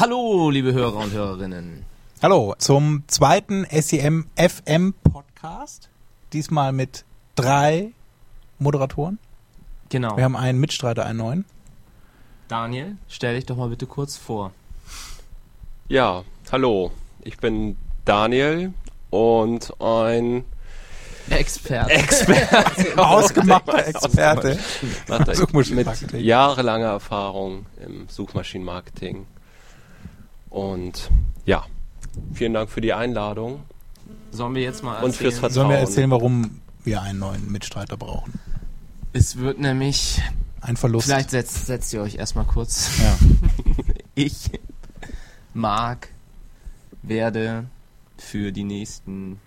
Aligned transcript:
Hallo, 0.00 0.48
liebe 0.48 0.72
Hörer 0.72 0.94
und 0.94 1.12
Hörerinnen. 1.12 1.84
Hallo 2.22 2.54
zum 2.58 3.02
zweiten 3.08 3.66
SEM 3.68 4.28
FM 4.36 4.94
Podcast. 5.02 5.90
Diesmal 6.32 6.72
mit 6.72 7.04
drei 7.34 7.90
Moderatoren. 8.60 9.18
Genau. 9.88 10.16
Wir 10.16 10.22
haben 10.22 10.36
einen 10.36 10.60
Mitstreiter, 10.60 11.04
einen 11.04 11.18
neuen. 11.18 11.44
Daniel, 12.46 12.96
stell 13.08 13.34
dich 13.34 13.46
doch 13.46 13.56
mal 13.56 13.70
bitte 13.70 13.86
kurz 13.86 14.16
vor. 14.16 14.52
Ja, 15.88 16.22
hallo. 16.52 16.92
Ich 17.24 17.38
bin 17.38 17.76
Daniel 18.04 18.72
und 19.10 19.72
ein 19.80 20.44
Experte. 21.28 21.90
Experte. 21.90 22.96
Ausgemachter 22.96 23.88
Experte. 23.88 24.60
Mit 25.72 26.12
jahrelanger 26.12 26.86
Erfahrung 26.86 27.66
im 27.84 28.08
Suchmaschinenmarketing. 28.08 29.26
Und 30.50 31.10
ja, 31.44 31.64
vielen 32.32 32.54
Dank 32.54 32.70
für 32.70 32.80
die 32.80 32.92
Einladung. 32.92 33.60
Sollen 34.30 34.54
wir 34.54 34.62
jetzt 34.62 34.82
mal 34.82 35.02
Und 35.02 35.14
fürs 35.16 35.34
erzählen? 35.34 35.52
Sollen 35.52 35.68
wir 35.68 35.76
Vertrauen. 35.76 35.88
erzählen, 35.88 36.10
warum 36.10 36.60
wir 36.84 37.02
einen 37.02 37.18
neuen 37.18 37.50
Mitstreiter 37.50 37.96
brauchen? 37.96 38.38
Es 39.12 39.36
wird 39.36 39.58
nämlich, 39.58 40.20
Ein 40.60 40.76
Verlust. 40.76 41.06
vielleicht 41.06 41.30
setzt, 41.30 41.66
setzt 41.66 41.92
ihr 41.94 42.02
euch 42.02 42.16
erstmal 42.16 42.44
kurz. 42.44 42.90
Ja. 43.00 43.16
Ich, 44.14 44.50
Marc, 45.54 46.08
werde 47.02 47.66
für 48.16 48.50
die 48.50 48.64
nächsten 48.64 49.38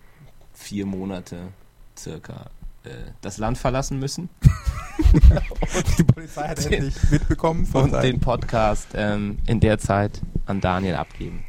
vier 0.53 0.85
Monate 0.85 1.49
circa 1.97 2.49
äh, 2.83 2.89
das 3.21 3.37
Land 3.37 3.57
verlassen 3.57 3.99
müssen 3.99 4.29
Die 5.97 6.03
Polizei 6.03 6.47
hat 6.47 6.63
Den- 6.65 6.73
endlich 6.73 6.95
mitbekommen 7.11 7.65
von 7.65 7.85
und 7.85 7.91
seinem- 7.91 8.01
den 8.03 8.19
Podcast 8.19 8.87
ähm, 8.93 9.37
in 9.47 9.59
der 9.59 9.77
Zeit 9.77 10.21
an 10.45 10.61
Daniel 10.61 10.95
abgeben. 10.95 11.43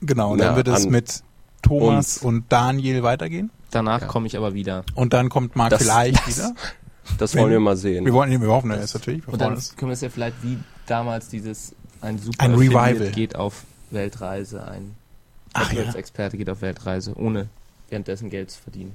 Genau, 0.00 0.32
und 0.32 0.38
Ja, 0.38 0.46
dann 0.46 0.56
wird 0.56 0.68
es 0.68 0.86
mit 0.86 1.22
Thomas 1.62 2.18
uns. 2.18 2.22
und 2.22 2.44
Daniel 2.52 3.02
weitergehen. 3.02 3.50
Danach 3.70 4.00
Ja. 4.02 4.06
komme 4.06 4.26
ich 4.26 4.36
aber 4.36 4.54
wieder. 4.54 4.84
Und 4.94 5.12
dann 5.12 5.28
kommt 5.28 5.56
Marc 5.56 5.70
Das- 5.70 5.82
vielleicht 5.82 6.26
das- 6.26 6.38
wieder. 6.38 6.54
Das 7.18 7.34
Wenn- 7.34 7.42
wollen 7.42 7.52
wir 7.52 7.60
mal 7.60 7.76
sehen. 7.76 8.04
Wir 8.04 8.12
wollen, 8.12 8.40
wir 8.40 8.48
hoffen 8.48 8.70
das 8.70 8.94
natürlich. 8.94 9.26
Wir 9.26 9.32
Und 9.32 9.40
dann 9.40 9.58
können 9.76 9.90
wir 9.90 9.94
es 9.94 10.00
ja 10.00 10.08
vielleicht 10.10 10.42
wie 10.42 10.58
damals 10.86 11.28
dieses 11.28 11.74
ein 12.00 12.18
super 12.18 12.42
Ein 12.44 12.54
Revival. 12.54 13.10
geht 13.10 13.34
auf 13.36 13.64
Weltreise, 13.90 14.66
ein 14.66 14.94
Ach 15.52 15.72
ja, 15.72 15.92
Experte 15.94 16.36
geht 16.38 16.48
auf 16.48 16.62
Weltreise, 16.62 17.14
ohne 17.16 17.48
währenddessen 17.88 18.30
Geld 18.30 18.50
zu 18.52 18.60
verdienen. 18.62 18.94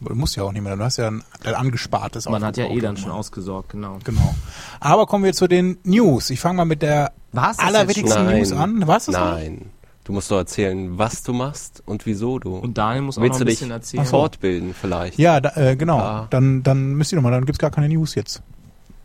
Du 0.00 0.14
musst 0.14 0.36
ja 0.36 0.42
auch 0.42 0.52
nicht 0.52 0.62
mehr, 0.62 0.76
du 0.76 0.82
hast 0.84 0.96
ja 0.98 1.08
ein, 1.08 1.22
ein 1.44 1.54
angespartes 1.54 2.28
Man 2.28 2.44
hat 2.44 2.56
ja 2.56 2.66
eh 2.66 2.80
dann 2.80 2.96
schon 2.96 3.10
ausgesorgt, 3.10 3.70
genau. 3.70 3.98
Genau. 4.04 4.34
Aber 4.80 5.06
kommen 5.06 5.24
wir 5.24 5.32
zu 5.32 5.46
den 5.48 5.78
News. 5.84 6.30
Ich 6.30 6.40
fange 6.40 6.58
mal 6.58 6.64
mit 6.64 6.82
der 6.82 7.12
Was? 7.32 7.58
allerwichtigsten. 7.58 8.26
News 8.26 8.52
an. 8.52 8.82
Was 8.86 9.08
ist 9.08 9.14
das? 9.14 9.34
Nein. 9.34 9.70
Du 10.04 10.12
musst 10.12 10.30
doch 10.30 10.36
erzählen, 10.36 10.98
was 10.98 11.22
du 11.22 11.32
machst 11.32 11.82
und 11.86 12.04
wieso 12.04 12.38
du. 12.38 12.54
Und 12.56 12.76
Daniel 12.76 13.02
muss 13.02 13.16
auch 13.16 13.22
Willst 13.22 13.34
noch 13.34 13.38
du 13.38 13.44
ein 13.44 13.54
bisschen 13.54 13.70
erzählen. 13.70 14.04
fortbilden 14.04 14.74
vielleicht? 14.78 15.18
Ja, 15.18 15.40
da, 15.40 15.56
äh, 15.56 15.76
genau. 15.76 15.98
Ah. 15.98 16.26
Dann, 16.28 16.62
dann 16.62 16.92
müsst 16.94 17.12
ihr 17.12 17.16
nochmal, 17.16 17.32
dann 17.32 17.46
gibt's 17.46 17.58
gar 17.58 17.70
keine 17.70 17.88
News 17.88 18.14
jetzt. 18.14 18.42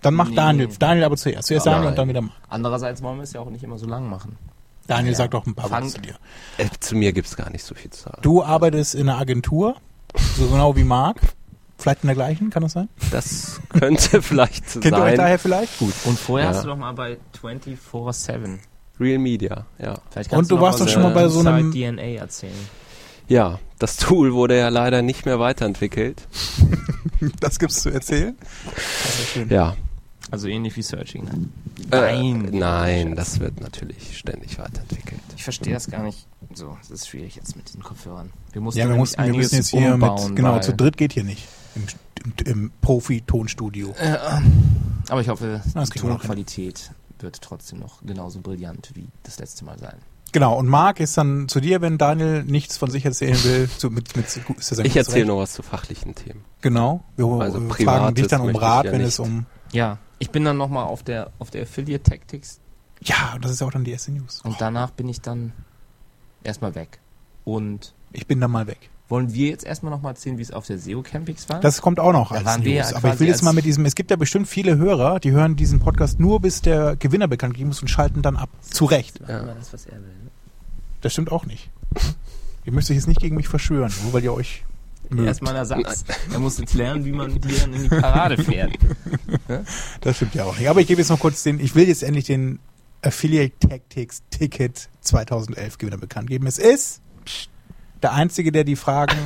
Dann 0.02 0.14
macht 0.14 0.32
Nee. 0.32 0.36
Daniel. 0.36 0.68
Daniel 0.78 1.06
aber 1.06 1.16
zuerst. 1.16 1.48
Zuerst 1.48 1.66
Ja. 1.66 1.72
Daniel 1.74 1.90
und 1.92 1.98
dann 1.98 2.10
wieder 2.10 2.22
Marc. 2.22 2.34
Andererseits 2.50 3.02
wollen 3.02 3.18
wir 3.18 3.24
es 3.24 3.32
ja 3.32 3.40
auch 3.40 3.50
nicht 3.50 3.64
immer 3.64 3.78
so 3.78 3.86
lang 3.88 4.10
machen. 4.10 4.38
Daniel 4.88 5.14
Ja. 5.14 5.18
sagt 5.20 5.34
doch 5.36 5.46
ein 5.46 5.56
paar 5.56 5.70
Fang- 5.70 5.84
Worte 5.84 5.96
zu 5.96 6.02
dir. 6.02 6.16
Äh, 6.58 6.68
zu 6.82 6.96
mir 6.98 7.14
gibt's 7.14 7.38
gar 7.38 7.50
nicht 7.50 7.64
so 7.64 7.76
viel 7.76 7.92
zu 7.92 8.04
sagen. 8.04 8.18
Du 8.22 8.44
arbeitest 8.44 8.96
in 8.96 9.08
einer 9.08 9.20
Agentur, 9.20 9.76
so 10.38 10.48
genau 10.48 10.76
wie 10.76 10.84
Marc. 10.84 11.18
Vielleicht 11.78 12.04
in 12.04 12.08
der 12.08 12.16
gleichen, 12.16 12.50
kann 12.50 12.62
das 12.64 12.74
sein? 12.74 12.90
Das 13.12 13.62
könnte 13.70 14.22
vielleicht 14.22 14.70
so 14.70 14.82
Kennt 14.82 14.96
ihr 14.98 15.02
euch 15.02 15.10
sein. 15.12 15.18
daher 15.18 15.40
vielleicht? 15.40 15.80
Gut. 15.80 15.94
Und 16.06 16.20
vorher 16.20 16.50
Ja. 16.50 16.54
hast 16.56 16.64
du 16.66 16.70
doch 16.70 16.78
mal 16.78 16.92
bei 16.94 17.18
24-7. 17.42 18.60
Real 19.00 19.18
Media, 19.18 19.66
ja. 19.78 19.96
Vielleicht 20.12 20.34
Und 20.34 20.52
du 20.52 20.56
noch 20.56 20.62
warst 20.64 20.80
was 20.82 20.88
doch 20.88 20.94
schon 20.94 21.04
mal 21.04 21.14
bei 21.14 21.30
so 21.30 21.40
einem- 21.40 21.72
DNA 21.72 22.16
erzählen. 22.20 22.54
Ja, 23.30 23.60
das 23.78 23.96
Tool 23.96 24.34
wurde 24.34 24.58
ja 24.58 24.68
leider 24.70 25.02
nicht 25.02 25.26
mehr 25.26 25.40
weiterentwickelt. 25.40 26.28
Das 27.42 27.60
gibt's 27.60 27.82
zu 27.82 27.90
erzählen? 27.90 28.38
Ja. 29.50 29.76
Also 30.32 30.48
ähnlich 30.48 30.76
wie 30.76 30.82
Searching. 30.82 31.24
Ne? 31.24 31.50
Äh, 31.92 32.00
Nein. 32.22 32.50
nein, 32.52 33.16
das 33.16 33.40
wird 33.40 33.62
natürlich 33.62 34.18
ständig 34.18 34.60
weiterentwickelt. 34.60 35.20
Ich 35.36 35.44
verstehe 35.44 35.74
das 35.74 35.90
gar 35.90 36.04
nicht. 36.04 36.28
So, 36.54 36.78
es 36.82 36.92
ist 36.92 37.08
schwierig 37.08 37.36
jetzt 37.36 37.56
mit 37.56 37.74
den 37.74 37.82
Kopfhörern. 37.82 38.30
Wir 38.52 38.62
mussten, 38.62 38.80
Ja, 38.80 38.88
wir, 38.90 38.96
mussten, 38.96 39.18
wir 39.18 39.26
einiges 39.26 39.46
müssen 39.52 39.56
jetzt 39.56 39.70
hier 39.70 39.94
umbauen, 39.94 40.28
mit, 40.28 40.36
genau, 40.36 40.60
zu 40.60 40.74
dritt 40.74 40.98
geht 40.98 41.14
hier 41.14 41.24
nicht. 41.24 41.48
Im, 41.76 41.84
im, 42.46 42.46
im 42.46 42.72
Profi-Tonstudio. 42.82 43.94
Äh, 43.98 44.18
aber 45.10 45.22
ich 45.22 45.30
hoffe, 45.30 45.62
Das 45.74 45.90
die 45.90 46.00
noch. 46.00 46.20
Tonqualität 46.20 46.92
wird 47.20 47.42
trotzdem 47.42 47.80
noch 47.80 48.02
genauso 48.06 48.40
brillant 48.40 48.92
wie 48.94 49.08
das 49.24 49.40
letzte 49.40 49.66
Mal 49.66 49.78
sein. 49.80 49.96
Genau, 50.32 50.58
und 50.58 50.68
Marc 50.68 51.00
ist 51.00 51.18
dann 51.18 51.48
zu 51.48 51.60
dir, 51.60 51.82
wenn 51.82 51.98
Daniel 51.98 52.44
nichts 52.44 52.78
von 52.78 52.92
sich 52.92 53.04
erzählen 53.04 53.44
will. 53.44 53.70
Zu, 53.78 53.90
mit, 53.90 54.16
mit, 54.16 54.26
ist 54.28 54.72
das 54.72 54.78
Ich 54.80 54.96
erzähle 54.96 55.26
nur 55.26 55.40
was 55.40 55.54
zu 55.54 55.64
fachlichen 55.64 56.14
Themen. 56.14 56.44
Genau. 56.62 57.04
Wir 57.16 57.26
Also 57.26 57.58
äh, 57.58 57.62
fragen 57.62 57.70
Privates 57.70 58.14
dich 58.16 58.28
dann 58.28 58.42
um 58.42 58.56
Rat, 58.56 58.86
ja 58.86 58.92
wenn 58.92 59.00
nicht. 59.00 59.08
es 59.08 59.20
um. 59.20 59.46
Ja, 59.72 59.98
ich 60.20 60.30
bin 60.32 60.44
dann 60.46 60.58
nochmal 60.58 60.86
auf 60.86 61.04
der, 61.04 61.32
auf 61.40 61.50
der 61.50 61.64
Affiliate 61.64 62.04
Tactics 62.04 62.60
Ja, 63.02 63.34
und 63.36 63.44
das 63.46 63.52
ist 63.52 63.62
ja 63.62 63.68
auch 63.68 63.72
dann 63.72 63.84
die 63.84 63.92
erste 63.92 64.12
News. 64.12 64.42
und 64.44 64.60
danach 64.60 64.92
bin 64.92 65.08
ich 65.10 65.22
dann 65.22 65.54
erstmal 66.44 66.76
weg. 66.76 67.00
Und 67.46 67.94
Ich 68.12 68.28
bin 68.28 68.40
dann 68.42 68.52
mal 68.52 68.68
weg. 68.68 68.90
wollen 69.08 69.34
wir 69.34 69.50
jetzt 69.50 69.64
erstmal 69.66 69.92
nochmal 69.92 70.12
erzählen, 70.14 70.38
wie 70.38 70.42
es 70.44 70.52
auf 70.52 70.66
der 70.68 70.78
SEO 70.78 71.02
Campings 71.02 71.50
war? 71.50 71.60
Das 71.62 71.82
kommt 71.82 72.00
auch 72.00 72.12
noch 72.14 72.30
Da 72.32 72.36
als 72.38 72.46
waren 72.46 72.64
wir 72.64 72.80
News. 72.82 72.92
ja 72.92 72.98
Aber 72.98 73.14
ich 73.14 73.20
will 73.20 73.28
jetzt 73.28 73.42
mal 73.44 73.54
mit 73.54 73.66
diesem, 73.66 73.86
es 73.86 73.96
gibt 73.96 74.12
ja 74.12 74.18
bestimmt 74.18 74.48
viele 74.48 74.78
Hörer, 74.78 75.20
die 75.20 75.32
hören 75.32 75.56
diesen 75.56 75.80
Podcast 75.80 76.20
nur 76.20 76.40
bis 76.42 76.62
der 76.62 76.96
Gewinner 76.96 77.28
bekannt 77.28 77.54
gegeben 77.54 77.72
ist 77.72 77.82
und 77.82 77.88
schalten 77.88 78.22
dann 78.22 78.36
ab. 78.36 78.50
Zu 78.62 78.86
Recht. 78.86 79.20
Wir 79.28 79.56
das, 79.58 79.74
was 79.74 79.86
er 79.88 79.94
will. 79.94 80.02
ne? 80.02 80.32
Das 81.02 81.14
stimmt 81.14 81.32
auch 81.32 81.46
nicht. 81.46 81.70
Ihr 82.66 82.74
müsst 82.74 82.92
euch 82.92 82.98
jetzt 82.98 83.08
nicht 83.08 83.22
gegen 83.22 83.36
mich 83.36 83.48
verschwören, 83.48 83.92
nur 84.04 84.14
weil 84.14 84.24
ihr 84.24 84.34
euch 84.34 84.64
mögt. 85.12 85.28
Erstmal 85.28 85.54
ein 85.54 85.60
Ersatz. 85.60 86.06
Er 86.32 86.40
muss 86.40 86.58
jetzt 86.58 86.74
lernen, 86.74 87.06
wie 87.06 87.12
man 87.12 87.40
die 87.40 87.56
dann 87.56 87.74
in 87.74 87.84
die 87.84 87.90
Parade 87.90 88.42
fährt. 88.44 88.74
Das 90.02 90.16
stimmt 90.16 90.36
ja 90.36 90.44
auch 90.44 90.58
nicht. 90.58 90.70
Aber 90.70 90.80
ich 90.80 90.88
gebe 90.88 91.02
jetzt 91.02 91.10
noch 91.10 91.20
kurz 91.20 91.42
den, 91.42 91.60
ich 91.60 91.74
will 91.74 91.88
jetzt 91.88 92.04
endlich 92.04 92.26
den 92.26 92.60
Affiliate 93.02 93.58
Tactics 93.60 94.22
Ticket 94.30 94.90
2011 95.02 95.80
Gewinner 95.80 95.98
bekannt 95.98 96.30
geben. 96.30 96.46
Es 96.46 96.60
ist 96.60 97.02
der 98.04 98.14
Einzige, 98.14 98.52
der 98.52 98.64
die 98.64 98.76
Fragen 98.76 99.18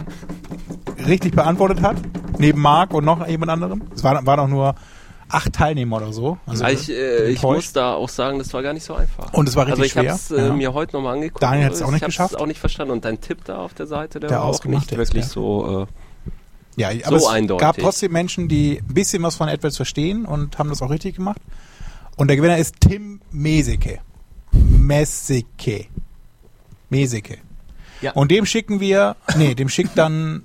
richtig 1.05 1.35
beantwortet 1.35 1.81
hat. 1.81 1.97
Neben 2.37 2.61
Marc 2.61 2.93
und 2.93 3.03
noch 3.03 3.27
jemand 3.27 3.51
anderem. 3.51 3.81
Es 3.93 4.03
waren, 4.03 4.25
waren 4.25 4.39
auch 4.39 4.47
nur 4.47 4.75
acht 5.33 5.53
Teilnehmer 5.53 5.97
oder 5.97 6.13
so. 6.13 6.37
Also 6.45 6.65
ich 6.65 6.89
äh, 6.89 7.29
ich 7.29 7.41
muss 7.41 7.73
da 7.73 7.93
auch 7.93 8.09
sagen, 8.09 8.39
das 8.39 8.53
war 8.53 8.61
gar 8.63 8.73
nicht 8.73 8.83
so 8.85 8.93
einfach. 8.95 9.33
Und 9.33 9.49
es 9.49 9.55
war 9.55 9.65
also 9.67 9.81
richtig 9.81 9.87
ich 9.87 10.01
schwer, 10.01 10.11
habe 10.11 10.19
es 10.19 10.31
äh, 10.31 10.47
ja. 10.47 10.53
mir 10.53 10.73
heute 10.73 10.95
nochmal 10.95 11.15
angeguckt. 11.15 11.41
Daniel 11.43 11.65
hat's 11.67 11.81
auch 11.81 11.91
nicht 11.91 12.01
ich 12.01 12.05
geschafft. 12.07 12.37
auch 12.39 12.45
nicht 12.45 12.59
verstanden. 12.59 12.91
Und 12.93 13.05
dein 13.05 13.19
Tipp 13.21 13.39
da 13.45 13.57
auf 13.57 13.73
der 13.73 13.87
Seite, 13.87 14.19
der, 14.19 14.29
Der 14.29 14.37
war 14.39 14.45
auch 14.45 14.63
nicht 14.65 14.91
wirklich 14.91 15.23
Experte. 15.23 15.27
so... 15.27 15.83
Äh, 15.83 16.81
Ja, 16.81 16.91
So 16.91 17.05
aber 17.05 17.17
es 17.17 17.27
eindeutig. 17.27 17.61
gab 17.61 17.77
trotzdem 17.77 18.11
Menschen, 18.11 18.47
die 18.47 18.79
ein 18.79 18.93
bisschen 18.93 19.21
was 19.23 19.35
von 19.35 19.47
AdWords 19.49 19.77
verstehen 19.77 20.25
und 20.25 20.57
haben 20.57 20.69
das 20.69 20.81
auch 20.81 20.89
richtig 20.89 21.15
gemacht. 21.15 21.41
Und 22.15 22.27
der 22.27 22.37
Gewinner 22.37 22.57
ist 22.57 22.75
Tim 22.79 23.21
Meseke. 23.31 23.99
Meseke. 24.51 25.85
Meseke. 26.89 27.37
Ja. 28.01 28.11
Und 28.13 28.31
dem 28.31 28.45
schicken 28.45 28.79
wir, 28.79 29.15
nee, 29.37 29.55
dem 29.55 29.69
schickt 29.69 29.97
dann 29.97 30.43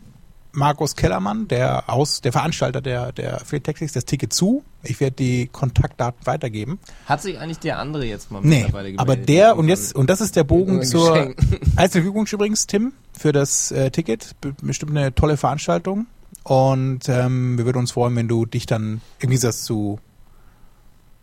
Markus 0.59 0.97
Kellermann, 0.97 1.49
der 1.49 1.89
aus, 1.89 2.21
der 2.21 2.33
Veranstalter 2.33 2.81
der, 2.81 3.13
der 3.13 3.39
Tactics, 3.39 3.93
das 3.93 4.05
Ticket 4.05 4.33
zu. 4.33 4.63
Ich 4.83 5.01
werde 5.01 5.17
die 5.17 5.47
Kontaktdaten 5.47 6.27
weitergeben. 6.27 6.79
Hat 7.07 7.23
sich 7.23 7.39
eigentlich 7.39 7.59
der 7.61 7.79
andere 7.79 8.05
jetzt 8.05 8.31
mal 8.31 8.41
Nee, 8.43 8.63
mittlerweile 8.63 8.93
gemeldet? 8.93 9.01
aber 9.01 9.17
der, 9.17 9.57
und 9.57 9.69
jetzt, 9.69 9.95
und 9.95 10.11
das 10.11 10.21
ist 10.21 10.37
der 10.37 10.45
Bogen 10.45 10.83
zur. 10.83 11.15
Herzlichen 11.77 12.05
Glückwunsch 12.05 12.33
übrigens, 12.33 12.67
Tim, 12.67 12.93
für 13.17 13.33
das 13.33 13.71
äh, 13.71 13.91
Ticket. 13.91 14.35
Be- 14.41 14.55
Bestimmt 14.61 14.91
eine 14.97 15.15
tolle 15.15 15.37
Veranstaltung. 15.37 16.07
Und 16.43 17.09
ähm, 17.09 17.59
wir 17.59 17.65
würden 17.67 17.79
uns 17.79 17.93
freuen, 17.93 18.15
wenn 18.17 18.29
du 18.29 18.45
dich 18.47 18.67
dann 18.67 19.01
im 19.21 19.29
Gegensatz 19.31 19.65
zu, 19.65 19.99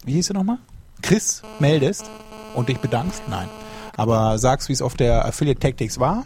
wie 0.05 0.13
hieß 0.13 0.29
er 0.29 0.35
nochmal? 0.35 0.57
Chris 1.01 1.41
meldest 1.59 2.09
und 2.55 2.69
dich 2.69 2.77
bedankst. 2.77 3.23
Nein. 3.29 3.49
Aber 3.97 4.37
sagst, 4.37 4.69
wie 4.69 4.73
es 4.73 4.81
auf 4.81 4.95
der 4.95 5.25
Affiliate 5.25 5.59
Tactics 5.59 5.99
war. 5.99 6.25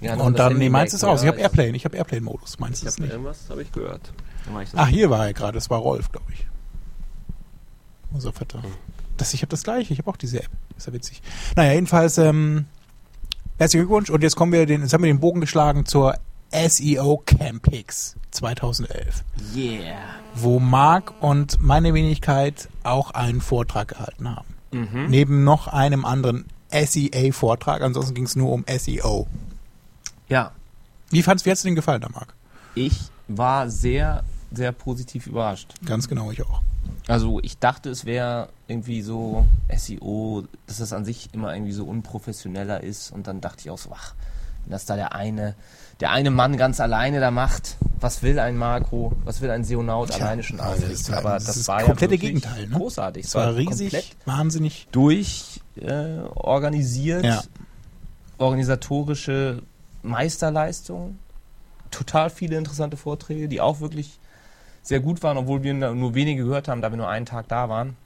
Ja, 0.00 0.14
und 0.16 0.38
dann, 0.38 0.58
nee, 0.58 0.68
meinst 0.68 0.92
du 0.92 0.96
weg, 0.96 1.02
es 1.02 1.04
aus? 1.04 1.22
Ich 1.22 1.28
habe 1.28 1.38
Airplane, 1.40 1.76
ich 1.76 1.84
habe 1.84 1.96
Airplane-Modus. 1.96 2.58
Meinst 2.58 2.78
ich 2.78 2.82
du 2.82 2.88
es 2.88 2.94
habe 2.94 3.02
nicht? 3.02 3.12
irgendwas 3.12 3.38
habe 3.48 3.62
ich 3.62 3.72
gehört. 3.72 4.12
Dann 4.44 4.62
ich. 4.62 4.68
Ach, 4.74 4.88
hier 4.88 5.10
war 5.10 5.26
er 5.26 5.32
gerade. 5.32 5.54
Das 5.54 5.70
war 5.70 5.78
Rolf, 5.78 6.12
glaube 6.12 6.26
ich. 6.32 6.46
Unser 8.12 8.32
Vetter. 8.32 8.62
Das, 9.16 9.32
ich 9.34 9.42
habe 9.42 9.50
das 9.50 9.62
gleiche. 9.62 9.92
Ich 9.92 9.98
habe 9.98 10.10
auch 10.10 10.16
diese 10.16 10.42
App. 10.42 10.50
ist 10.76 10.86
ja 10.86 10.92
witzig. 10.92 11.22
Naja, 11.56 11.72
jedenfalls, 11.72 12.18
ähm, 12.18 12.66
herzlichen 13.58 13.86
Glückwunsch. 13.86 14.10
Und 14.10 14.22
jetzt 14.22 14.36
kommen 14.36 14.52
wir 14.52 14.66
den, 14.66 14.82
jetzt 14.82 14.92
haben 14.92 15.02
wir 15.02 15.12
den 15.12 15.20
Bogen 15.20 15.40
geschlagen 15.40 15.86
zur 15.86 16.16
SEO 16.52 17.22
Campix 17.26 18.16
2011, 18.30 19.24
Yeah. 19.54 19.96
wo 20.34 20.60
Marc 20.60 21.12
und 21.20 21.60
meine 21.60 21.92
Wenigkeit 21.94 22.68
auch 22.84 23.10
einen 23.10 23.40
Vortrag 23.40 23.88
gehalten 23.88 24.30
haben. 24.34 24.46
Mhm. 24.72 25.06
Neben 25.08 25.44
noch 25.44 25.66
einem 25.68 26.04
anderen 26.04 26.46
SEA-Vortrag. 26.70 27.82
Ansonsten 27.82 28.14
ging 28.14 28.24
es 28.24 28.36
nur 28.36 28.52
um 28.52 28.64
SEO. 28.68 29.26
Ja, 30.28 30.52
Wie 31.10 31.22
fand's, 31.22 31.44
wie 31.44 31.50
hat's 31.50 31.62
dir 31.62 31.68
denn 31.68 31.76
gefallen, 31.76 32.00
da 32.00 32.08
Marc? 32.08 32.34
ich 32.74 32.98
war 33.28 33.70
sehr, 33.70 34.22
sehr 34.52 34.70
positiv 34.72 35.26
überrascht. 35.26 35.74
Ganz 35.84 36.08
genau, 36.08 36.30
ich 36.30 36.42
auch. 36.44 36.62
Also 37.08 37.40
ich 37.42 37.58
dachte, 37.58 37.90
es 37.90 38.04
wäre 38.04 38.48
irgendwie 38.68 39.02
so 39.02 39.46
SEO, 39.74 40.44
dass 40.66 40.78
das 40.78 40.92
an 40.92 41.04
sich 41.04 41.30
immer 41.32 41.52
irgendwie 41.54 41.72
so 41.72 41.84
unprofessioneller 41.84 42.82
ist. 42.82 43.10
Und 43.12 43.26
dann 43.28 43.40
dachte 43.40 43.60
ich 43.60 43.70
auch 43.70 43.78
so, 43.78 43.90
ach, 43.94 44.14
wenn 44.64 44.72
das 44.72 44.84
da 44.84 44.96
der 44.96 45.14
eine, 45.14 45.54
der 46.00 46.10
eine 46.10 46.30
Mann 46.30 46.56
ganz 46.56 46.80
alleine 46.80 47.18
da 47.20 47.30
macht, 47.30 47.76
was 48.00 48.22
will 48.22 48.38
ein 48.38 48.56
Makro, 48.56 49.12
was 49.24 49.40
will 49.40 49.50
ein 49.50 49.64
Seonaut 49.64 50.10
Tja, 50.10 50.26
alleine 50.26 50.42
schon 50.42 50.60
also 50.60 50.84
ausrichten? 50.84 51.12
das 51.12 51.12
war- 51.12 51.18
Aber 51.18 51.34
das 51.34 51.44
das, 51.46 51.68
war 51.68 51.76
das 51.78 51.82
ja 51.82 51.86
komplette 51.88 52.10
wirklich 52.12 52.28
Gegenteil, 52.34 52.66
ne? 52.68 52.76
großartig. 52.76 53.24
Es 53.24 53.34
war 53.34 53.54
riesig, 53.56 53.92
komplett 53.92 54.16
wahnsinnig. 54.26 54.86
durch 54.92 55.60
äh, 55.80 56.18
organisiert, 56.34 57.24
Ja. 57.24 57.42
organisatorische 58.38 59.62
Meisterleistung, 60.06 61.18
total 61.90 62.30
viele 62.30 62.56
interessante 62.58 62.96
Vorträge, 62.96 63.48
die 63.48 63.60
auch 63.60 63.80
wirklich 63.80 64.18
sehr 64.82 65.00
gut 65.00 65.22
waren, 65.22 65.36
obwohl 65.36 65.62
wir 65.62 65.74
nur 65.74 66.14
wenige 66.14 66.44
gehört 66.44 66.68
haben, 66.68 66.80
da 66.82 66.90
wir 66.90 66.96
nur 66.96 67.08
einen 67.08 67.26
Tag 67.26 67.48
da 67.48 67.68
waren. 67.68 67.96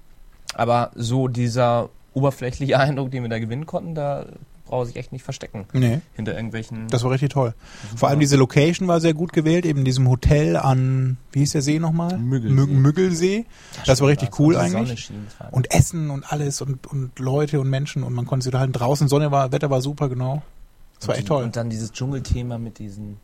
Aber 0.55 0.91
so 0.95 1.29
dieser 1.29 1.91
oberflächliche 2.15 2.79
Eindruck, 2.79 3.11
den 3.11 3.23
wir 3.23 3.31
da 3.31 3.39
gewinnen 3.39 3.67
konnten, 3.67 3.95
da 3.95 4.27
brauche 4.67 4.89
ich 4.89 4.95
echt 4.97 5.11
nicht 5.11 5.25
verstecken 5.25 5.67
Nee, 5.73 6.01
hinter 6.15 6.35
irgendwelchen. 6.37 6.87
das 6.89 7.03
war 7.03 7.11
richtig 7.11 7.31
toll. 7.31 7.55
Vor 7.97 8.09
allem 8.09 8.21
diese 8.21 8.37
Location 8.37 8.87
war 8.87 9.01
sehr 9.01 9.15
gut 9.15 9.33
gewählt, 9.33 9.67
eben 9.67 9.81
in 9.81 9.85
diesem 9.85 10.09
Hotel 10.09 10.57
an, 10.57 11.17
wie 11.33 11.41
hieß 11.41 11.53
der 11.53 11.63
See 11.63 11.81
nochmal? 11.81 12.17
Müggelsee. 12.19 12.55
Müg- 12.55 12.69
Müggelsee. 12.71 13.47
Das 13.87 14.01
war 14.01 14.07
richtig 14.09 14.39
cool 14.39 14.57
eigentlich. 14.57 15.07
schien, 15.07 15.27
das 15.41 15.49
Und 15.53 15.73
Essen 15.75 16.11
und 16.11 16.33
alles 16.33 16.61
und, 16.63 16.87
und 16.87 17.19
Leute 17.19 17.59
und 17.61 17.69
Menschen 17.69 18.05
und 18.05 18.13
man 18.15 18.27
konnte 18.27 18.45
sich 18.45 18.53
da 18.53 18.61
halt 18.61 18.71
draußen, 18.79 19.09
Sonne 19.09 19.33
war, 19.33 19.51
Wetter 19.51 19.71
war 19.71 19.81
super, 19.83 20.09
genau. 20.09 20.41
Das 21.01 21.09
war 21.09 21.17
echt 21.17 21.27
toll. 21.29 21.45
Und 21.45 21.57
dann 21.57 21.71
dieses 21.71 21.93
Dschungelthema 21.93 22.59
mit 22.59 22.79
diesen. 22.79 23.17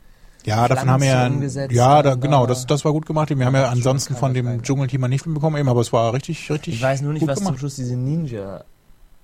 Ja, 0.45 0.67
davon 0.67 0.89
haben 0.89 1.01
wir 1.01 1.09
ja, 1.09 1.27
umgesetzt 1.27 1.73
ja, 1.73 2.01
da, 2.01 2.15
genau, 2.15 2.45
das, 2.45 2.65
das 2.65 2.85
war 2.85 2.91
gut 2.93 3.05
gemacht. 3.05 3.29
Wir 3.29 3.45
haben 3.45 3.55
ja 3.55 3.69
ansonsten 3.69 4.15
von 4.15 4.33
dem. 4.33 4.61
Dschungelthema 4.63 5.07
nicht 5.07 5.25
mitbekommen, 5.25 5.57
eben, 5.57 5.69
aber 5.69 5.81
es 5.81 5.91
war 5.93 6.13
richtig, 6.13 6.49
richtig 6.51 6.75
Ich 6.75 6.81
weiß 6.81 7.01
nur 7.01 7.13
nicht, 7.13 7.27
was 7.27 7.37
zum 7.37 7.45
gemacht. 7.45 7.59
Schluss 7.59 7.75
diese 7.75 7.95
Ninja. 7.95 8.63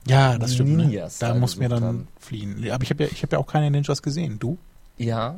Ja, 0.05 0.37
das 0.37 0.53
stimmt. 0.53 0.71
Ne? 0.71 0.85
Ninjas 0.85 1.19
Da 1.19 1.29
da 1.29 1.35
muss 1.35 1.55
mir 1.57 1.69
dann 1.69 1.83
haben. 1.83 2.07
fliehen. 2.19 2.69
Aber 2.71 2.83
ich 2.83 2.89
habe 2.89 3.03
ja, 3.03 3.09
ich 3.11 3.23
hab 3.23 3.31
ja 3.31 3.39
auch 3.39 3.47
keine 3.47 3.71
Ninjas 3.71 4.01
gesehen. 4.01 4.37
Du? 4.39 4.57
Ja, 4.97 5.35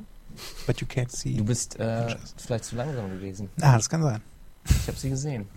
But 0.66 0.82
you 0.82 0.88
can't 0.88 1.12
see. 1.12 1.36
du 1.38 1.46
bist 1.46 1.80
äh, 1.80 2.16
vielleicht 2.38 2.66
zu 2.66 2.76
langsam 2.76 3.10
gewesen. 3.10 3.50
Ah, 3.62 3.76
das 3.78 3.90
kann 3.90 4.02
sein. 4.02 4.22
Ich 4.68 4.88
habe 4.88 4.98
sie 4.98 5.10
gesehen. 5.10 5.48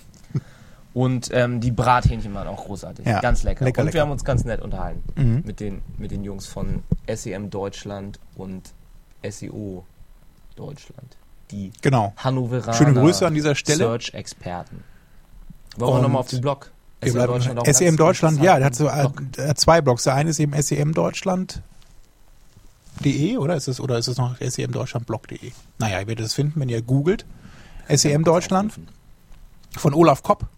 Und 0.98 1.30
ähm, 1.32 1.60
die 1.60 1.70
Brathähnchen 1.70 2.34
waren 2.34 2.48
auch 2.48 2.64
großartig. 2.64 3.06
Ja, 3.06 3.20
Ganz 3.20 3.44
lecker. 3.44 3.64
lecker, 3.64 3.82
und 3.82 3.86
lecker. 3.86 3.94
wir 3.94 4.00
haben 4.02 4.10
uns 4.10 4.24
ganz 4.24 4.44
nett 4.44 4.60
unterhalten 4.60 5.04
Mhm. 5.16 5.42
mit 5.46 5.60
den, 5.60 5.80
mit 5.96 6.10
den 6.10 6.24
Jungs 6.24 6.46
von 6.46 6.82
SEM 7.06 7.50
Deutschland 7.50 8.18
und 8.34 8.72
SEO 9.22 9.84
Deutschland. 10.56 11.16
Die 11.52 11.70
Genau. 11.82 12.12
Hannoveraner 12.16 12.72
Schöne 12.76 12.94
Grüße 12.94 13.24
an 13.24 13.34
dieser 13.34 13.54
Stelle. 13.54 13.78
Search-Experten. 13.78 14.82
Wollen 15.76 15.98
wir 15.98 16.02
nochmal 16.02 16.22
auf 16.22 16.30
den 16.30 16.40
Blog? 16.40 16.72
Wir 17.00 17.12
SEM 17.12 17.54
ganz 17.54 17.80
E 17.80 17.90
Deutschland, 17.96 18.42
ja, 18.42 18.56
der 18.56 18.66
hat 18.66 18.74
so 18.74 18.88
Blog. 18.88 19.22
äh, 19.38 19.54
zwei 19.54 19.80
Blogs. 19.80 20.02
Der 20.02 20.14
eine 20.14 20.30
ist 20.30 20.40
eben 20.40 20.60
SEM 20.60 20.94
Deutschland.de 20.94 21.62
oder 23.36 23.54
ist 23.54 23.68
es 23.68 23.78
oder 23.80 23.98
ist 23.98 24.08
es 24.08 24.16
noch 24.18 24.34
SEM 24.40 24.72
Deutschland 24.72 25.06
Blog.de? 25.06 25.52
Naja, 25.78 26.00
ihr 26.00 26.08
werdet 26.08 26.26
es 26.26 26.34
finden, 26.34 26.58
wenn 26.58 26.68
ihr 26.68 26.82
googelt. 26.82 27.24
SEM 27.88 28.24
Deutschland 28.24 28.72
von 29.76 29.94
Olaf 29.94 30.24
Kopp. 30.24 30.48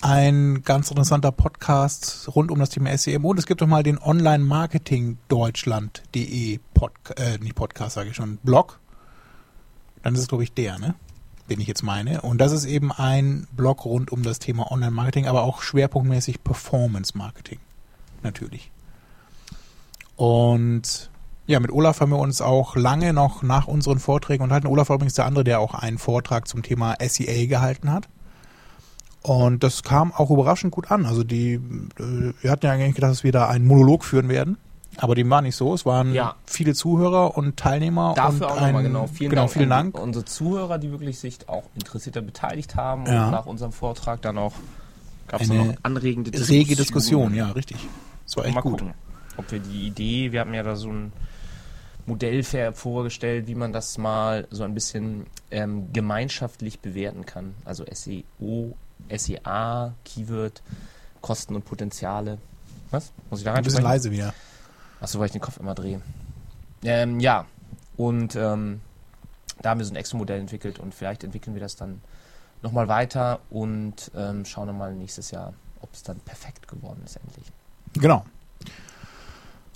Ein 0.00 0.62
ganz 0.62 0.90
interessanter 0.90 1.32
Podcast 1.32 2.28
rund 2.36 2.52
um 2.52 2.60
das 2.60 2.70
Thema 2.70 2.96
SEM. 2.96 3.24
Und 3.24 3.36
es 3.36 3.46
gibt 3.46 3.60
doch 3.60 3.66
mal 3.66 3.82
den 3.82 3.98
Online-Marketing-Deutschland.de 3.98 6.60
Podca 6.72 7.14
äh, 7.14 7.38
nicht 7.38 7.56
Podcast, 7.56 7.96
sage 7.96 8.10
ich 8.10 8.16
schon, 8.16 8.36
Blog. 8.44 8.78
Dann 10.04 10.14
ist 10.14 10.20
es, 10.20 10.28
glaube 10.28 10.44
ich, 10.44 10.52
der, 10.52 10.78
ne? 10.78 10.94
Den 11.50 11.60
ich 11.60 11.66
jetzt 11.66 11.82
meine. 11.82 12.20
Und 12.20 12.38
das 12.38 12.52
ist 12.52 12.64
eben 12.64 12.92
ein 12.92 13.48
Blog 13.50 13.86
rund 13.86 14.12
um 14.12 14.22
das 14.22 14.38
Thema 14.38 14.70
Online-Marketing, 14.70 15.26
aber 15.26 15.42
auch 15.42 15.62
schwerpunktmäßig 15.62 16.44
Performance-Marketing. 16.44 17.58
Natürlich. 18.22 18.70
Und 20.14 21.10
ja, 21.48 21.58
mit 21.58 21.72
Olaf 21.72 22.00
haben 22.00 22.12
wir 22.12 22.18
uns 22.18 22.40
auch 22.40 22.76
lange 22.76 23.12
noch 23.12 23.42
nach 23.42 23.66
unseren 23.66 23.98
Vorträgen 23.98 24.44
unterhalten. 24.44 24.68
Olaf 24.68 24.90
war 24.90 24.96
übrigens 24.96 25.14
der 25.14 25.26
andere, 25.26 25.42
der 25.42 25.58
auch 25.58 25.74
einen 25.74 25.98
Vortrag 25.98 26.46
zum 26.46 26.62
Thema 26.62 26.94
SEA 27.00 27.46
gehalten 27.46 27.90
hat. 27.90 28.08
Und 29.28 29.62
das 29.62 29.82
kam 29.82 30.12
auch 30.12 30.30
überraschend 30.30 30.72
gut 30.72 30.90
an. 30.90 31.04
Also 31.04 31.22
die, 31.22 31.54
äh, 31.54 32.32
wir 32.40 32.50
hatten 32.50 32.64
ja 32.66 32.72
eigentlich 32.72 32.94
gedacht, 32.94 33.10
dass 33.10 33.24
wir 33.24 33.32
da 33.32 33.48
einen 33.48 33.66
Monolog 33.66 34.04
führen 34.04 34.28
werden. 34.28 34.56
Aber 34.96 35.14
dem 35.14 35.28
war 35.30 35.42
nicht 35.42 35.54
so. 35.54 35.74
Es 35.74 35.84
waren 35.86 36.12
Ja. 36.14 36.34
viele 36.46 36.74
Zuhörer 36.74 37.36
und 37.36 37.56
Teilnehmer. 37.56 38.14
Dafür 38.16 38.46
und 38.46 38.52
auch 38.52 38.60
nochmal 38.60 38.82
genau. 38.82 39.06
Vielen 39.06 39.30
genau, 39.30 39.42
Dank. 39.42 39.52
vielen 39.52 39.72
an 39.72 39.92
Dank. 39.92 40.00
Unsere 40.02 40.24
Zuhörer, 40.24 40.78
die 40.78 40.90
wirklich 40.90 41.18
sich 41.20 41.38
auch 41.48 41.64
interessierter 41.74 42.22
beteiligt 42.22 42.74
haben 42.74 43.06
Ja. 43.06 43.26
und 43.26 43.30
nach 43.32 43.46
unserem 43.46 43.72
Vortrag 43.72 44.22
dann 44.22 44.38
auch 44.38 44.54
gab 45.28 45.42
es 45.42 45.50
Eine 45.50 45.64
noch 45.66 45.74
anregende 45.82 46.30
Rege 46.48 46.74
Diskussion, 46.74 47.34
ja, 47.34 47.50
richtig. 47.50 47.76
Das 48.24 48.36
war 48.38 48.46
echt 48.46 48.54
Mal 48.54 48.62
gut. 48.62 48.78
gucken, 48.80 48.94
ob 49.36 49.52
wir 49.52 49.60
die 49.60 49.86
Idee, 49.86 50.32
wir 50.32 50.40
haben 50.40 50.54
ja 50.54 50.62
da 50.62 50.74
so 50.74 50.88
ein 50.88 51.12
Modell 52.06 52.42
vorgestellt, 52.72 53.46
wie 53.46 53.54
man 53.54 53.72
das 53.74 53.98
mal 53.98 54.48
so 54.50 54.64
ein 54.64 54.72
bisschen 54.72 55.26
ähm, 55.50 55.92
gemeinschaftlich 55.92 56.80
bewerten 56.80 57.26
kann. 57.26 57.54
Also 57.66 57.84
SEO, 57.92 58.74
SEA, 59.16 59.94
Keyword, 60.04 60.62
Kosten 61.20 61.54
und 61.54 61.64
Potenziale. 61.64 62.38
Was? 62.90 63.12
Muss 63.30 63.40
ich 63.40 63.44
da 63.44 63.54
Ein 63.54 63.64
bisschen 63.64 63.82
leise 63.82 64.10
wieder. 64.10 64.32
Achso, 65.00 65.18
weil 65.18 65.26
ich 65.26 65.32
den 65.32 65.40
Kopf 65.40 65.58
immer 65.58 65.74
drehe. 65.74 66.00
Ähm, 66.82 67.20
ja, 67.20 67.46
und 67.96 68.36
ähm, 68.36 68.80
da 69.60 69.70
haben 69.70 69.78
wir 69.78 69.86
so 69.86 69.92
ein 69.92 69.96
Extra-Modell 69.96 70.40
entwickelt 70.40 70.78
und 70.78 70.94
vielleicht 70.94 71.24
entwickeln 71.24 71.54
wir 71.54 71.60
das 71.60 71.76
dann 71.76 72.00
nochmal 72.62 72.88
weiter 72.88 73.40
und 73.50 74.10
ähm, 74.16 74.44
schauen 74.44 74.68
dann 74.68 74.78
mal 74.78 74.94
nächstes 74.94 75.30
Jahr, 75.30 75.54
ob 75.80 75.92
es 75.92 76.02
dann 76.02 76.18
perfekt 76.20 76.68
geworden 76.68 77.02
ist 77.04 77.16
endlich. 77.16 77.46
Genau. 77.94 78.24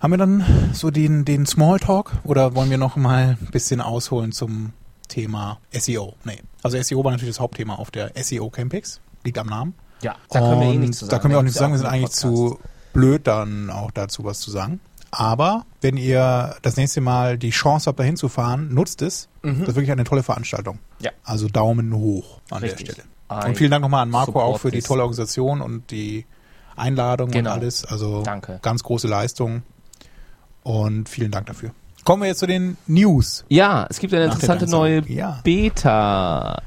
Haben 0.00 0.12
wir 0.12 0.18
dann 0.18 0.44
so 0.72 0.90
den, 0.90 1.24
den 1.24 1.46
Smalltalk 1.46 2.12
oder 2.24 2.54
wollen 2.54 2.70
wir 2.70 2.78
noch 2.78 2.96
mal 2.96 3.36
ein 3.40 3.50
bisschen 3.52 3.80
ausholen 3.80 4.32
zum 4.32 4.72
Thema 5.06 5.60
SEO? 5.72 6.14
Nee. 6.24 6.42
Also 6.62 6.80
SEO 6.82 7.04
war 7.04 7.12
natürlich 7.12 7.34
das 7.36 7.40
Hauptthema 7.40 7.76
auf 7.76 7.90
der 7.90 8.10
SEO 8.20 8.50
Campix. 8.50 9.00
Liegt 9.24 9.38
am 9.38 9.46
Namen. 9.46 9.74
Ja, 10.02 10.16
da 10.30 10.40
können 10.40 10.60
wir 10.60 10.66
eh 10.68 10.70
Und 10.72 10.80
nichts 10.80 10.98
zu 10.98 11.04
sagen. 11.06 11.10
Da 11.10 11.18
können 11.20 11.34
wir 11.34 11.38
auch 11.38 11.42
nichts 11.42 11.58
sagen. 11.58 11.72
Wir 11.72 11.78
sind 11.78 11.86
eigentlich 11.88 12.10
zu 12.10 12.58
blöd, 12.92 13.26
dann 13.26 13.70
auch 13.70 13.90
dazu 13.90 14.24
was 14.24 14.40
zu 14.40 14.50
sagen. 14.50 14.80
Aber 15.10 15.66
wenn 15.80 15.96
ihr 15.96 16.56
das 16.62 16.76
nächste 16.76 17.00
Mal 17.00 17.36
die 17.38 17.50
Chance 17.50 17.86
habt, 17.88 18.00
da 18.00 18.02
hinzufahren, 18.02 18.72
nutzt 18.72 19.02
es. 19.02 19.28
Mhm. 19.42 19.60
Das 19.60 19.68
ist 19.70 19.74
wirklich 19.76 19.92
eine 19.92 20.04
tolle 20.04 20.22
Veranstaltung. 20.22 20.78
Ja. 21.00 21.10
Also 21.22 21.48
Daumen 21.48 21.94
hoch 21.94 22.40
an 22.50 22.62
Richtig. 22.62 22.86
der 22.86 22.92
Stelle. 22.94 23.08
I 23.30 23.48
Und 23.48 23.56
vielen 23.56 23.70
Dank 23.70 23.82
nochmal 23.82 24.02
an 24.02 24.10
Marco 24.10 24.40
auch 24.40 24.58
für 24.58 24.70
die 24.70 24.80
tolle 24.82 25.02
Organisation 25.02 25.60
und 25.60 25.90
die 25.90 26.26
Einladung 26.76 27.30
Genau. 27.30 27.50
und 27.50 27.56
alles. 27.58 27.84
Also 27.84 28.22
Danke. 28.22 28.58
ganz 28.62 28.82
große 28.82 29.06
Leistung. 29.06 29.62
Und 30.62 31.08
vielen 31.08 31.30
Dank 31.30 31.46
dafür. 31.46 31.70
Kommen 32.04 32.22
wir 32.22 32.28
jetzt 32.28 32.38
zu 32.38 32.46
den 32.46 32.76
News. 32.86 33.44
Ja, 33.48 33.86
es 33.88 33.98
gibt 33.98 34.12
eine 34.14 34.24
interessante 34.24 34.66
neue. 34.68 35.02
Ja. 35.08 35.40
Beta. 35.44 36.62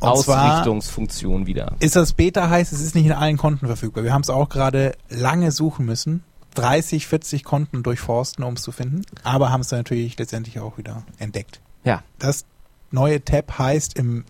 Und 0.00 0.08
Ausrichtungsfunktion 0.08 1.46
wieder. 1.46 1.74
ist 1.80 1.96
das 1.96 2.12
Beta 2.12 2.50
heißt, 2.50 2.72
es 2.72 2.80
ist 2.80 2.94
nicht 2.94 3.06
in 3.06 3.12
allen 3.12 3.36
Konten 3.36 3.66
verfügbar. 3.66 4.04
Wir 4.04 4.12
haben 4.12 4.22
es 4.22 4.30
auch 4.30 4.48
gerade 4.48 4.94
lange 5.08 5.52
suchen 5.52 5.86
müssen. 5.86 6.22
30, 6.54 7.06
40 7.06 7.44
Konten 7.44 7.82
durchforsten, 7.82 8.42
um 8.44 8.54
es 8.54 8.62
zu 8.62 8.72
finden. 8.72 9.02
Aber 9.24 9.50
haben 9.50 9.60
es 9.60 9.68
dann 9.68 9.80
natürlich 9.80 10.18
letztendlich 10.18 10.58
auch 10.60 10.78
wieder 10.78 11.02
entdeckt. 11.18 11.60
Ja. 11.84 12.02
Das 12.18 12.44
neue 12.90 13.22
Tab 13.24 13.58
heißt 13.58 13.98
im 13.98 14.24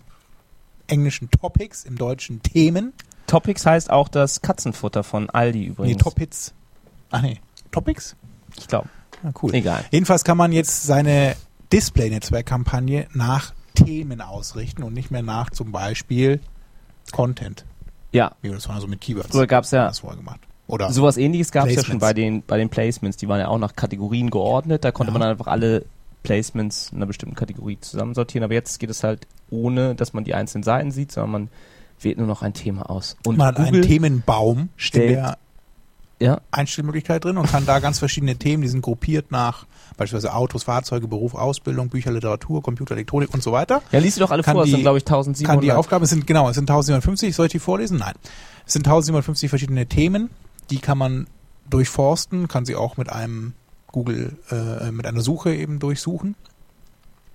englischen 0.87 1.29
Topics, 1.31 1.83
im 1.85 1.97
deutschen 1.97 2.41
Themen. 2.41 2.93
Topics 3.27 3.65
heißt 3.65 3.89
auch 3.89 4.07
das 4.07 4.41
Katzenfutter 4.41 5.03
von 5.03 5.29
Aldi 5.29 5.59
Nee, 5.59 5.65
übrigens. 5.67 6.03
Topits. 6.03 6.53
Ach 7.11 7.21
nee, 7.21 7.39
Topics? 7.71 8.15
ich 8.57 8.67
glaube. 8.67 8.89
Ah, 9.23 9.31
cool. 9.41 9.53
Egal. 9.53 9.83
Jedenfalls 9.91 10.23
kann 10.23 10.37
man 10.37 10.51
jetzt 10.51 10.83
seine 10.83 11.35
Display-Netzwerk-Kampagne 11.73 13.07
nach 13.13 13.53
Themen 13.85 14.21
ausrichten 14.21 14.83
und 14.83 14.93
nicht 14.93 15.11
mehr 15.11 15.21
nach 15.23 15.49
zum 15.49 15.71
Beispiel 15.71 16.39
Content. 17.11 17.65
Ja. 18.11 18.31
Wie 18.41 18.49
das 18.49 18.67
war 18.69 18.79
so 18.81 18.87
mit 18.87 19.01
Keywords. 19.01 19.29
Früher 19.31 19.47
gab 19.47 19.63
es 19.63 19.71
ja 19.71 19.87
das 19.87 19.99
vorher 19.99 20.17
gemacht. 20.17 20.39
Oder 20.67 20.91
sowas 20.91 21.17
ähnliches 21.17 21.51
gab 21.51 21.67
es 21.67 21.75
ja 21.75 21.83
schon 21.83 21.99
bei 21.99 22.13
den, 22.13 22.43
bei 22.43 22.57
den 22.57 22.69
Placements. 22.69 23.17
Die 23.17 23.27
waren 23.29 23.39
ja 23.39 23.47
auch 23.47 23.57
nach 23.57 23.75
Kategorien 23.75 24.29
geordnet. 24.29 24.83
Da 24.83 24.91
konnte 24.91 25.11
Ja. 25.11 25.13
man 25.13 25.21
dann 25.21 25.31
einfach 25.31 25.47
alle 25.47 25.85
Placements 26.23 26.89
in 26.91 26.97
einer 26.97 27.05
bestimmten 27.05 27.35
Kategorie 27.35 27.77
zusammensortieren. 27.79 28.43
Aber 28.43 28.53
jetzt 28.53 28.79
geht 28.79 28.89
es 28.89 29.03
halt 29.03 29.27
ohne, 29.49 29.95
dass 29.95 30.11
man 30.13 30.25
die 30.25 30.33
einzelnen 30.33 30.63
Seiten 30.63 30.91
sieht, 30.91 31.11
sondern 31.13 31.31
man 31.31 31.49
wählt 32.01 32.17
nur 32.17 32.27
noch 32.27 32.41
ein 32.41 32.53
Thema 32.53 32.89
aus. 32.89 33.15
Und 33.25 33.37
man 33.37 33.47
hat 33.47 33.57
einen 33.57 33.67
Google 33.67 33.81
Themenbaum 33.81 34.69
stellt- 34.75 35.11
der 35.15 35.37
Ja. 36.19 36.41
Einstellmöglichkeit 36.49 37.23
drin 37.23 37.37
und 37.37 37.47
kann 37.49 37.65
da 37.67 37.77
ganz 37.79 37.99
verschiedene 37.99 38.35
Themen, 38.37 38.63
die 38.63 38.69
sind 38.69 38.81
gruppiert 38.81 39.31
nach 39.31 39.67
beispielsweise 39.97 40.33
Autos, 40.33 40.63
Fahrzeuge, 40.63 41.07
Beruf, 41.07 41.35
Ausbildung, 41.35 41.89
Bücher, 41.89 42.11
Literatur, 42.11 42.63
Computer, 42.63 42.95
Elektronik 42.95 43.31
und 43.33 43.43
so 43.43 43.51
weiter. 43.51 43.83
Ja, 43.91 43.99
liest 43.99 44.17
du 44.17 44.21
doch 44.21 44.31
alle 44.31 44.41
Kann 44.41 44.53
vor. 44.55 44.63
Es 44.63 44.67
die- 44.67 44.71
sind, 44.71 44.81
glaube 44.81 44.97
ich, 44.97 45.05
kann 45.05 45.15
1700. 45.17 45.63
die 45.63 45.71
Aufgabe, 45.73 46.05
es 46.05 46.09
sind 46.09 46.25
genau, 46.25 46.49
es 46.49 46.55
sind 46.55 46.69
1750, 46.69 47.35
soll 47.35 47.45
ich 47.45 47.51
die 47.51 47.59
vorlesen? 47.59 47.97
Nein. 47.99 48.15
Es 48.65 48.73
sind 48.73 48.87
1750 48.87 49.49
verschiedene 49.49 49.85
Themen, 49.85 50.29
die 50.71 50.79
kann 50.79 50.97
man 50.97 51.27
durchforsten, 51.69 52.47
kann 52.47 52.65
sie 52.65 52.75
auch 52.75 52.97
mit 52.97 53.09
einem 53.09 53.53
Google, 53.91 54.37
äh, 54.49 54.91
mit 54.91 55.05
einer 55.05 55.21
Suche 55.21 55.53
eben 55.53 55.79
durchsuchen 55.79 56.35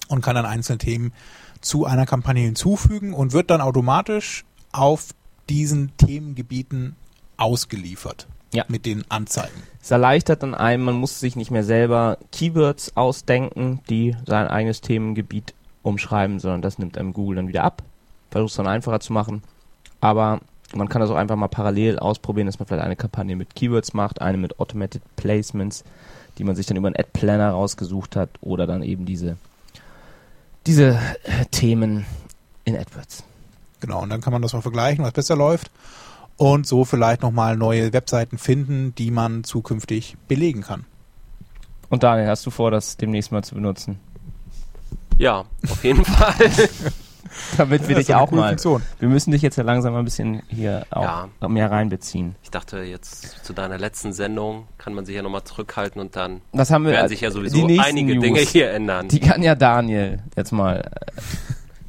und 0.08 0.22
kann 0.22 0.34
dann 0.34 0.44
einzelne 0.46 0.78
Themen 0.78 1.12
zu 1.60 1.86
einer 1.86 2.06
Kampagne 2.06 2.42
hinzufügen 2.44 3.14
und 3.14 3.32
wird 3.32 3.50
dann 3.50 3.60
automatisch 3.60 4.44
auf 4.72 5.08
diesen 5.48 5.96
Themengebieten 5.96 6.96
ausgeliefert. 7.36 8.26
Ja. 8.52 8.64
Mit 8.68 8.84
den 8.84 9.04
Anzeigen. 9.10 9.54
Es 9.80 9.90
erleichtert 9.90 10.42
dann 10.42 10.54
einem, 10.54 10.84
man 10.84 10.94
muss 10.94 11.20
sich 11.20 11.36
nicht 11.36 11.50
mehr 11.50 11.64
selber 11.64 12.18
Keywords 12.32 12.96
ausdenken, 12.96 13.80
die 13.88 14.14
sein 14.26 14.46
eigenes 14.46 14.82
Themengebiet 14.82 15.54
umschreiben, 15.82 16.38
sondern 16.38 16.62
das 16.62 16.78
nimmt 16.78 16.98
einem 16.98 17.12
Google 17.14 17.36
dann 17.36 17.48
wieder 17.48 17.64
ab. 17.64 17.82
Versucht 18.30 18.50
es 18.50 18.56
dann 18.56 18.66
einfacher 18.66 19.00
zu 19.00 19.12
machen. 19.12 19.42
Aber 20.00 20.40
man 20.74 20.88
kann 20.88 21.00
das 21.00 21.10
auch 21.10 21.16
einfach 21.16 21.36
mal 21.36 21.48
parallel 21.48 21.98
ausprobieren, 21.98 22.46
dass 22.46 22.58
man 22.58 22.66
vielleicht 22.66 22.84
eine 22.84 22.96
Kampagne 22.96 23.36
mit 23.36 23.54
Keywords 23.54 23.94
macht, 23.94 24.20
eine 24.20 24.38
mit 24.38 24.58
Automated 24.58 25.02
Placements, 25.16 25.84
die 26.38 26.44
man 26.44 26.56
sich 26.56 26.66
dann 26.66 26.76
über 26.76 26.88
einen 26.88 26.96
Ad 26.96 27.10
Planner 27.12 27.50
rausgesucht 27.50 28.16
hat 28.16 28.30
oder 28.40 28.66
dann 28.66 28.82
eben 28.82 29.04
diese, 29.04 29.36
diese 30.66 30.98
Themen 31.50 32.06
in 32.64 32.76
AdWords. 32.76 33.24
Genau, 33.80 34.02
und 34.02 34.10
dann 34.10 34.20
kann 34.20 34.32
man 34.32 34.42
das 34.42 34.52
mal 34.52 34.62
vergleichen, 34.62 35.04
was 35.04 35.12
besser 35.12 35.36
läuft. 35.36 35.70
Und 36.42 36.66
so 36.66 36.84
vielleicht 36.84 37.22
nochmal 37.22 37.56
neue 37.56 37.92
Webseiten 37.92 38.36
finden, 38.36 38.96
die 38.96 39.12
man 39.12 39.44
zukünftig 39.44 40.16
belegen 40.26 40.62
kann. 40.62 40.86
Und 41.88 42.02
Daniel, 42.02 42.26
hast 42.26 42.44
du 42.44 42.50
vor, 42.50 42.72
das 42.72 42.96
demnächst 42.96 43.30
mal 43.30 43.44
zu 43.44 43.54
benutzen? 43.54 44.00
Ja, 45.18 45.44
auf 45.70 45.84
jeden 45.84 46.04
Fall. 46.04 46.34
Damit 47.56 47.86
wir 47.86 47.94
das 47.94 48.00
ist 48.00 48.08
dich 48.08 48.16
auch 48.16 48.32
mal. 48.32 48.48
Funktion. 48.48 48.82
Wir 48.98 49.08
müssen 49.08 49.30
dich 49.30 49.40
jetzt 49.40 49.54
ja 49.54 49.62
langsam 49.62 49.92
mal 49.92 50.00
ein 50.00 50.04
bisschen 50.04 50.42
hier 50.48 50.84
auch 50.90 51.28
mehr 51.48 51.70
reinbeziehen. 51.70 52.34
Ich 52.42 52.50
dachte 52.50 52.78
jetzt 52.78 53.44
zu 53.44 53.52
deiner 53.52 53.78
letzten 53.78 54.12
Sendung 54.12 54.66
kann 54.78 54.94
man 54.94 55.06
sich 55.06 55.14
ja 55.14 55.22
nochmal 55.22 55.44
zurückhalten 55.44 56.00
und 56.00 56.16
dann 56.16 56.40
Was 56.50 56.72
haben 56.72 56.84
wir? 56.84 56.90
werden 56.90 57.08
sich 57.08 57.20
ja 57.20 57.30
sowieso 57.30 57.68
einige 57.78 58.14
News, 58.14 58.24
Dinge 58.24 58.40
hier 58.40 58.72
ändern. 58.72 59.06
Die 59.06 59.20
kann 59.20 59.44
ja 59.44 59.54
Daniel 59.54 60.24
jetzt 60.36 60.50
mal 60.50 60.80
äh, 60.80 61.20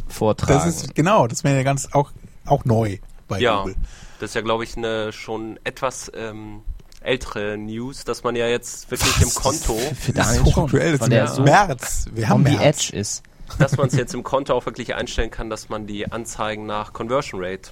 vortragen. 0.10 0.53
Das 0.53 0.67
ist 0.67 0.93
genau, 0.93 1.25
das 1.25 1.43
wäre 1.43 1.57
ja 1.57 1.63
ganz 1.63 1.89
auch, 1.91 2.12
auch 2.45 2.65
neu 2.65 3.00
bei 3.27 3.39
ja, 3.39 3.62
Google. 3.62 3.75
Das 4.24 4.32
ist 4.32 4.36
ja 4.36 4.42
glaube 4.42 4.63
ich 4.63 4.77
eine 4.77 5.12
schon 5.12 5.60
etwas 5.63 6.12
ähm, 6.15 6.62
ältere 7.01 7.58
News, 7.58 8.06
dass 8.06 8.24
man 8.24 8.36
ja 8.36 8.48
jetzt 8.48 8.89
wirklich 8.89 9.22
im 9.22 9.30
Konto, 9.34 9.77
für 10.00 10.13
Das 10.13 10.38
ist 10.38 10.44
hochaktuell, 10.46 10.94
das 10.94 11.01
ist 11.01 11.12
der 11.12 11.25
im 11.25 11.34
so 11.34 11.42
März. 11.44 12.06
Wir 12.13 12.30
haben 12.30 12.44
März. 12.44 12.89
edge 12.89 12.98
ist. 12.98 13.24
dass 13.60 13.75
man 13.75 13.88
es 13.88 13.96
jetzt 13.96 14.13
im 14.13 14.24
Konto 14.24 14.53
auch 14.53 14.65
wirklich 14.65 14.96
einstellen 14.96 15.30
kann, 15.30 15.50
dass 15.50 15.68
man 15.70 15.86
die 15.86 16.10
Anzeigen 16.12 16.65
nach 16.65 16.94
Conversion 16.94 17.44
Rate 17.44 17.72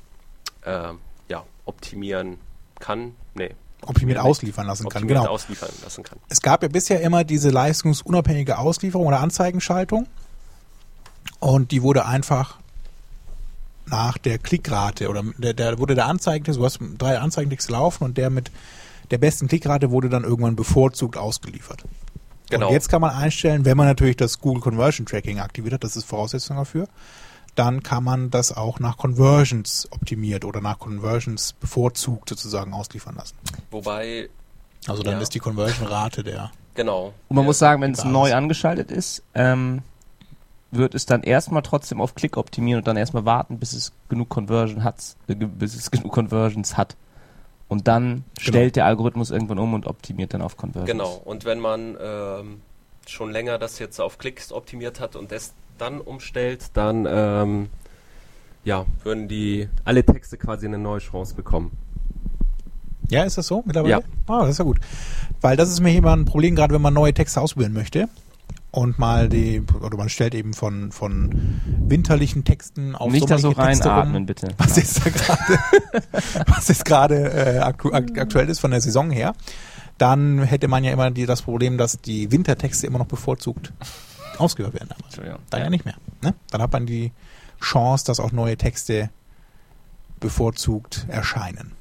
äh, 0.63 0.93
ja, 1.29 1.43
optimieren 1.65 2.37
kann. 2.79 3.15
Nee, 3.33 3.55
Optimiert 3.83 4.19
ausliefern 4.19 4.67
lassen 4.67 4.89
kann. 4.89 5.07
Genau. 5.07 5.25
ausliefern 5.25 5.69
lassen 5.83 6.03
kann. 6.03 6.19
Es 6.29 6.41
gab 6.41 6.61
ja 6.61 6.69
bisher 6.69 7.01
immer 7.01 7.23
diese 7.23 7.49
leistungsunabhängige 7.49 8.59
Auslieferung 8.59 9.07
oder 9.07 9.21
Anzeigenschaltung. 9.21 10.07
Und 11.39 11.71
die 11.71 11.81
wurde 11.81 12.05
einfach 12.05 12.59
nach 13.91 14.17
der 14.17 14.37
Klickrate 14.39 15.09
oder 15.09 15.23
der, 15.37 15.53
der 15.53 15.77
wurde 15.77 15.93
der 15.95 16.07
Anzeigentext, 16.07 16.59
du 16.59 16.65
hast 16.65 16.79
drei 16.97 17.19
Anzeigentexte 17.19 17.71
laufen 17.71 18.03
und 18.05 18.17
der 18.17 18.29
mit 18.29 18.51
der 19.11 19.17
besten 19.17 19.47
Klickrate 19.47 19.91
wurde 19.91 20.09
dann 20.09 20.23
irgendwann 20.23 20.55
bevorzugt 20.55 21.17
ausgeliefert. 21.17 21.83
Genau. 22.49 22.67
Und 22.67 22.73
jetzt 22.73 22.89
kann 22.89 23.01
man 23.01 23.11
einstellen, 23.11 23.65
wenn 23.65 23.77
man 23.77 23.87
natürlich 23.87 24.17
das 24.17 24.39
Google 24.39 24.61
Conversion 24.61 25.05
Tracking 25.05 25.39
aktiviert 25.39 25.73
hat, 25.75 25.83
das 25.83 25.95
ist 25.95 26.05
Voraussetzung 26.05 26.57
dafür, 26.57 26.87
dann 27.55 27.83
kann 27.83 28.03
man 28.03 28.29
das 28.29 28.55
auch 28.55 28.79
nach 28.79 28.97
Conversions 28.97 29.87
optimiert 29.91 30.45
oder 30.45 30.61
nach 30.61 30.79
Conversions 30.79 31.53
bevorzugt 31.53 32.29
sozusagen 32.29 32.73
ausliefern 32.73 33.15
lassen. 33.15 33.35
Wobei, 33.69 34.29
Also 34.87 35.03
dann 35.03 35.15
Ja. 35.15 35.19
ist 35.21 35.35
die 35.35 35.39
Conversion-Rate 35.39 36.23
der 36.23 36.51
genau. 36.73 37.13
Und 37.27 37.35
man 37.35 37.43
Ja, 37.43 37.47
muss 37.47 37.59
sagen, 37.59 37.81
wenn 37.83 37.91
es 37.91 38.03
neu 38.03 38.33
angeschaltet 38.33 38.89
ist, 38.89 39.21
ähm, 39.35 39.81
wird 40.71 40.95
es 40.95 41.05
dann 41.05 41.23
erstmal 41.23 41.61
trotzdem 41.61 42.01
auf 42.01 42.15
Klick 42.15 42.37
optimieren 42.37 42.79
und 42.79 42.87
dann 42.87 42.97
erstmal 42.97 43.25
warten, 43.25 43.59
bis 43.59 43.73
es 43.73 43.91
genug 44.09 44.29
Conversion 44.29 44.83
hat, 44.83 45.15
äh, 45.27 45.35
bis 45.35 45.75
es 45.75 45.91
genug 45.91 46.11
Conversions 46.11 46.77
hat. 46.77 46.95
Und 47.67 47.87
dann 47.87 48.25
stellt 48.37 48.75
der 48.75 48.85
Algorithmus 48.85 49.31
irgendwann 49.31 49.57
um 49.57 49.73
und 49.73 49.87
optimiert 49.87 50.33
dann 50.33 50.41
auf 50.41 50.57
Conversions. 50.57 50.91
Genau. 50.91 51.21
Und 51.23 51.45
wenn 51.45 51.59
man 51.59 51.97
ähm, 52.01 52.61
schon 53.07 53.31
länger 53.31 53.57
das 53.57 53.79
jetzt 53.79 54.01
auf 54.01 54.17
Klicks 54.17 54.51
optimiert 54.51 54.99
hat 54.99 55.15
und 55.15 55.31
das 55.31 55.53
dann 55.77 56.01
umstellt, 56.01 56.65
dann 56.73 57.07
ähm, 57.09 57.69
ja, 58.65 58.85
würden 59.03 59.27
die 59.27 59.69
alle 59.85 60.05
Texte 60.05 60.37
quasi 60.37 60.65
eine 60.65 60.77
neue 60.77 60.99
Chance 60.99 61.33
bekommen. 61.33 61.71
Ja, 63.09 63.23
ist 63.23 63.37
das 63.37 63.47
so 63.47 63.63
mittlerweile? 63.65 63.91
Ja. 63.91 64.01
Ah, 64.27 64.41
das 64.41 64.51
ist 64.51 64.57
ja 64.59 64.63
gut. 64.63 64.79
Weil 65.41 65.57
das 65.57 65.69
ist 65.69 65.81
mir 65.81 65.93
immer 65.93 66.15
ein 66.15 66.25
Problem, 66.25 66.55
gerade 66.55 66.73
wenn 66.73 66.81
man 66.81 66.93
neue 66.93 67.13
Texte 67.13 67.41
ausprobieren 67.41 67.73
möchte. 67.73 68.07
Und 68.71 68.99
mal 68.99 69.27
die, 69.27 69.61
oder 69.81 69.97
man 69.97 70.07
stellt 70.07 70.33
eben 70.33 70.53
von, 70.53 70.93
von 70.93 71.59
winterlichen 71.65 72.45
Texten 72.45 72.95
auf 72.95 73.11
Nicht 73.11 73.29
da 73.29 73.37
so 73.37 73.49
reinatmen, 73.49 74.25
bitte. 74.25 74.47
Was 74.57 74.77
jetzt 74.77 75.05
da 75.05 75.09
gerade, 75.09 75.59
was 76.47 76.69
jetzt 76.69 76.85
gerade 76.85 77.15
äh, 77.33 77.59
aktu 77.59 77.91
ak 77.91 78.17
aktuell 78.17 78.47
ist 78.47 78.59
von 78.59 78.71
der 78.71 78.79
Saison 78.79 79.11
her, 79.11 79.33
dann 79.97 80.41
hätte 80.43 80.69
man 80.69 80.85
ja 80.85 80.93
immer 80.93 81.11
die, 81.11 81.25
das 81.25 81.41
Problem, 81.41 81.77
dass 81.77 81.99
die 81.99 82.31
Wintertexte 82.31 82.87
immer 82.87 82.99
noch 82.99 83.07
bevorzugt 83.07 83.73
ausgehört 84.37 84.73
werden. 84.73 84.89
Aber 84.91 85.39
dann 85.49 85.61
ja. 85.61 85.69
nicht 85.69 85.83
mehr. 85.83 85.95
Ne? 86.21 86.33
Dann 86.49 86.61
hat 86.61 86.71
man 86.71 86.85
die 86.85 87.11
Chance, 87.59 88.05
dass 88.05 88.19
auch 88.19 88.31
neue 88.31 88.57
Texte 88.57 89.09
bevorzugt 90.19 91.05
erscheinen. 91.09 91.73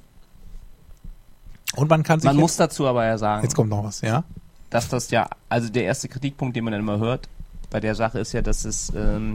Und 1.77 1.89
man 1.89 2.03
kann 2.03 2.19
sich 2.19 2.27
Man 2.27 2.37
jetzt, 2.37 2.43
muss 2.43 2.57
dazu 2.57 2.87
aber 2.89 3.07
ja 3.07 3.17
sagen, 3.17 3.45
jetzt 3.45 3.55
kommt 3.55 3.71
noch 3.71 3.85
was, 3.85 4.01
ja? 4.01 4.25
Dass 4.71 4.89
das 4.89 5.11
ja, 5.11 5.29
also 5.49 5.69
der 5.69 5.85
erste 5.85 6.09
Kritikpunkt, 6.09 6.57
den 6.57 6.65
man 6.65 6.73
dann 6.73 6.81
immer 6.83 6.99
hört 6.99 7.29
bei 7.71 7.81
der 7.81 7.95
Sache 7.95 8.19
ist 8.19 8.33
ja, 8.33 8.43
dass 8.43 8.65
es 8.65 8.93
ähm, 8.95 9.35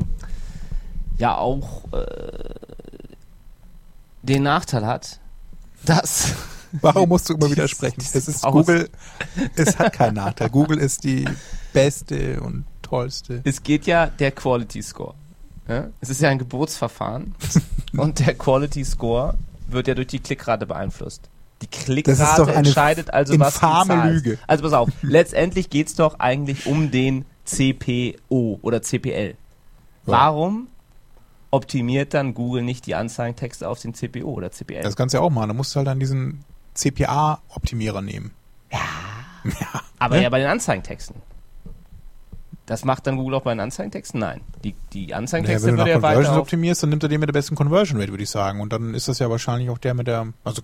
ja 1.18 1.38
auch 1.38 1.86
äh, 1.94 2.54
den 4.24 4.44
Nachteil 4.44 4.86
hat, 4.86 5.20
dass 5.86 6.34
Warum 6.82 7.10
musst 7.10 7.30
du 7.30 7.36
immer 7.36 7.50
widersprechen? 7.52 8.02
Es 8.02 8.28
ist 8.28 8.44
Google, 8.44 8.90
es 9.56 9.80
hat 9.80 9.94
keinen 9.94 10.16
Nachteil. 10.16 10.50
Google 10.50 10.78
ist 10.80 11.04
die 11.04 11.26
beste 11.74 12.42
und 12.42 12.66
tollste. 12.82 13.42
es 13.44 13.64
geht 13.64 13.86
ja 13.86 14.08
der 14.08 14.32
Quality 14.32 14.82
Score. 14.82 15.16
Ja? 15.68 15.88
Es 16.02 16.10
ist 16.10 16.22
ja 16.22 16.30
ein 16.30 16.38
Geburtsverfahren 16.38 17.36
und 17.98 18.20
der 18.20 18.36
Quality 18.36 18.84
Score 18.84 19.36
wird 19.68 19.88
ja 19.88 19.96
durch 19.96 20.08
die 20.08 20.20
Klickrate 20.20 20.66
beeinflusst. 20.66 21.30
Die 21.62 21.68
Klickrate 21.68 22.52
entscheidet 22.54 23.14
also, 23.14 23.40
was 23.40 23.54
du 23.56 23.60
zahlst. 23.62 24.26
Lüge. 24.26 24.38
Also 24.48 24.64
pass 24.64 24.74
auf, 24.74 24.90
letztendlich 25.02 25.70
geht 25.70 25.88
es 25.88 25.96
doch 25.96 26.20
eigentlich 26.20 26.66
um 26.66 26.92
den 26.92 27.26
CPO 27.46 28.60
oder 28.62 28.82
CPL. 28.82 29.36
Warum 30.06 30.68
optimiert 31.52 32.14
dann 32.14 32.34
Google 32.34 32.62
nicht 32.64 32.86
die 32.86 32.96
Anzeigentexte 32.96 33.68
auf 33.68 33.80
den 33.80 33.94
CPO 33.94 34.28
oder 34.30 34.52
CPL? 34.52 34.84
Das 34.84 34.96
kannst 34.96 35.14
du 35.14 35.20
ja 35.20 35.24
auch 35.24 35.30
machen. 35.30 35.48
Da 35.48 35.54
musst 35.54 35.74
du 35.74 35.78
halt 35.78 35.88
dann 35.88 36.00
diesen 36.00 36.44
CPA-Optimierer 36.74 38.02
nehmen. 38.02 38.32
Aber 40.00 40.18
Ne? 40.18 40.24
ja 40.24 40.30
bei 40.30 40.40
den 40.40 40.48
Anzeigentexten. 40.48 41.16
Das 42.66 42.84
macht 42.84 43.06
dann 43.06 43.16
Google 43.18 43.36
auch 43.36 43.44
bei 43.44 43.54
den 43.54 43.60
Anzeigentexten? 43.60 44.20
Nein. 44.20 44.42
Die, 44.64 44.76
die 44.92 45.08
Naja, 45.08 45.18
Anzeigentexte 45.18 45.68
wenn 45.68 45.76
du 45.76 45.82
nach 45.82 45.88
ja 45.88 45.94
Conversions 45.96 46.38
optimierst, 46.38 46.82
dann 46.84 46.90
nimmt 46.90 47.04
er 47.04 47.10
den 47.10 47.20
mit 47.20 47.30
der 47.30 47.34
besten 47.34 47.56
Conversion 47.56 48.00
Rate, 48.00 48.12
würde 48.12 48.24
ich 48.24 48.30
sagen. 48.30 48.60
Und 48.60 48.74
dann 48.74 48.96
ist 48.96 49.08
das 49.08 49.20
ja 49.20 49.30
wahrscheinlich 49.30 49.70
auch 49.70 49.78
der 49.78 49.94
mit 49.94 50.08
der, 50.08 50.28
also 50.44 50.62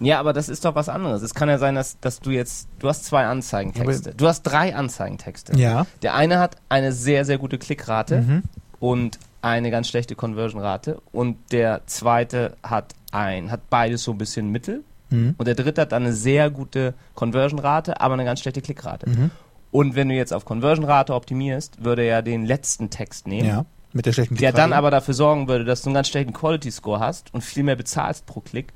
Ja, 0.00 0.18
aber 0.18 0.32
das 0.32 0.48
ist 0.48 0.64
doch 0.64 0.74
was 0.74 0.88
anderes. 0.88 1.22
Es 1.22 1.34
kann 1.34 1.48
ja 1.48 1.58
sein, 1.58 1.74
dass, 1.74 2.00
dass 2.00 2.20
du 2.20 2.30
jetzt, 2.30 2.68
du 2.78 2.88
hast 2.88 3.04
zwei 3.04 3.26
Anzeigentexte. 3.26 4.14
Du 4.14 4.26
hast 4.26 4.42
drei 4.42 4.74
Anzeigentexte. 4.74 5.56
ja. 5.58 5.86
Der 6.02 6.14
eine 6.14 6.38
hat 6.38 6.56
eine 6.68 6.92
sehr, 6.92 7.24
sehr 7.24 7.38
gute 7.38 7.58
Klickrate 7.58 8.22
Mhm. 8.22 8.42
und 8.80 9.18
eine 9.42 9.70
ganz 9.70 9.88
schlechte 9.88 10.14
Conversion-Rate. 10.16 11.00
Und 11.12 11.36
der 11.52 11.82
zweite 11.86 12.56
hat 12.62 12.94
ein, 13.12 13.50
hat 13.50 13.68
beides 13.70 14.02
so 14.04 14.12
ein 14.12 14.18
bisschen 14.18 14.50
Mittel. 14.50 14.84
Mhm. 15.10 15.34
Und 15.38 15.46
der 15.48 15.54
dritte 15.54 15.82
hat 15.82 15.92
dann 15.92 16.04
eine 16.04 16.12
sehr 16.12 16.50
gute 16.50 16.94
Conversion-Rate, 17.14 18.00
aber 18.00 18.14
eine 18.14 18.24
ganz 18.24 18.40
schlechte 18.40 18.60
Klickrate. 18.62 19.08
Mhm. 19.08 19.30
Und 19.70 19.94
wenn 19.94 20.08
du 20.08 20.14
jetzt 20.14 20.32
auf 20.32 20.44
Conversion-Rate 20.44 21.14
optimierst, 21.14 21.84
würde 21.84 22.02
er 22.02 22.22
den 22.22 22.44
letzten 22.44 22.90
Text 22.90 23.26
nehmen. 23.28 23.48
Ja. 23.48 23.64
Mit 23.92 24.06
der 24.06 24.12
schlechten 24.12 24.34
Der 24.36 24.50
Klickrate. 24.52 24.70
dann 24.70 24.72
aber 24.72 24.90
dafür 24.90 25.14
sorgen 25.14 25.48
würde, 25.48 25.64
dass 25.64 25.82
du 25.82 25.88
einen 25.88 25.94
ganz 25.94 26.08
schlechten 26.08 26.32
Quality-Score 26.32 27.00
hast 27.00 27.32
und 27.34 27.42
viel 27.42 27.62
mehr 27.64 27.76
bezahlst 27.76 28.26
pro 28.26 28.40
Klick. 28.40 28.72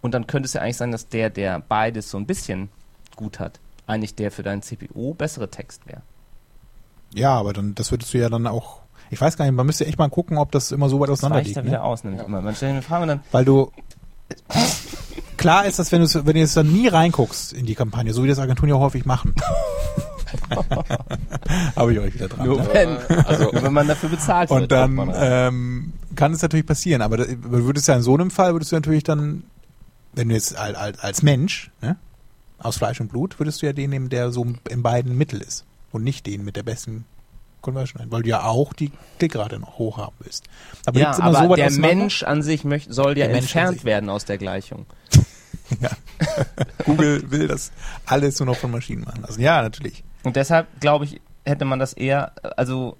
Und 0.00 0.14
dann 0.14 0.26
könnte 0.26 0.46
es 0.46 0.52
ja 0.52 0.62
eigentlich 0.62 0.76
sein, 0.76 0.92
dass 0.92 1.08
der, 1.08 1.30
der 1.30 1.60
beides 1.60 2.10
so 2.10 2.18
ein 2.18 2.26
bisschen 2.26 2.68
gut 3.16 3.40
hat, 3.40 3.58
eigentlich 3.86 4.14
der 4.14 4.30
für 4.30 4.42
deinen 4.42 4.62
CPO 4.62 5.14
bessere 5.14 5.50
Text 5.50 5.86
wäre. 5.86 6.02
Ja, 7.14 7.34
aber 7.36 7.52
dann, 7.52 7.74
das 7.74 7.90
würdest 7.90 8.12
du 8.14 8.18
ja 8.18 8.28
dann 8.28 8.46
auch, 8.46 8.80
ich 9.10 9.20
weiß 9.20 9.36
gar 9.36 9.44
nicht, 9.46 9.54
man 9.54 9.66
müsste 9.66 9.86
echt 9.86 9.98
mal 9.98 10.08
gucken, 10.10 10.38
ob 10.38 10.52
das 10.52 10.72
immer 10.72 10.88
so 10.88 11.00
weit 11.00 11.08
Das 11.08 11.20
auseinander 11.20 11.44
weicht 11.44 11.56
da 11.56 11.60
liegt. 11.60 11.70
wieder 11.72 11.78
Ne? 11.82 11.84
aus, 11.84 12.04
nämlich 12.04 12.22
immer. 12.22 12.40
Man 12.42 12.54
stellt 12.54 12.72
eine 12.72 12.82
Frage 12.82 13.06
dann, 13.06 13.20
Weil 13.32 13.44
du, 13.44 13.72
klar 15.36 15.64
ist 15.66 15.78
das, 15.78 15.90
wenn 15.90 16.02
du, 16.02 16.26
wenn 16.26 16.34
du 16.34 16.40
jetzt 16.40 16.56
dann 16.56 16.70
nie 16.70 16.86
reinguckst 16.88 17.52
in 17.54 17.64
die 17.66 17.74
Kampagne, 17.74 18.12
so 18.12 18.22
wie 18.24 18.28
das 18.28 18.38
Agenturen 18.38 18.68
ja 18.68 18.76
häufig 18.76 19.04
machen. 19.06 19.34
Habe 21.76 21.92
ich 21.92 21.98
euch 21.98 22.14
wieder 22.14 22.28
dran. 22.28 22.46
nur 22.46 22.60
ne? 22.60 22.68
wenn, 22.72 23.24
Also 23.24 23.50
wenn 23.52 23.72
man 23.72 23.88
dafür 23.88 24.08
bezahlt 24.10 24.50
wird. 24.50 24.62
Und 24.62 24.72
dann 24.72 25.12
ähm, 25.14 25.92
kann 26.14 26.32
es 26.32 26.42
natürlich 26.42 26.66
passieren, 26.66 27.02
aber 27.02 27.16
da, 27.16 27.24
würdest 27.42 27.88
ja 27.88 27.96
in 27.96 28.02
so 28.02 28.14
einem 28.14 28.30
Fall, 28.30 28.52
würdest 28.52 28.72
du 28.72 28.76
natürlich 28.76 29.04
dann, 29.04 29.44
wenn 30.12 30.28
du 30.28 30.34
jetzt 30.34 30.56
als, 30.56 30.98
als, 30.98 31.22
Mensch, 31.22 31.70
ne, 31.80 31.96
aus 32.58 32.78
Fleisch 32.78 33.00
und 33.00 33.08
Blut, 33.08 33.38
würdest 33.38 33.62
du 33.62 33.66
ja 33.66 33.72
den 33.72 33.90
nehmen, 33.90 34.08
der 34.08 34.30
so 34.30 34.46
in 34.68 34.82
beiden 34.82 35.16
Mittel 35.16 35.40
ist 35.40 35.64
und 35.92 36.04
nicht 36.04 36.26
den 36.26 36.44
mit 36.44 36.56
der 36.56 36.62
besten 36.62 37.04
Conversion 37.60 38.10
weil 38.10 38.22
du 38.22 38.28
ja 38.28 38.44
auch 38.44 38.72
die 38.72 38.92
Klickrate 39.18 39.58
noch 39.58 39.78
hoch 39.78 39.98
haben 39.98 40.14
willst. 40.20 40.44
Aber 40.86 40.98
ja, 40.98 41.18
aber 41.18 41.48
so 41.48 41.54
der? 41.54 41.70
Mensch 41.72 42.22
an 42.22 42.42
sich 42.42 42.64
möcht, 42.64 42.92
soll 42.92 43.18
ja 43.18 43.26
entfernt 43.26 43.84
werden 43.84 44.10
aus 44.10 44.24
der 44.24 44.38
Gleichung. 44.38 44.86
ja. 45.80 45.90
Google 46.84 47.30
will 47.30 47.48
das 47.48 47.72
alles 48.06 48.38
nur 48.38 48.46
noch 48.46 48.56
von 48.56 48.70
Maschinen 48.70 49.02
machen 49.02 49.22
lassen. 49.22 49.40
Ja, 49.40 49.62
natürlich. 49.62 50.04
Und 50.22 50.36
deshalb, 50.36 50.68
glaube 50.80 51.04
ich, 51.04 51.20
hätte 51.44 51.64
man 51.64 51.78
das 51.78 51.92
eher, 51.92 52.32
also 52.56 52.96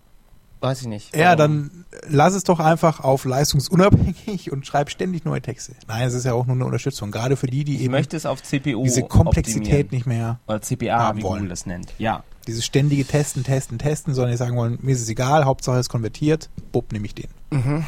Weiß 0.60 0.80
ich 0.80 0.88
nicht. 0.88 1.16
Ja, 1.16 1.36
dann 1.36 1.84
lass 2.08 2.34
es 2.34 2.42
doch 2.42 2.58
einfach 2.58 3.00
auf 3.00 3.24
leistungsunabhängig 3.24 4.50
und 4.50 4.66
schreib 4.66 4.90
ständig 4.90 5.24
neue 5.24 5.40
Texte. 5.40 5.74
Nein, 5.86 6.08
es 6.08 6.14
ist 6.14 6.24
ja 6.24 6.32
auch 6.32 6.46
nur 6.46 6.56
eine 6.56 6.64
Unterstützung, 6.64 7.10
gerade 7.10 7.36
für 7.36 7.46
die, 7.46 7.64
die 7.64 7.76
ich 7.76 7.82
eben 7.82 7.92
möchte 7.92 8.16
es 8.16 8.26
auf 8.26 8.42
CPU 8.42 8.82
diese 8.82 9.04
Komplexität 9.04 9.92
nicht 9.92 10.06
mehr 10.06 10.40
oder 10.48 10.60
CPA, 10.60 10.98
haben 10.98 11.18
wie 11.18 11.22
wollen. 11.22 11.34
Google 11.40 11.50
das 11.50 11.66
nennt. 11.66 11.92
Ja. 11.98 12.24
Dieses 12.46 12.64
ständige 12.64 13.04
Testen, 13.04 13.44
Testen, 13.44 13.78
Testen, 13.78 14.14
sondern 14.14 14.32
die 14.32 14.36
sagen 14.36 14.56
wollen, 14.56 14.78
mir 14.82 14.92
ist 14.92 15.02
es 15.02 15.08
egal, 15.08 15.44
Hauptsache 15.44 15.78
es 15.78 15.88
konvertiert, 15.88 16.50
bupp, 16.72 16.92
nehme 16.92 17.06
ich 17.06 17.14
den. 17.14 17.28
Mhm. 17.50 17.84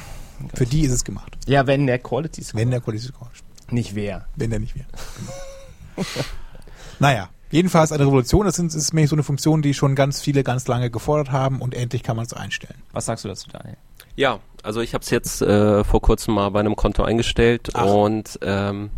Für 0.54 0.66
die 0.66 0.82
ist 0.82 0.92
es 0.92 1.04
gemacht. 1.04 1.36
Ja, 1.46 1.66
wenn 1.66 1.86
der 1.86 1.98
Quality 1.98 2.42
Score. 2.42 2.60
Wenn 2.60 2.70
der 2.70 2.80
Quality 2.80 3.06
Score. 3.06 3.30
Nicht 3.70 3.94
wer. 3.94 4.26
Wenn 4.36 4.50
der 4.50 4.58
nicht 4.58 4.74
wer. 4.74 4.84
Genau. 5.96 6.08
naja. 6.98 7.28
Jedenfalls 7.50 7.92
eine 7.92 8.04
Revolution. 8.04 8.46
Das 8.46 8.58
ist, 8.58 8.74
ist 8.74 8.94
nämlich 8.94 9.10
so 9.10 9.16
eine 9.16 9.22
Funktion, 9.22 9.62
die 9.62 9.74
schon 9.74 9.94
ganz 9.94 10.20
viele 10.20 10.44
ganz 10.44 10.68
lange 10.68 10.90
gefordert 10.90 11.32
haben 11.32 11.60
und 11.60 11.74
endlich 11.74 12.02
kann 12.02 12.16
man 12.16 12.24
es 12.24 12.32
einstellen. 12.32 12.80
Was 12.92 13.06
sagst 13.06 13.24
du 13.24 13.28
dazu, 13.28 13.50
Daniel? 13.50 13.76
Ja, 14.16 14.40
also 14.62 14.80
ich 14.80 14.94
habe 14.94 15.02
es 15.02 15.10
jetzt 15.10 15.42
äh, 15.42 15.82
vor 15.84 16.00
kurzem 16.00 16.34
mal 16.34 16.50
bei 16.50 16.60
einem 16.60 16.76
Konto 16.76 17.02
eingestellt 17.02 17.70
Ach. 17.74 17.86
und 17.86 18.38
ähm, 18.42 18.90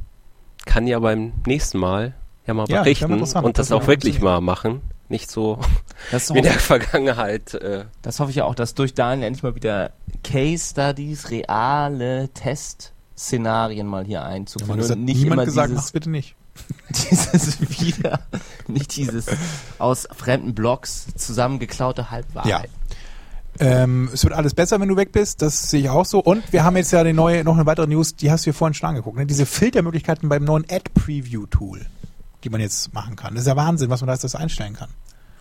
kann 0.66 0.87
ja 0.87 0.99
beim 0.99 1.32
nächsten 1.47 1.78
Mal 1.78 2.14
ja 2.47 2.54
mal 2.54 2.66
ja, 2.68 2.82
berichten 2.82 3.12
und 3.12 3.21
das, 3.21 3.32
das 3.54 3.73
auch 3.73 3.87
wirklich 3.87 4.21
mal 4.21 4.40
machen. 4.40 4.80
Nicht 5.09 5.30
so 5.30 5.59
wie 6.11 6.38
in 6.38 6.44
der 6.44 6.52
Vergangenheit. 6.52 7.54
Äh. 7.54 7.85
Das 8.00 8.18
hoffe 8.18 8.30
ich 8.30 8.37
ja 8.37 8.44
auch, 8.44 8.54
dass 8.54 8.75
durch 8.75 8.94
Daniel 8.94 9.26
endlich 9.26 9.42
mal 9.42 9.54
wieder 9.54 9.92
Case 10.25 10.71
Studies, 10.71 11.30
reale 11.30 12.30
Testszenarien 12.30 13.87
mal 13.87 14.04
hier 14.04 14.25
einzuführen. 14.25 14.80
Ja, 14.80 14.94
nicht 14.97 15.18
niemand 15.18 15.32
immer 15.32 15.44
gesagt, 15.44 15.73
mach's 15.73 15.92
bitte 15.92 16.11
nicht. 16.11 16.35
dieses 17.11 17.61
wieder, 17.80 18.21
nicht 18.66 18.97
dieses 18.97 19.26
aus 19.78 20.06
fremden 20.14 20.54
Blogs 20.54 21.06
zusammengeklaute 21.16 22.11
Halbwahrheit. 22.11 22.49
Ja. 22.49 22.62
Ähm, 23.61 24.09
es 24.12 24.25
wird 24.25 24.35
alles 24.35 24.54
besser, 24.54 24.80
wenn 24.80 24.88
du 24.88 24.97
weg 24.97 25.12
bist, 25.12 25.42
das 25.42 25.71
sehe 25.71 25.80
ich 25.80 25.88
auch 25.90 26.06
so. 26.06 26.21
Und 26.21 26.52
wir 26.52 26.64
haben 26.64 26.76
jetzt 26.76 26.90
ja 26.90 27.04
die 27.04 27.12
neue, 27.12 27.44
noch 27.44 27.54
eine 27.54 27.66
weitere 27.66 27.87
News, 27.87 28.16
die 28.16 28.30
hast 28.30 28.47
du 28.47 28.50
dir 28.50 28.54
vorhin 28.54 28.75
schon 28.75 28.88
angeguckt. 28.88 29.16
Ne? 29.16 29.26
Diese 29.26 29.47
Filtermöglichkeiten 29.47 30.28
beim 30.28 30.44
neuen 30.44 30.64
Ad-Preview-Tool, 30.71 31.85
die 32.44 32.50
man 32.50 32.61
jetzt 32.61 32.94
machen 32.94 33.16
kann. 33.16 33.35
Das 33.35 33.42
ist 33.42 33.49
ja 33.49 33.56
Wahnsinn, 33.56 33.90
was 33.90 34.00
man 34.00 34.09
da 34.09 34.14
jetzt 34.14 34.35
einstellen 34.35 34.75
kann. 34.75 34.88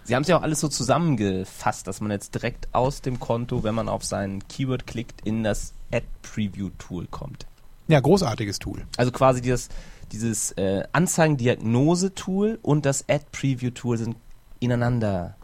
Sie 0.03 0.15
haben 0.15 0.23
es 0.23 0.27
ja 0.27 0.37
auch 0.37 0.41
alles 0.41 0.59
so 0.59 0.67
zusammengefasst, 0.67 1.87
dass 1.87 2.01
man 2.01 2.11
jetzt 2.11 2.33
direkt 2.35 2.67
aus 2.73 3.01
dem 3.01 3.19
Konto, 3.19 3.63
wenn 3.63 3.75
man 3.75 3.87
auf 3.87 4.03
sein 4.03 4.43
Keyword 4.49 4.87
klickt, 4.87 5.21
in 5.25 5.43
das 5.43 5.73
Ad-Preview-Tool 5.91 7.07
kommt. 7.07 7.45
Ja, 7.87 7.99
großartiges 7.99 8.59
Tool. 8.59 8.85
Also 8.97 9.11
quasi 9.11 9.41
das, 9.41 9.69
dieses 10.11 10.51
äh, 10.53 10.83
Anzeigen-Diagnose-Tool 10.91 12.59
und 12.61 12.85
das 12.85 13.07
Ad-Preview-Tool 13.09 13.97
sind 13.97 14.15
ineinander 14.59 15.35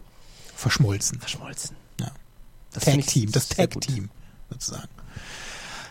verschmolzen. 0.55 1.19
Verschmolzen. 1.19 1.75
Ja. 1.99 2.11
Das 2.73 2.85
Tag-Team, 2.85 3.31
das 3.31 3.49
Tag-Team 3.49 4.09
sozusagen. 4.49 4.87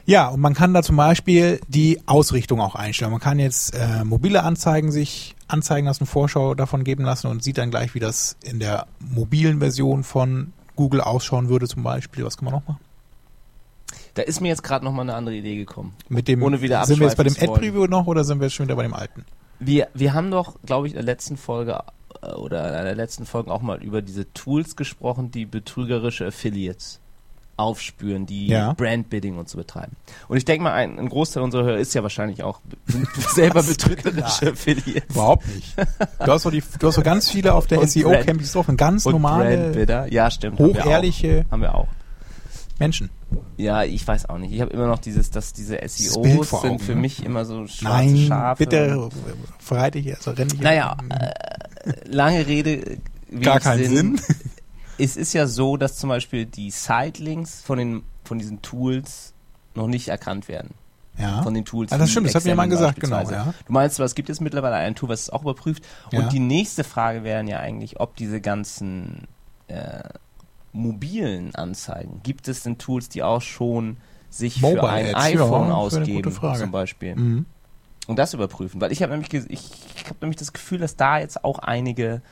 Ja, 0.04 0.28
und 0.28 0.40
man 0.40 0.54
kann 0.54 0.72
da 0.72 0.84
zum 0.84 0.96
Beispiel 0.96 1.60
die 1.66 2.00
Ausrichtung 2.06 2.60
auch 2.60 2.76
einstellen. 2.76 3.10
Man 3.10 3.20
kann 3.20 3.40
jetzt 3.40 3.74
äh, 3.74 4.04
mobile 4.04 4.44
Anzeigen 4.44 4.92
sich 4.92 5.34
anzeigen 5.48 5.86
lassen, 5.86 6.06
Vorschau 6.06 6.54
davon 6.54 6.84
geben 6.84 7.04
lassen 7.04 7.26
und 7.26 7.42
sieht 7.42 7.58
dann 7.58 7.70
gleich, 7.70 7.94
wie 7.94 8.00
das 8.00 8.36
in 8.44 8.60
der 8.60 8.86
mobilen 9.00 9.58
Version 9.58 10.04
von 10.04 10.52
Google 10.76 11.00
ausschauen 11.00 11.48
würde 11.48 11.66
zum 11.66 11.82
Beispiel. 11.82 12.24
Was 12.24 12.36
kann 12.36 12.44
man 12.44 12.54
noch 12.54 12.66
machen? 12.68 12.80
Da 14.16 14.22
ist 14.22 14.40
mir 14.40 14.48
jetzt 14.48 14.62
gerade 14.62 14.82
noch 14.82 14.92
mal 14.92 15.02
eine 15.02 15.14
andere 15.14 15.36
Idee 15.36 15.56
gekommen. 15.56 15.94
Mit 16.08 16.26
dem, 16.26 16.42
ohne 16.42 16.62
wieder 16.62 16.82
Sind 16.86 17.00
wir 17.00 17.06
jetzt 17.06 17.18
bei 17.18 17.24
dem 17.24 17.34
Ad-Preview 17.38 17.86
noch 17.86 18.06
oder 18.06 18.24
sind 18.24 18.40
wir 18.40 18.48
schon 18.48 18.66
wieder 18.66 18.74
bei 18.74 18.82
dem 18.82 18.94
alten? 18.94 19.26
Wir, 19.58 19.88
wir 19.92 20.14
haben 20.14 20.30
doch, 20.30 20.56
glaube 20.64 20.86
ich, 20.86 20.94
in 20.94 20.96
der 20.96 21.04
letzten 21.04 21.36
Folge 21.36 21.80
äh, 22.22 22.32
oder 22.32 22.66
in 22.66 22.74
einer 22.74 22.84
der 22.84 22.94
letzten 22.94 23.26
Folgen 23.26 23.50
auch 23.50 23.60
mal 23.60 23.82
über 23.82 24.00
diese 24.00 24.32
Tools 24.32 24.74
gesprochen, 24.74 25.30
die 25.30 25.44
betrügerische 25.44 26.26
Affiliates 26.26 26.98
aufspüren, 27.58 28.24
die 28.24 28.46
ja. 28.46 28.72
Brandbidding 28.72 29.36
und 29.36 29.50
so 29.50 29.58
betreiben. 29.58 29.96
Und 30.28 30.38
ich 30.38 30.46
denke 30.46 30.64
mal, 30.64 30.72
ein, 30.72 30.98
ein, 30.98 31.10
Großteil 31.10 31.42
unserer 31.42 31.64
Hörer 31.64 31.78
ist 31.78 31.92
ja 31.92 32.02
wahrscheinlich 32.02 32.42
auch 32.42 32.60
selber 33.34 33.62
betrügerische 33.62 34.52
Affiliates. 34.52 35.14
Überhaupt 35.14 35.46
nicht. 35.54 35.76
Du 36.24 36.32
hast 36.32 36.46
doch, 36.46 36.50
die, 36.50 36.62
du 36.78 36.86
hast 36.86 36.96
doch 36.96 37.04
ganz 37.04 37.30
viele 37.30 37.52
auf 37.52 37.66
der 37.66 37.86
SEO-Campings 37.86 38.52
drauf, 38.52 38.68
und 38.70 38.78
ganz 38.78 39.04
und 39.04 39.12
normale, 39.12 39.58
Brandbidder. 39.58 40.10
Ja, 40.10 40.30
stimmt. 40.30 40.58
hochehrliche 40.58 41.44
haben 41.50 41.60
wir 41.60 41.74
auch. 41.74 41.88
Menschen. 42.78 43.10
Ja, 43.56 43.84
ich 43.84 44.06
weiß 44.06 44.28
auch 44.28 44.38
nicht. 44.38 44.52
Ich 44.52 44.60
habe 44.60 44.72
immer 44.72 44.86
noch 44.86 44.98
dieses, 44.98 45.30
dass 45.30 45.52
diese 45.52 45.78
SEOs 45.86 46.52
Augen, 46.52 46.68
sind 46.68 46.82
für 46.82 46.94
ne? 46.94 47.00
mich 47.00 47.24
immer 47.24 47.44
so 47.44 47.66
schwarze 47.66 48.06
Nein, 48.06 48.26
Schafe. 48.28 48.64
bitte 48.64 49.08
verreite 49.58 49.98
ich, 49.98 50.14
also 50.14 50.32
renne 50.32 50.52
ich. 50.52 50.60
Naja, 50.60 50.96
äh, 51.08 51.92
lange 52.06 52.46
Rede. 52.46 52.98
Gar 53.40 53.60
keinen 53.60 53.84
Sinn. 53.84 54.16
Sinn. 54.18 54.36
Es 54.98 55.18
ist 55.18 55.34
ja 55.34 55.46
so, 55.46 55.76
dass 55.76 55.98
zum 55.98 56.08
Beispiel 56.08 56.46
die 56.46 56.70
Sitelinks 56.70 57.60
von 57.60 57.76
den, 57.76 58.02
von 58.24 58.38
diesen 58.38 58.62
Tools 58.62 59.34
noch 59.74 59.88
nicht 59.88 60.08
erkannt 60.08 60.48
werden. 60.48 60.70
Ja. 61.18 61.42
Von 61.42 61.54
den 61.54 61.64
Tools. 61.64 61.92
Ah, 61.92 61.98
das 61.98 62.10
stimmt, 62.10 62.28
das 62.28 62.34
hat 62.34 62.44
mir 62.44 62.54
mal 62.54 62.68
gesagt, 62.68 63.00
genau. 63.00 63.28
Ja. 63.30 63.54
Du 63.66 63.72
meinst, 63.72 63.98
es 64.00 64.14
gibt 64.14 64.28
jetzt 64.28 64.40
mittlerweile 64.40 64.76
ein 64.76 64.94
Tool, 64.94 65.08
was 65.08 65.22
es 65.22 65.30
auch 65.30 65.42
überprüft. 65.42 65.84
Und 66.12 66.18
ja. 66.18 66.28
die 66.28 66.40
nächste 66.40 66.84
Frage 66.84 67.24
wäre 67.24 67.44
ja 67.44 67.58
eigentlich, 67.58 68.00
ob 68.00 68.16
diese 68.16 68.40
ganzen 68.40 69.28
äh, 69.68 70.00
mobilen 70.76 71.54
Anzeigen? 71.54 72.20
Gibt 72.22 72.48
es 72.48 72.62
denn 72.62 72.78
Tools, 72.78 73.08
die 73.08 73.22
auch 73.22 73.42
schon 73.42 73.96
sich 74.30 74.60
Mobile 74.60 74.80
für 74.80 74.88
ein 74.88 75.14
Ads, 75.14 75.24
iPhone 75.24 75.68
ja, 75.68 75.74
ausgeben, 75.74 76.32
zum 76.32 76.70
Beispiel? 76.70 77.16
Mhm. 77.16 77.46
Und 78.06 78.18
das 78.18 78.34
überprüfen, 78.34 78.80
weil 78.80 78.92
ich 78.92 79.02
habe 79.02 79.12
nämlich, 79.12 79.32
ich, 79.34 79.48
ich 79.48 80.04
habe 80.04 80.16
nämlich 80.20 80.36
das 80.36 80.52
Gefühl, 80.52 80.78
dass 80.78 80.96
da 80.96 81.18
jetzt 81.18 81.44
auch 81.44 81.58
einige 81.58 82.22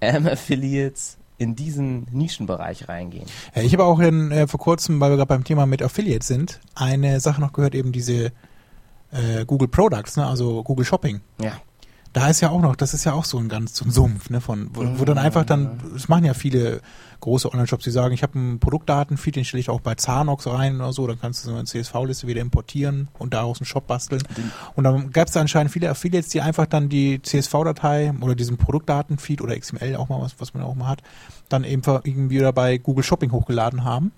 ähm, 0.00 0.26
Affiliates 0.26 1.18
in 1.36 1.54
diesen 1.54 2.06
Nischenbereich 2.12 2.88
reingehen. 2.88 3.26
Ich 3.54 3.72
habe 3.72 3.84
auch 3.84 3.98
in, 3.98 4.30
äh, 4.30 4.46
vor 4.46 4.60
kurzem, 4.60 5.00
weil 5.00 5.10
wir 5.10 5.16
gerade 5.16 5.28
beim 5.28 5.44
Thema 5.44 5.66
mit 5.66 5.82
Affiliates 5.82 6.28
sind, 6.28 6.60
eine 6.74 7.20
Sache 7.20 7.40
noch 7.40 7.52
gehört, 7.52 7.74
eben 7.74 7.92
diese 7.92 8.32
äh, 9.10 9.44
Google 9.46 9.68
Products, 9.68 10.16
ne, 10.16 10.26
also 10.26 10.62
Google 10.62 10.84
Shopping. 10.84 11.20
Ja. 11.40 11.52
Da 12.12 12.28
ist 12.28 12.40
ja 12.40 12.50
auch 12.50 12.60
noch, 12.60 12.76
das 12.76 12.92
ist 12.92 13.04
ja 13.04 13.14
auch 13.14 13.24
so 13.24 13.38
ein 13.38 13.48
ganz 13.48 13.74
so 13.74 13.84
ein 13.84 13.90
Sumpf, 13.90 14.28
ne, 14.28 14.40
von 14.40 14.68
wo, 14.74 14.98
wo 14.98 15.04
dann 15.04 15.16
einfach 15.16 15.44
dann, 15.46 15.80
das 15.94 16.08
machen 16.08 16.24
ja 16.24 16.34
viele 16.34 16.82
große 17.20 17.50
Online-Shops, 17.50 17.84
die 17.84 17.90
sagen, 17.90 18.12
ich 18.12 18.22
habe 18.22 18.38
einen 18.38 18.58
Produktdatenfeed, 18.58 19.36
den 19.36 19.44
stelle 19.44 19.60
ich 19.60 19.70
auch 19.70 19.80
bei 19.80 19.94
Zanox 19.94 20.46
rein 20.46 20.76
oder 20.76 20.92
so, 20.92 21.06
dann 21.06 21.18
kannst 21.18 21.44
du 21.44 21.50
so 21.50 21.54
eine 21.54 21.64
CSV-Liste 21.64 22.26
wieder 22.26 22.42
importieren 22.42 23.08
und 23.18 23.32
daraus 23.32 23.60
einen 23.60 23.66
Shop 23.66 23.86
basteln. 23.86 24.22
Und 24.74 24.84
dann 24.84 25.10
gab 25.10 25.28
es 25.28 25.34
da 25.34 25.40
anscheinend 25.40 25.72
viele 25.72 25.88
Affiliates, 25.88 26.30
die 26.30 26.40
einfach 26.40 26.66
dann 26.66 26.88
die 26.88 27.22
CSV-Datei 27.22 28.12
oder 28.20 28.34
diesen 28.34 28.58
Produktdatenfeed 28.58 29.40
oder 29.40 29.58
XML 29.58 29.96
auch 29.96 30.08
mal, 30.08 30.20
was, 30.20 30.34
was 30.38 30.52
man 30.52 30.64
auch 30.64 30.74
mal 30.74 30.88
hat, 30.88 31.02
dann 31.48 31.64
eben 31.64 31.82
irgendwie 32.04 32.36
wieder 32.36 32.52
bei 32.52 32.76
Google 32.76 33.04
Shopping 33.04 33.32
hochgeladen 33.32 33.84
haben. 33.84 34.12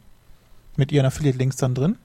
Mit 0.76 0.90
ihren 0.90 1.06
Affiliate-Links 1.06 1.56
dann 1.56 1.74
drin 1.74 1.98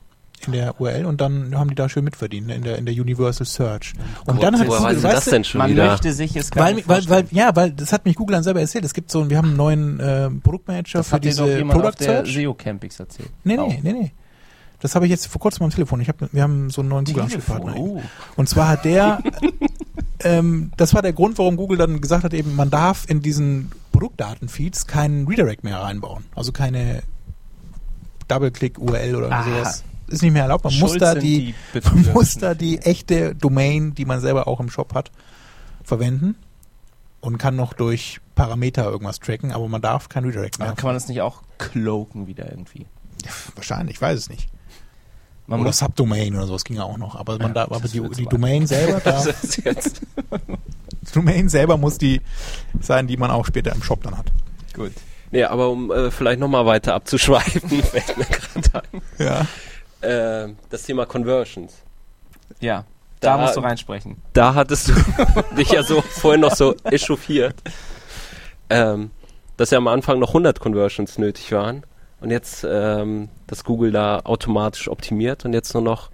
in 0.48 0.54
der 0.54 0.80
URL 0.80 1.06
und 1.06 1.22
dann 1.22 1.56
haben 1.58 1.70
die 1.70 1.76
da 1.76 1.90
schön 1.90 2.04
mitverdient 2.04 2.48
ne, 2.48 2.56
in 2.56 2.64
der 2.64 2.78
in 2.78 2.86
der 2.86 2.94
Universal 2.94 3.46
Search. 3.46 3.94
Und 4.26 4.36
Gott, 4.36 4.44
dann 4.44 4.60
hat 4.60 4.68
Google, 4.68 4.84
weiß 4.84 5.02
das 5.02 5.26
denn 5.26 5.44
schon 5.44 5.60
man 5.60 5.72
wieder? 5.72 5.88
möchte 5.88 6.14
sich 6.14 6.36
es 6.36 6.50
weil, 6.56 6.82
weil, 6.88 7.10
weil 7.10 7.26
ja, 7.32 7.56
weil 7.56 7.72
das 7.72 7.92
hat 7.94 8.06
mich 8.06 8.16
Google 8.16 8.34
dann 8.34 8.44
selber 8.44 8.62
erzählt. 8.62 8.86
Es 8.86 8.94
gibt 8.94 9.12
so, 9.12 9.30
wir 9.30 9.38
haben 9.38 9.50
einen 9.50 9.58
neuen 9.58 10.00
äh, 10.00 10.30
Produktmanager 10.30 11.00
das 11.00 11.10
für 11.10 11.16
hat 11.16 11.24
diese 11.24 11.44
dir 11.44 11.52
doch 11.52 11.58
jemand 11.58 11.82
Product 11.82 12.04
Search. 12.04 12.34
SEO 12.34 12.54
Campings 12.54 13.00
erzählt. 13.00 13.30
Nee, 13.44 13.58
nee, 13.58 13.80
nee, 13.84 13.94
nee. 13.94 14.12
Das 14.82 14.96
habe 14.96 15.06
ich 15.06 15.12
jetzt 15.12 15.28
vor 15.28 15.42
kurzem 15.42 15.66
am 15.66 15.72
Telefon. 15.72 16.00
Ich 16.00 16.08
hab, 16.08 16.16
wir 16.32 16.42
haben 16.42 16.70
so 16.70 16.82
einen 16.82 16.90
neuen 16.90 17.06
Google-Ansprechpartner. 17.06 17.76
Oh. 17.76 18.02
Und 18.38 18.48
zwar 18.48 18.70
hat 18.70 18.86
der, 18.86 19.22
ähm, 20.24 20.72
das 20.78 20.94
war 20.94 21.02
der 21.02 21.12
Grund, 21.12 21.38
warum 21.38 21.58
Google 21.58 21.78
dann 21.78 22.00
gesagt 22.00 22.24
hat, 22.24 22.34
eben 22.34 22.56
man 22.56 22.70
darf 22.70 23.06
in 23.10 23.22
diesen 23.22 23.72
Produktdatenfeeds 23.92 24.88
keinen 24.88 25.28
Redirect 25.28 25.66
mehr 25.66 25.80
reinbauen. 25.80 26.24
Also 26.34 26.54
keine 26.54 27.04
Double-Click-URL 28.30 29.16
oder 29.16 29.32
Aha. 29.32 29.44
sowas. 29.44 29.84
Ist 30.10 30.22
nicht 30.22 30.34
mehr 30.34 30.44
erlaubt. 30.44 30.64
Man 30.64 30.74
Schuld 30.74 30.94
muss 30.94 30.98
da 31.00 31.14
sind 31.14 31.24
die, 31.24 31.56
man 31.84 32.14
muss 32.14 32.36
da 32.36 32.54
die 32.54 32.80
echte 32.80 33.36
Domain, 33.36 33.94
die 33.96 34.06
man 34.06 34.20
selber 34.22 34.48
auch 34.48 34.60
im 34.60 34.70
Shop 34.70 34.94
hat, 34.94 35.12
verwenden 35.84 36.36
und 37.22 37.38
kann 37.38 37.56
noch 37.56 37.74
durch 37.74 38.20
Parameter 38.36 38.86
irgendwas 38.86 39.20
tracken, 39.20 39.52
aber 39.52 39.68
man 39.68 39.82
darf 39.82 40.10
kein 40.10 40.24
Redirect 40.24 40.60
mehr. 40.60 40.70
Aber 40.70 40.76
kann 40.76 40.88
man 40.88 40.96
das 40.96 41.08
nicht 41.08 41.22
auch 41.22 41.44
cloaken 41.58 42.28
wieder 42.28 42.50
irgendwie? 42.50 42.86
Ja, 43.26 43.32
Wahrscheinlich, 43.56 43.98
ich 43.98 44.02
weiß 44.02 44.18
es 44.18 44.30
nicht. 44.30 44.50
Man 45.48 45.62
oder 45.62 45.74
Subdomain 45.74 46.36
oder 46.36 46.46
sowas 46.46 46.64
ging 46.64 46.78
ja 46.78 46.84
auch 46.84 46.98
noch. 46.98 47.16
Aber 47.16 47.34
man 47.40 47.48
Ja, 47.56 47.66
da, 47.66 47.76
aber 47.76 47.88
die, 47.88 48.02
die 48.02 48.26
Domain 48.26 48.68
selber, 48.68 49.00
da, 49.04 49.24
Das 49.24 49.44
ist 49.44 49.66
jetzt 49.66 50.02
die 51.02 51.12
Domain 51.12 51.50
selber 51.50 51.78
muss 51.78 51.98
die 51.98 52.22
sein, 52.80 53.08
die 53.08 53.18
man 53.18 53.32
auch 53.32 53.46
später 53.46 53.74
im 53.74 53.82
Shop 53.82 54.04
dann 54.04 54.18
hat. 54.18 54.32
gut. 54.74 54.92
Nee, 55.32 55.44
aber 55.44 55.70
um 55.70 55.92
äh, 55.92 56.10
vielleicht 56.10 56.40
nochmal 56.40 56.66
weiter 56.66 56.96
abzuschweifen, 56.96 57.70
fällt 57.84 58.18
mir 58.18 58.26
gerade. 58.26 58.88
Ja. 59.20 59.46
Äh, 60.02 60.50
das 60.70 60.84
Thema 60.84 61.06
Conversions. 61.06 61.74
Ja, 62.60 62.86
da, 63.20 63.36
Da- 63.36 63.42
musst 63.44 63.56
du 63.58 63.60
reinsprechen. 63.62 64.18
Da 64.34 64.54
hattest 64.56 64.90
du 64.90 64.94
dich 65.58 65.72
ja 65.72 65.84
so 65.84 66.02
vorhin 66.02 66.42
noch 66.42 66.56
so 66.56 66.76
echauffiert. 66.86 67.56
Ähm, 68.70 69.12
dass 69.58 69.72
ja 69.72 69.78
am 69.78 69.88
Anfang 69.88 70.20
noch 70.20 70.30
100 70.30 70.60
Conversions 70.60 71.18
nötig 71.18 71.52
waren 71.52 71.84
und 72.22 72.32
jetzt, 72.32 72.66
ähm, 72.70 73.30
dass 73.48 73.64
Google 73.64 73.92
da 73.92 74.20
automatisch 74.24 74.88
optimiert 74.88 75.44
und 75.44 75.54
jetzt 75.54 75.74
nur 75.74 75.84
noch 75.84 76.10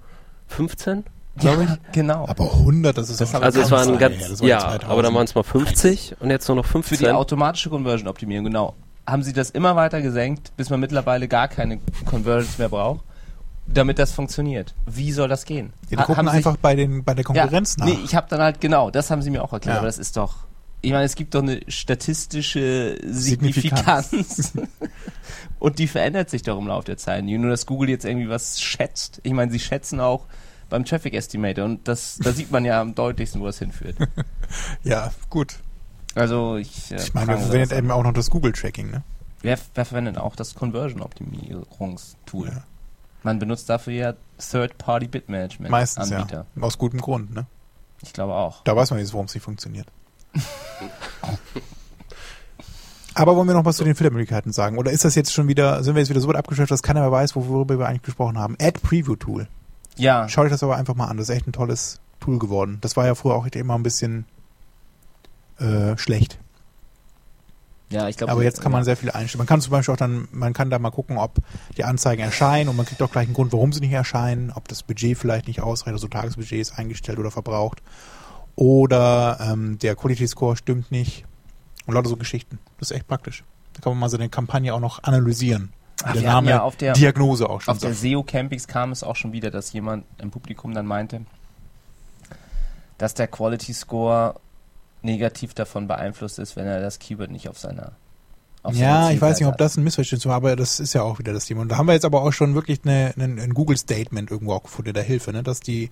15, 0.47 1.03
glaube 1.37 1.63
ich. 1.63 1.69
Ja, 1.69 1.77
genau. 1.91 2.25
Aber 2.27 2.45
100, 2.53 2.97
das 2.97 3.09
ist 3.09 3.21
Das 3.21 3.35
Also 3.35 3.61
es 3.61 3.69
ganz 3.69 3.87
waren 3.89 3.99
ganz, 3.99 4.15
her, 4.15 4.29
das 4.29 4.41
war 4.41 4.47
ja, 4.47 4.59
2000. 4.61 4.85
aber 4.91 5.03
dann 5.03 5.13
waren 5.13 5.25
es 5.25 5.35
mal 5.35 5.43
50 5.43 6.15
und 6.21 6.29
jetzt 6.31 6.47
nur 6.47 6.55
noch 6.57 6.65
Für 6.65 6.71
15. 6.83 6.97
die 6.99 7.09
automatische 7.11 7.69
Conversion-Optimierung, 7.69 8.45
genau. 8.45 8.73
Haben 9.05 9.21
sie 9.21 9.33
das 9.33 9.51
immer 9.51 9.75
weiter 9.75 10.01
gesenkt, 10.01 10.51
bis 10.57 10.69
man 10.71 10.79
mittlerweile 10.79 11.27
gar 11.27 11.47
keine 11.47 11.79
Conversions 12.05 12.57
mehr 12.57 12.69
braucht, 12.69 13.01
damit 13.67 13.99
das 13.99 14.11
funktioniert. 14.11 14.75
Wie 14.85 15.11
soll 15.11 15.27
das 15.27 15.45
gehen? 15.45 15.73
Ja, 15.83 15.87
die 15.89 15.97
Ha- 15.97 16.03
gucken 16.05 16.27
einfach 16.27 16.57
bei, 16.57 16.75
den, 16.75 17.03
bei 17.03 17.13
der 17.13 17.23
Konkurrenz 17.23 17.75
ja, 17.79 17.85
nach. 17.85 17.91
Nee, 17.93 17.99
ich 18.03 18.15
habe 18.15 18.27
dann 18.29 18.41
halt, 18.41 18.61
genau, 18.61 18.91
das 18.91 19.09
haben 19.11 19.21
sie 19.21 19.29
mir 19.31 19.43
auch 19.43 19.53
erklärt, 19.53 19.75
Ja. 19.75 19.79
aber 19.79 19.87
das 19.87 19.97
ist 19.97 20.17
doch, 20.17 20.45
ich 20.81 20.91
meine, 20.91 21.05
es 21.05 21.15
gibt 21.15 21.33
doch 21.33 21.41
eine 21.41 21.61
statistische 21.67 22.97
Signifikanz. 23.03 24.11
Signifikanz. 24.11 24.53
Und 25.59 25.79
die 25.79 25.87
verändert 25.87 26.29
sich 26.29 26.43
doch 26.43 26.59
im 26.59 26.67
Laufe 26.67 26.85
der 26.85 26.97
Zeit. 26.97 27.23
Nur, 27.23 27.49
dass 27.49 27.65
Google 27.65 27.89
jetzt 27.89 28.05
irgendwie 28.05 28.29
was 28.29 28.61
schätzt. 28.61 29.19
Ich 29.23 29.33
meine, 29.33 29.51
sie 29.51 29.59
schätzen 29.59 29.99
auch 29.99 30.25
beim 30.69 30.85
Traffic 30.85 31.13
Estimator 31.15 31.63
und 31.65 31.87
das, 31.87 32.17
da 32.21 32.31
sieht 32.33 32.51
man 32.51 32.65
ja 32.65 32.81
am 32.81 32.93
deutlichsten, 32.95 33.39
wo 33.41 33.45
das 33.45 33.59
hinführt. 33.59 33.95
ja, 34.83 35.11
gut. 35.29 35.55
Also 36.13 36.57
ich, 36.57 36.91
äh, 36.91 36.97
Ich 36.97 37.13
meine, 37.13 37.51
wir 37.51 37.61
an. 37.63 37.71
eben 37.77 37.91
auch 37.91 38.03
noch 38.03 38.13
das 38.13 38.29
Google-Tracking, 38.29 38.89
ne? 38.91 39.03
Wer, 39.41 39.57
wer 39.75 39.85
verwendet 39.85 40.17
auch 40.17 40.35
das 40.35 40.53
Conversion-Optimierungstool? 40.55 42.47
Ja. 42.49 42.63
Man 43.25 43.39
benutzt 43.39 43.67
dafür 43.71 43.93
ja 43.93 44.13
Third-Party-Bit-Management. 44.37 45.71
Meistens, 45.71 46.11
Anbieter. 46.11 46.45
ja. 46.55 46.61
Aus 46.61 46.77
gutem 46.77 47.01
Grund, 47.01 47.33
ne? 47.33 47.47
Ich 48.03 48.13
glaube 48.13 48.35
auch. 48.35 48.63
Da 48.65 48.75
weiß 48.75 48.91
man 48.91 48.99
jetzt, 48.99 49.13
warum 49.13 49.25
es 49.25 49.33
nicht 49.33 49.43
funktioniert. 49.43 49.87
Aber 53.15 53.35
wollen 53.35 53.47
wir 53.47 53.55
noch 53.55 53.65
was 53.65 53.77
zu 53.77 53.83
den 53.83 53.95
Filtermöglichkeiten 53.95 54.51
sagen? 54.51 54.77
Oder 54.77 54.91
ist 54.91 55.05
das 55.05 55.15
jetzt 55.15 55.33
schon 55.33 55.47
wieder, 55.47 55.83
sind 55.83 55.95
wir 55.95 56.01
jetzt 56.01 56.09
wieder 56.09 56.19
so 56.19 56.27
weit 56.27 56.35
abgeschöpft, 56.35 56.69
dass 56.69 56.83
keiner 56.83 56.99
mehr 56.99 57.11
weiß, 57.11 57.35
worüber 57.35 57.79
wir 57.79 57.87
eigentlich 57.87 58.03
gesprochen 58.03 58.37
haben? 58.37 58.57
Ad 58.61 58.79
Preview 58.83 59.15
Tool. 59.15 59.47
Ja, 59.97 60.29
Schaut 60.29 60.45
euch 60.45 60.51
das 60.51 60.61
aber 60.61 60.75
einfach 60.75 60.93
mal 60.93 61.07
an. 61.07 61.17
Das 61.17 61.29
ist 61.29 61.35
echt 61.35 61.47
ein 61.47 61.51
tolles 61.53 61.99
Tool 62.19 62.37
geworden. 62.37 62.77
Das 62.81 62.95
war 62.95 63.07
ja 63.07 63.15
früher 63.15 63.33
auch 63.33 63.47
immer 63.47 63.73
ein 63.73 63.81
bisschen 63.81 64.25
äh, 65.57 65.97
schlecht. 65.97 66.37
Ja, 67.95 68.07
ich 68.09 68.17
glaube. 68.17 68.31
Aber 68.31 68.43
jetzt 68.43 68.61
kann 68.61 68.71
man 68.71 68.83
sehr 68.83 68.97
viel 68.97 69.09
einstellen. 69.11 69.39
Man 69.39 69.47
kann 69.47 69.61
zum 69.61 69.71
Beispiel 69.71 69.93
auch 69.93 69.97
dann, 69.97 70.27
man 70.31 70.53
kann 70.53 70.69
da 70.69 70.77
mal 70.79 70.91
gucken, 70.91 71.17
ob 71.17 71.37
die 71.77 71.83
Anzeigen 71.83 72.21
erscheinen 72.21 72.69
und 72.69 72.75
man 72.75 72.85
kriegt 72.85 73.01
auch 73.01 73.11
gleich 73.11 73.25
einen 73.25 73.33
Grund, 73.33 73.53
warum 73.53 73.73
sie 73.73 73.79
nicht 73.79 73.93
erscheinen, 73.93 74.51
ob 74.51 74.67
das 74.67 74.83
Budget 74.83 75.17
vielleicht 75.17 75.47
nicht 75.47 75.61
ausreicht, 75.61 75.93
also 75.93 76.07
Tagesbudget 76.07 76.59
ist 76.59 76.77
eingestellt 76.77 77.17
oder 77.19 77.31
verbraucht. 77.31 77.81
Oder 78.55 79.37
ähm, 79.41 79.79
der 79.79 79.95
Quality 79.95 80.27
Score 80.27 80.55
stimmt 80.55 80.91
nicht. 80.91 81.25
Und 81.87 81.93
lauter 81.93 82.09
so 82.09 82.15
Geschichten. 82.17 82.59
Das 82.79 82.89
ist 82.91 82.97
echt 82.97 83.07
praktisch. 83.07 83.43
Da 83.73 83.81
kann 83.81 83.91
man 83.91 83.99
mal 83.99 84.09
so 84.09 84.17
eine 84.17 84.29
Kampagne 84.29 84.73
auch 84.73 84.79
noch 84.79 85.03
analysieren. 85.03 85.71
Ach, 86.03 86.13
der 86.13 86.21
Name 86.23 86.49
ja 86.49 86.61
auf 86.61 86.75
der- 86.75 86.93
Diagnose 86.93 87.49
auch 87.49 87.61
schon 87.61 87.73
Auf 87.73 87.79
der 87.79 87.89
sagt. 87.93 88.01
SEO 88.01 88.23
Campings 88.23 88.67
kam 88.67 88.91
es 88.91 89.03
auch 89.03 89.15
schon 89.15 89.33
wieder, 89.33 89.51
dass 89.51 89.71
jemand 89.73 90.05
im 90.21 90.31
Publikum 90.31 90.73
dann 90.73 90.85
meinte, 90.85 91.21
dass 92.97 93.13
der 93.13 93.27
Quality 93.27 93.73
Score 93.73 94.35
negativ 95.05 95.53
davon 95.53 95.87
beeinflusst 95.87 96.39
ist, 96.39 96.55
wenn 96.55 96.67
er 96.67 96.81
das 96.81 96.99
Keyword 96.99 97.31
nicht 97.31 97.47
auf 97.47 97.59
seiner 97.59 97.93
Ja, 98.71 99.11
ich 99.11 99.21
weiß 99.21 99.39
nicht, 99.39 99.47
ob 99.47 99.57
das 99.57 99.77
ein 99.77 99.83
Missverständnis 99.83 100.27
war, 100.27 100.35
aber 100.35 100.55
das 100.55 100.79
ist 100.79 100.93
ja 100.93 101.03
auch 101.03 101.19
wieder 101.19 101.33
das 101.33 101.45
Thema. 101.45 101.61
Und 101.61 101.69
da 101.69 101.77
haben 101.77 101.87
wir 101.87 101.93
jetzt 101.93 102.05
aber 102.05 102.21
auch 102.23 102.33
schon 102.33 102.55
wirklich 102.55 102.81
eine, 102.83 103.13
eine, 103.15 103.41
ein 103.41 103.53
Google-Statement 103.53 104.31
irgendwo 104.31 104.53
auch 104.53 104.63
gefunden, 104.63 104.93
der 104.93 105.03
Hilfe, 105.03 105.31
ne? 105.31 105.43
dass 105.43 105.59
die, 105.59 105.91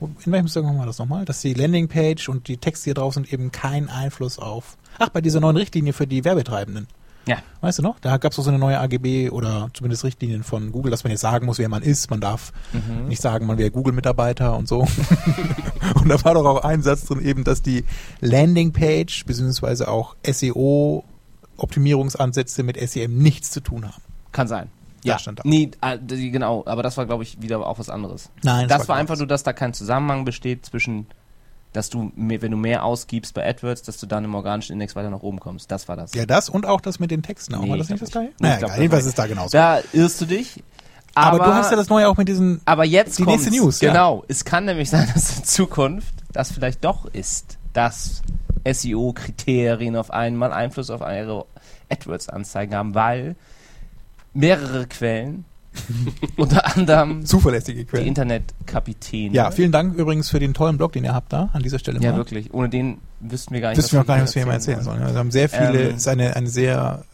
in 0.00 0.32
welchem 0.32 0.48
Song 0.48 0.78
war 0.78 0.86
das 0.86 0.98
nochmal? 0.98 1.24
Dass 1.24 1.40
die 1.40 1.54
Landingpage 1.54 2.28
und 2.28 2.48
die 2.48 2.56
Texte 2.56 2.84
hier 2.84 2.94
drauf 2.94 3.14
sind 3.14 3.32
eben 3.32 3.52
keinen 3.52 3.88
Einfluss 3.88 4.38
auf, 4.38 4.76
ach, 4.98 5.10
bei 5.10 5.20
dieser 5.20 5.40
neuen 5.40 5.56
Richtlinie 5.56 5.92
für 5.92 6.06
die 6.06 6.24
Werbetreibenden. 6.24 6.88
Ja. 7.28 7.38
Weißt 7.60 7.78
du 7.78 7.82
noch? 7.82 7.98
Da 8.00 8.16
gab 8.18 8.30
es 8.32 8.38
auch 8.38 8.44
so 8.44 8.50
eine 8.50 8.58
neue 8.58 8.78
AGB 8.78 9.30
oder 9.30 9.68
zumindest 9.74 10.04
Richtlinien 10.04 10.44
von 10.44 10.70
Google, 10.70 10.90
dass 10.92 11.02
man 11.02 11.10
jetzt 11.10 11.22
sagen 11.22 11.44
muss, 11.46 11.58
wer 11.58 11.68
man 11.68 11.82
ist. 11.82 12.08
Man 12.10 12.20
darf 12.20 12.52
Mhm. 12.72 13.08
nicht 13.08 13.20
sagen, 13.20 13.46
man 13.46 13.58
wäre 13.58 13.70
Google-Mitarbeiter 13.72 14.56
und 14.56 14.68
so. 14.68 14.80
und 15.96 16.08
da 16.08 16.22
war 16.24 16.34
doch 16.34 16.44
auch 16.44 16.62
ein 16.64 16.82
Satz 16.82 17.04
drin 17.06 17.20
eben, 17.24 17.42
dass 17.42 17.62
die 17.62 17.84
Landingpage 18.20 19.24
beziehungsweise 19.26 19.88
auch 19.88 20.14
SEO-Optimierungsansätze 20.24 22.62
mit 22.62 22.76
SEM 22.90 23.18
nichts 23.18 23.50
zu 23.50 23.60
tun 23.60 23.84
haben. 23.86 24.02
Kann 24.32 24.46
sein. 24.48 24.68
Ja, 25.04 25.18
stand 25.18 25.38
da. 25.38 25.42
nee, 25.46 25.70
die- 26.00 26.30
genau, 26.32 26.64
aber 26.66 26.82
das 26.82 26.96
war, 26.96 27.06
glaube 27.06 27.22
ich, 27.22 27.40
wieder 27.40 27.64
auch 27.64 27.78
was 27.78 27.88
anderes. 27.90 28.30
Nein, 28.42 28.66
Das, 28.66 28.80
war 28.88 28.96
gar 28.96 28.96
einfach 28.96 29.16
nur, 29.16 29.28
dass 29.28 29.44
da 29.44 29.52
kein 29.52 29.72
Zusammenhang 29.72 30.24
besteht 30.24 30.66
zwischen, 30.66 31.06
dass 31.76 31.90
du, 31.90 32.10
mehr, 32.16 32.42
wenn 32.42 32.50
du 32.50 32.56
mehr 32.56 32.84
ausgibst 32.84 33.34
bei 33.34 33.46
AdWords, 33.48 33.82
dass 33.82 33.98
du 33.98 34.06
dann 34.06 34.24
im 34.24 34.34
organischen 34.34 34.72
Index 34.72 34.96
weiter 34.96 35.10
nach 35.10 35.22
oben 35.22 35.38
kommst. 35.40 35.70
Das 35.70 35.86
war 35.88 35.96
das. 35.96 36.14
Ja, 36.14 36.26
das 36.26 36.48
und 36.48 36.66
auch 36.66 36.80
das 36.80 36.98
mit 36.98 37.10
den 37.10 37.22
Texten 37.22 37.54
auch. 37.54 37.62
Nee, 37.62 37.70
war 37.70 37.76
das 37.76 37.86
ich 37.86 37.90
nicht 37.92 38.02
das 38.02 38.10
gleiche? 38.10 38.30
Nee, 38.30 38.34
Naja, 38.40 38.56
egal. 38.56 38.68
das 38.70 38.78
Jedenfalls 38.78 39.06
ist 39.06 39.18
da 39.18 39.26
genauso. 39.26 39.50
Da 39.50 39.80
irrst 39.92 40.20
du 40.20 40.24
dich. 40.24 40.62
aber, 41.14 41.38
du 41.38 41.44
hast 41.44 41.70
ja 41.70 41.76
das 41.76 41.88
neue 41.88 42.08
auch 42.08 42.16
mit 42.16 42.28
diesen. 42.28 42.60
Aber 42.64 42.84
jetzt 42.84 43.18
Die 43.18 43.24
nächste 43.24 43.50
News, 43.50 43.80
ja. 43.80 43.90
Genau. 43.92 44.24
Es 44.28 44.44
kann 44.44 44.64
nämlich 44.64 44.90
sein, 44.90 45.08
dass 45.14 45.38
in 45.38 45.44
Zukunft 45.44 46.14
das 46.32 46.50
vielleicht 46.52 46.84
doch 46.84 47.04
ist, 47.06 47.58
dass 47.72 48.22
SEO-Kriterien 48.70 49.96
auf 49.96 50.10
einmal 50.10 50.52
Einfluss 50.52 50.90
auf 50.90 51.00
eure 51.02 51.46
AdWords-Anzeigen 51.90 52.74
haben, 52.74 52.94
weil 52.94 53.36
mehrere 54.34 54.86
Quellen, 54.86 55.44
unter 56.36 56.76
anderem 56.76 57.24
Zuverlässige 57.24 57.80
die 57.80 57.84
Quellen. 57.84 58.06
Internetkapitäne. 58.06 59.34
Ja, 59.34 59.50
vielen 59.50 59.72
Dank 59.72 59.94
übrigens 59.96 60.30
für 60.30 60.38
den 60.38 60.54
tollen 60.54 60.76
Blog, 60.76 60.92
den 60.92 61.04
ihr 61.04 61.14
habt 61.14 61.32
da 61.32 61.50
an 61.52 61.62
dieser 61.62 61.78
Stelle. 61.78 62.00
Ja, 62.00 62.12
mal. 62.12 62.18
wirklich. 62.18 62.52
Ohne 62.52 62.68
den 62.68 62.98
wüssten 63.20 63.54
wir 63.54 63.60
gar 63.60 63.70
nicht, 63.70 63.78
Wissen 63.78 63.92
wir 63.92 64.00
noch 64.00 64.06
gar 64.06 64.14
nicht, 64.16 64.24
was 64.24 64.34
wir 64.34 64.42
hier 64.42 64.50
hier 64.50 64.54
erzählen 64.54 64.84
wollen. 64.84 64.98
sollen. 65.00 65.14
Wir 65.14 65.18
haben 65.18 65.30
sehr 65.30 65.48
viele, 65.48 65.90
Ähm, 65.90 65.96
ist 65.96 66.08
eine, 66.08 66.36
eine 66.36 66.48
sehr 66.48 67.04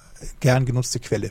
gern 0.40 0.64
genutzte 0.66 1.00
Quelle. 1.00 1.30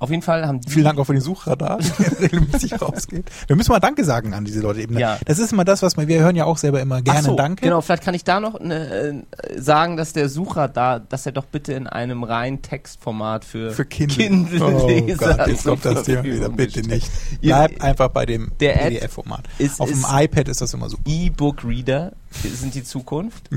Auf 0.00 0.10
jeden 0.10 0.22
Fall 0.22 0.46
haben 0.46 0.60
die 0.60 0.70
Vielen 0.70 0.84
Dank 0.84 0.98
auch 0.98 1.04
für 1.04 1.12
den 1.12 1.22
Suchradar, 1.22 1.78
der 1.98 2.20
regelmäßig 2.20 2.80
rausgeht. 2.82 3.24
Wir 3.48 3.56
müssen 3.56 3.72
mal 3.72 3.80
Danke 3.80 4.04
sagen 4.04 4.32
an 4.32 4.44
diese 4.44 4.60
Leute 4.60 4.80
eben. 4.80 4.96
Ja. 4.98 5.18
Das 5.26 5.38
ist 5.38 5.52
immer 5.52 5.64
das, 5.64 5.82
was 5.82 5.96
wir, 5.96 6.06
wir 6.06 6.20
hören 6.20 6.36
ja 6.36 6.44
auch 6.44 6.56
selber 6.58 6.80
immer 6.80 7.02
gerne 7.02 7.18
Ach 7.20 7.24
so, 7.24 7.36
Danke. 7.36 7.62
Genau, 7.64 7.80
vielleicht 7.80 8.04
kann 8.04 8.14
ich 8.14 8.22
da 8.22 8.38
noch 8.38 8.60
ne, 8.60 9.24
äh, 9.32 9.60
sagen, 9.60 9.96
dass 9.96 10.12
der 10.12 10.28
Sucher 10.28 10.68
da, 10.68 11.00
dass 11.00 11.26
er 11.26 11.32
doch 11.32 11.46
bitte 11.46 11.72
in 11.72 11.86
einem 11.88 12.22
reinen 12.22 12.62
Textformat 12.62 13.44
für, 13.44 13.72
Für 13.72 13.84
Kindle. 13.84 14.28
Kindle-Leser 14.28 15.32
oh 15.32 15.36
Gott, 15.36 15.46
jetzt 15.48 15.64
kommt 15.64 15.84
das 15.84 16.04
Thema 16.04 16.22
wieder. 16.22 16.48
Bitte 16.48 16.80
nicht. 16.86 17.10
Ihr- 17.40 17.54
Bleib 17.56 17.82
einfach 17.82 18.08
bei 18.08 18.24
dem 18.24 18.50
PDF-Format. 18.52 19.44
Auf 19.78 19.88
dem 19.90 20.04
iPad 20.08 20.48
ist 20.48 20.60
das 20.60 20.72
immer 20.74 20.88
so. 20.88 20.96
E-Book-Reader 21.06 22.12
sind 22.42 22.74
die 22.74 22.84
Zukunft 22.84 23.50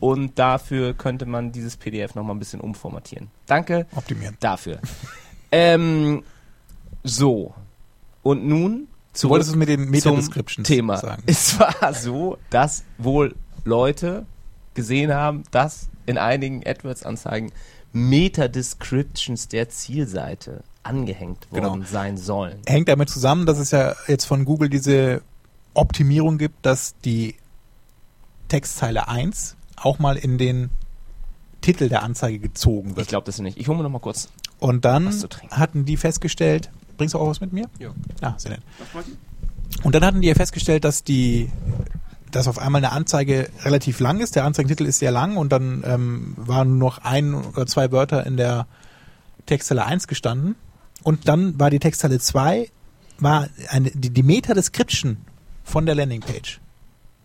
und 0.00 0.38
dafür 0.38 0.94
könnte 0.94 1.26
man 1.26 1.50
dieses 1.50 1.76
PDF 1.76 2.14
nochmal 2.14 2.36
ein 2.36 2.38
bisschen 2.38 2.60
umformatieren. 2.60 3.28
Danke 3.46 3.86
Optimieren. 3.96 4.36
dafür. 4.40 4.78
Ähm, 5.52 6.22
so, 7.04 7.54
und 8.22 8.46
nun 8.46 8.88
Du 9.20 9.28
wolltest 9.30 9.50
es 9.50 9.56
mit 9.56 9.68
den 9.68 9.90
Meta-Descriptions 9.90 10.66
Thema. 10.68 10.96
sagen. 10.98 11.22
Es 11.26 11.58
war 11.58 11.92
so, 11.92 12.38
dass 12.50 12.84
wohl 12.98 13.34
Leute 13.64 14.26
gesehen 14.74 15.12
haben, 15.12 15.42
dass 15.50 15.88
in 16.06 16.18
einigen 16.18 16.62
AdWords-Anzeigen 16.64 17.50
Meta-Descriptions 17.92 19.48
der 19.48 19.68
Zielseite 19.70 20.62
angehängt 20.84 21.48
Genau. 21.52 21.70
worden 21.70 21.84
sein 21.90 22.16
sollen. 22.16 22.60
Hängt 22.66 22.88
damit 22.88 23.10
zusammen, 23.10 23.44
dass 23.46 23.58
es 23.58 23.72
ja 23.72 23.94
jetzt 24.06 24.24
von 24.24 24.44
Google 24.44 24.68
diese 24.68 25.22
Optimierung 25.74 26.38
gibt, 26.38 26.64
dass 26.64 26.94
die 27.04 27.34
Textzeile 28.48 29.08
1 29.08 29.56
auch 29.76 29.98
mal 29.98 30.16
in 30.16 30.38
den 30.38 30.70
Titel 31.60 31.88
der 31.88 32.02
Anzeige 32.04 32.38
gezogen 32.38 32.90
wird. 32.90 33.00
Ich 33.06 33.08
glaube 33.08 33.26
das 33.26 33.38
nicht. 33.40 33.58
Ich 33.58 33.66
hole 33.68 33.76
mir 33.78 33.82
noch 33.84 33.90
mal 33.90 33.98
kurz. 33.98 34.28
Und 34.58 34.84
dann 34.84 35.12
hatten 35.50 35.84
die 35.84 35.96
festgestellt, 35.96 36.70
bringst 36.96 37.14
du 37.14 37.18
auch 37.18 37.28
was 37.28 37.40
mit 37.40 37.52
mir? 37.52 37.66
Ja. 37.78 37.90
Ah, 38.20 38.34
sehr 38.38 38.52
nett. 38.52 38.60
Und 39.84 39.94
dann 39.94 40.04
hatten 40.04 40.20
die 40.20 40.28
ja 40.28 40.34
festgestellt, 40.34 40.84
dass 40.84 41.04
die, 41.04 41.50
dass 42.32 42.48
auf 42.48 42.58
einmal 42.58 42.84
eine 42.84 42.92
Anzeige 42.92 43.48
relativ 43.62 44.00
lang 44.00 44.18
ist. 44.20 44.34
Der 44.34 44.44
Anzeigentitel 44.44 44.84
ist 44.84 44.98
sehr 44.98 45.12
lang 45.12 45.36
und 45.36 45.50
dann 45.52 45.84
ähm, 45.86 46.34
waren 46.36 46.78
nur 46.78 46.90
noch 46.90 46.98
ein 46.98 47.34
oder 47.34 47.66
zwei 47.66 47.92
Wörter 47.92 48.26
in 48.26 48.36
der 48.36 48.66
Textzeile 49.46 49.84
1 49.84 50.08
gestanden. 50.08 50.56
Und 51.04 51.28
dann 51.28 51.58
war 51.60 51.70
die 51.70 51.78
Textzeile 51.78 52.18
2, 52.18 52.68
war 53.20 53.46
eine, 53.68 53.90
die, 53.92 54.10
die 54.10 54.22
Meta-Description 54.24 55.18
von 55.62 55.86
der 55.86 55.94
Landingpage. 55.94 56.60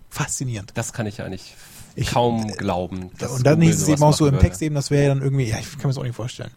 Faszinierend. 0.10 0.72
Das 0.76 0.94
kann 0.94 1.08
ich 1.08 1.22
eigentlich 1.24 1.56
Ich- 1.96 2.12
kaum 2.12 2.48
glauben. 2.50 3.10
dass 3.18 3.32
und 3.32 3.46
dann 3.48 3.56
Google 3.56 3.70
hieß 3.70 3.82
es 3.82 3.88
eben 3.90 4.04
auch 4.04 4.14
so 4.14 4.28
im 4.28 4.34
würde. 4.34 4.46
Text 4.46 4.62
eben, 4.62 4.76
das 4.76 4.92
wäre 4.92 5.08
dann 5.08 5.24
irgendwie, 5.24 5.46
ja, 5.50 5.58
ich 5.58 5.72
kann 5.72 5.82
mir 5.84 5.88
das 5.90 5.98
auch 5.98 6.04
nicht 6.04 6.16
vorstellen. 6.16 6.52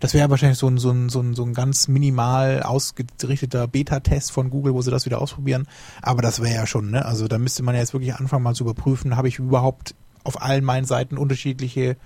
Das 0.00 0.14
wäre 0.14 0.30
wahrscheinlich 0.30 0.58
so 0.58 0.68
ein, 0.68 0.78
so 0.78 0.90
ein, 0.90 1.08
so 1.08 1.20
ein, 1.20 1.34
so 1.34 1.44
ein 1.44 1.54
ganz 1.54 1.88
minimal 1.88 2.62
ausgerichteter 2.62 3.66
Beta-Test 3.66 4.32
von 4.32 4.50
Google, 4.50 4.74
wo 4.74 4.82
sie 4.82 4.90
das 4.90 5.06
wieder 5.06 5.20
ausprobieren. 5.20 5.66
Aber 6.02 6.22
das 6.22 6.42
wäre 6.42 6.54
ja 6.54 6.66
schon, 6.66 6.90
ne? 6.90 7.04
Also 7.04 7.28
da 7.28 7.38
müsste 7.38 7.62
man 7.62 7.74
ja 7.74 7.80
jetzt 7.80 7.92
wirklich 7.92 8.14
anfangen, 8.14 8.42
mal 8.42 8.54
zu 8.54 8.64
überprüfen, 8.64 9.16
habe 9.16 9.28
ich 9.28 9.38
überhaupt 9.38 9.94
auf 10.24 10.42
allen 10.42 10.64
meinen 10.64 10.84
Seiten 10.84 11.16
unterschiedliche 11.16 11.96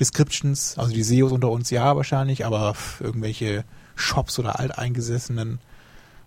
Descriptions, 0.00 0.76
also 0.78 0.92
die 0.92 1.02
SEOs 1.02 1.32
unter 1.32 1.50
uns 1.50 1.70
ja 1.70 1.96
wahrscheinlich, 1.96 2.44
aber 2.44 2.74
irgendwelche 3.00 3.64
Shops 3.94 4.38
oder 4.38 4.58
Alteingesessenen 4.58 5.60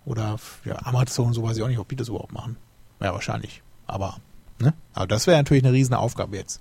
oder 0.04 0.38
ja, 0.64 0.78
Amazon, 0.84 1.32
so 1.32 1.42
weiß 1.42 1.56
ich 1.56 1.62
auch 1.62 1.68
nicht, 1.68 1.78
ob 1.78 1.88
die 1.88 1.96
das 1.96 2.08
überhaupt 2.08 2.32
machen. 2.32 2.56
Ja, 3.00 3.12
wahrscheinlich. 3.12 3.62
Aber, 3.86 4.16
ne? 4.58 4.74
Aber 4.92 5.06
das 5.06 5.26
wäre 5.26 5.38
natürlich 5.38 5.64
eine 5.64 5.72
riesen 5.72 5.94
Aufgabe 5.94 6.36
jetzt 6.36 6.60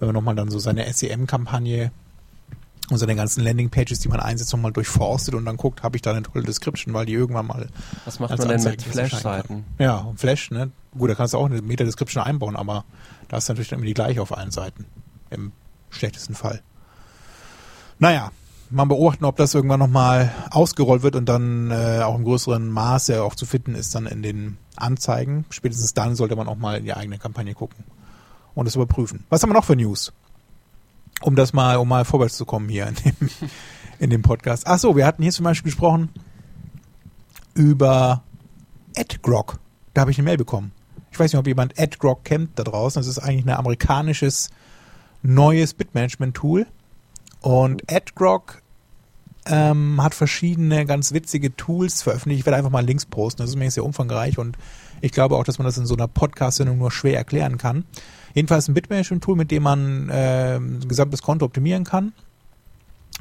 wenn 0.00 0.08
man 0.08 0.14
nochmal 0.14 0.34
dann 0.34 0.50
so 0.50 0.58
seine 0.58 0.90
SEM-Kampagne 0.92 1.92
und 2.90 2.98
seine 2.98 3.14
ganzen 3.14 3.42
Landingpages, 3.42 4.00
die 4.00 4.08
man 4.08 4.20
einsetzt, 4.20 4.52
nochmal 4.52 4.72
durchforstet 4.72 5.34
und 5.34 5.44
dann 5.44 5.56
guckt, 5.56 5.82
habe 5.82 5.96
ich 5.96 6.02
da 6.02 6.10
eine 6.10 6.22
tolle 6.22 6.44
Description, 6.44 6.94
weil 6.94 7.06
die 7.06 7.12
irgendwann 7.12 7.46
mal. 7.46 7.68
Was 8.04 8.20
macht 8.20 8.32
als 8.32 8.40
man 8.40 8.48
denn 8.48 8.64
mit 8.64 8.82
Flash-Seiten? 8.82 9.64
Ja, 9.78 9.98
und 9.98 10.18
Flash, 10.18 10.50
ne? 10.50 10.70
Gut, 10.96 11.10
da 11.10 11.14
kannst 11.14 11.34
du 11.34 11.38
auch 11.38 11.46
eine 11.46 11.62
Meta-Description 11.62 12.22
einbauen, 12.22 12.56
aber 12.56 12.84
da 13.28 13.36
ist 13.36 13.48
natürlich 13.48 13.68
dann 13.68 13.78
immer 13.78 13.86
die 13.86 13.94
gleiche 13.94 14.20
auf 14.22 14.36
allen 14.36 14.50
Seiten. 14.50 14.86
Im 15.30 15.52
schlechtesten 15.90 16.34
Fall. 16.34 16.62
Naja, 17.98 18.32
mal 18.70 18.84
beobachten, 18.84 19.24
ob 19.24 19.36
das 19.36 19.54
irgendwann 19.54 19.80
nochmal 19.80 20.32
ausgerollt 20.50 21.02
wird 21.02 21.16
und 21.16 21.28
dann 21.28 21.70
äh, 21.70 22.00
auch 22.02 22.16
im 22.16 22.24
größeren 22.24 22.68
Maße 22.68 23.22
auch 23.22 23.34
zu 23.34 23.46
finden 23.46 23.74
ist 23.74 23.94
dann 23.94 24.06
in 24.06 24.22
den 24.22 24.58
Anzeigen. 24.76 25.44
Spätestens 25.50 25.94
dann 25.94 26.16
sollte 26.16 26.36
man 26.36 26.48
auch 26.48 26.56
mal 26.56 26.78
in 26.78 26.84
die 26.84 26.94
eigene 26.94 27.18
Kampagne 27.18 27.54
gucken 27.54 27.84
und 28.54 28.64
das 28.66 28.76
überprüfen. 28.76 29.26
Was 29.28 29.42
haben 29.42 29.50
wir 29.50 29.54
noch 29.54 29.64
für 29.64 29.76
News? 29.76 30.12
Um 31.22 31.36
das 31.36 31.52
mal, 31.52 31.76
um 31.76 31.88
mal 31.88 32.04
vorwärts 32.04 32.36
zu 32.36 32.44
kommen 32.44 32.68
hier 32.68 32.86
in 32.86 32.94
dem, 32.94 33.30
in 33.98 34.10
dem 34.10 34.22
Podcast. 34.22 34.66
Ach 34.66 34.78
so, 34.78 34.96
wir 34.96 35.06
hatten 35.06 35.22
hier 35.22 35.32
zum 35.32 35.44
Beispiel 35.44 35.70
gesprochen 35.70 36.08
über 37.54 38.22
AdGrok. 38.96 39.58
Da 39.92 40.02
habe 40.02 40.10
ich 40.10 40.18
eine 40.18 40.24
Mail 40.24 40.38
bekommen. 40.38 40.72
Ich 41.12 41.18
weiß 41.18 41.32
nicht, 41.32 41.38
ob 41.38 41.46
jemand 41.46 41.78
AdGrok 41.78 42.24
kennt 42.24 42.58
da 42.58 42.64
draußen. 42.64 43.00
Das 43.00 43.06
ist 43.06 43.18
eigentlich 43.18 43.44
ein 43.44 43.50
amerikanisches 43.50 44.50
neues 45.22 45.74
Bitmanagement-Tool. 45.74 46.66
Und 47.40 47.90
AdGrok 47.90 48.62
ähm, 49.46 50.02
hat 50.02 50.14
verschiedene 50.14 50.86
ganz 50.86 51.12
witzige 51.12 51.54
Tools 51.56 52.02
veröffentlicht. 52.02 52.40
Ich 52.40 52.46
werde 52.46 52.56
einfach 52.56 52.70
mal 52.70 52.84
Links 52.84 53.06
posten. 53.06 53.42
Das 53.42 53.50
ist 53.50 53.56
mir 53.56 53.70
sehr 53.70 53.84
umfangreich 53.84 54.38
und 54.38 54.56
ich 55.00 55.12
glaube 55.12 55.36
auch, 55.36 55.44
dass 55.44 55.58
man 55.58 55.64
das 55.64 55.78
in 55.78 55.86
so 55.86 55.94
einer 55.94 56.08
Podcast-Sendung 56.08 56.78
nur 56.78 56.90
schwer 56.90 57.16
erklären 57.16 57.58
kann. 57.58 57.84
Jedenfalls 58.34 58.68
ein 58.68 58.74
Bitmanagement-Tool, 58.74 59.36
mit 59.36 59.50
dem 59.50 59.62
man 59.62 60.08
äh, 60.08 60.56
ein 60.56 60.88
gesamtes 60.88 61.22
Konto 61.22 61.44
optimieren 61.44 61.84
kann. 61.84 62.12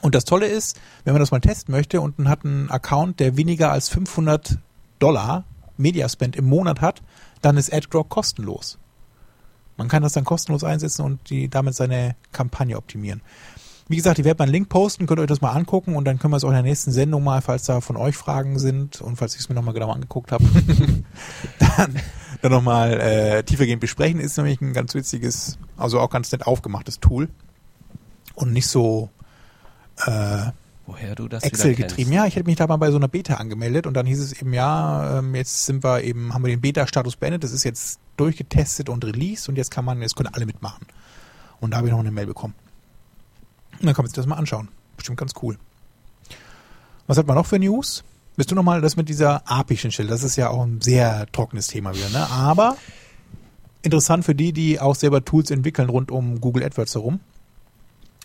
Und 0.01 0.15
das 0.15 0.25
Tolle 0.25 0.47
ist, 0.47 0.79
wenn 1.03 1.13
man 1.13 1.19
das 1.19 1.31
mal 1.31 1.41
testen 1.41 1.73
möchte 1.73 2.01
und 2.01 2.19
man 2.19 2.29
hat 2.29 2.45
einen 2.45 2.69
Account, 2.69 3.19
der 3.19 3.37
weniger 3.37 3.71
als 3.71 3.89
500 3.89 4.57
Dollar 4.99 5.45
Mediaspend 5.77 6.35
im 6.35 6.45
Monat 6.45 6.81
hat, 6.81 7.01
dann 7.41 7.57
ist 7.57 7.73
AdGrok 7.73 8.09
kostenlos. 8.09 8.77
Man 9.77 9.87
kann 9.87 10.03
das 10.03 10.13
dann 10.13 10.25
kostenlos 10.25 10.63
einsetzen 10.63 11.03
und 11.03 11.29
die, 11.29 11.47
damit 11.47 11.73
seine 11.73 12.15
Kampagne 12.33 12.75
optimieren. 12.75 13.21
Wie 13.89 13.95
gesagt, 13.95 14.19
ich 14.19 14.25
werde 14.25 14.37
mal 14.37 14.43
einen 14.43 14.53
Link 14.53 14.69
posten, 14.69 15.07
könnt 15.07 15.19
ihr 15.19 15.23
euch 15.23 15.27
das 15.27 15.41
mal 15.41 15.51
angucken 15.51 15.95
und 15.95 16.05
dann 16.05 16.19
können 16.19 16.31
wir 16.31 16.37
es 16.37 16.43
auch 16.43 16.49
in 16.49 16.53
der 16.53 16.63
nächsten 16.63 16.91
Sendung 16.91 17.23
mal, 17.23 17.41
falls 17.41 17.63
da 17.63 17.81
von 17.81 17.97
euch 17.97 18.15
Fragen 18.15 18.59
sind 18.59 19.01
und 19.01 19.15
falls 19.15 19.33
ich 19.33 19.41
es 19.41 19.49
mir 19.49 19.55
nochmal 19.55 19.73
genau 19.73 19.91
angeguckt 19.91 20.31
habe, 20.31 20.45
dann, 21.59 21.99
dann 22.43 22.51
nochmal 22.51 22.93
äh, 22.99 23.43
tiefergehend 23.43 23.81
besprechen. 23.81 24.19
Ist 24.19 24.37
nämlich 24.37 24.61
ein 24.61 24.73
ganz 24.73 24.93
witziges, 24.93 25.57
also 25.75 25.99
auch 25.99 26.11
ganz 26.11 26.31
nett 26.31 26.45
aufgemachtes 26.45 26.99
Tool 26.99 27.29
und 28.35 28.53
nicht 28.53 28.67
so 28.67 29.09
äh, 30.05 30.51
Woher 30.85 31.13
du 31.13 31.27
das 31.27 31.43
Excel 31.43 31.75
getrieben. 31.75 32.11
Ja, 32.11 32.25
ich 32.25 32.35
hätte 32.35 32.47
mich 32.47 32.55
da 32.55 32.65
mal 32.65 32.77
bei 32.77 32.89
so 32.89 32.97
einer 32.97 33.07
Beta 33.07 33.35
angemeldet 33.35 33.85
und 33.85 33.93
dann 33.93 34.07
hieß 34.07 34.19
es 34.19 34.41
eben, 34.41 34.53
ja, 34.53 35.19
ähm, 35.19 35.35
jetzt 35.35 35.67
sind 35.67 35.83
wir 35.83 36.03
eben, 36.03 36.33
haben 36.33 36.43
wir 36.43 36.49
den 36.49 36.61
Beta-Status 36.61 37.15
beendet, 37.15 37.43
das 37.43 37.51
ist 37.51 37.63
jetzt 37.63 37.99
durchgetestet 38.17 38.89
und 38.89 39.05
released 39.05 39.49
und 39.49 39.55
jetzt 39.55 39.69
kann 39.69 39.85
man, 39.85 40.01
jetzt 40.01 40.15
können 40.15 40.29
alle 40.33 40.47
mitmachen. 40.47 40.87
Und 41.59 41.71
da 41.71 41.77
habe 41.77 41.87
ich 41.87 41.91
noch 41.91 41.99
eine 41.99 42.09
Mail 42.09 42.25
bekommen. 42.25 42.55
Dann 43.81 43.93
kann 43.93 44.03
man 44.03 44.07
sich 44.07 44.15
das 44.15 44.25
mal 44.25 44.35
anschauen. 44.35 44.69
Bestimmt 44.97 45.19
ganz 45.19 45.33
cool. 45.41 45.57
Was 47.07 47.17
hat 47.17 47.27
man 47.27 47.35
noch 47.35 47.45
für 47.45 47.59
News? 47.59 48.03
Bist 48.35 48.51
du 48.51 48.55
nochmal 48.55 48.81
das 48.81 48.95
mit 48.95 49.09
dieser 49.09 49.49
API-Schnittstelle? 49.49 50.09
Das 50.09 50.23
ist 50.23 50.35
ja 50.35 50.49
auch 50.49 50.63
ein 50.63 50.81
sehr 50.81 51.25
trockenes 51.31 51.67
Thema 51.67 51.95
wieder, 51.95 52.09
ne? 52.09 52.29
Aber 52.29 52.77
interessant 53.81 54.25
für 54.25 54.35
die, 54.35 54.53
die 54.53 54.79
auch 54.79 54.95
selber 54.95 55.23
Tools 55.25 55.51
entwickeln 55.51 55.89
rund 55.89 56.11
um 56.11 56.39
Google 56.39 56.63
AdWords 56.63 56.95
herum. 56.95 57.19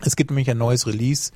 Es 0.03 0.17
gibt 0.17 0.31
nämlich 0.31 0.51
ein 0.51 0.59
neues 0.59 0.87
Release 0.87 1.33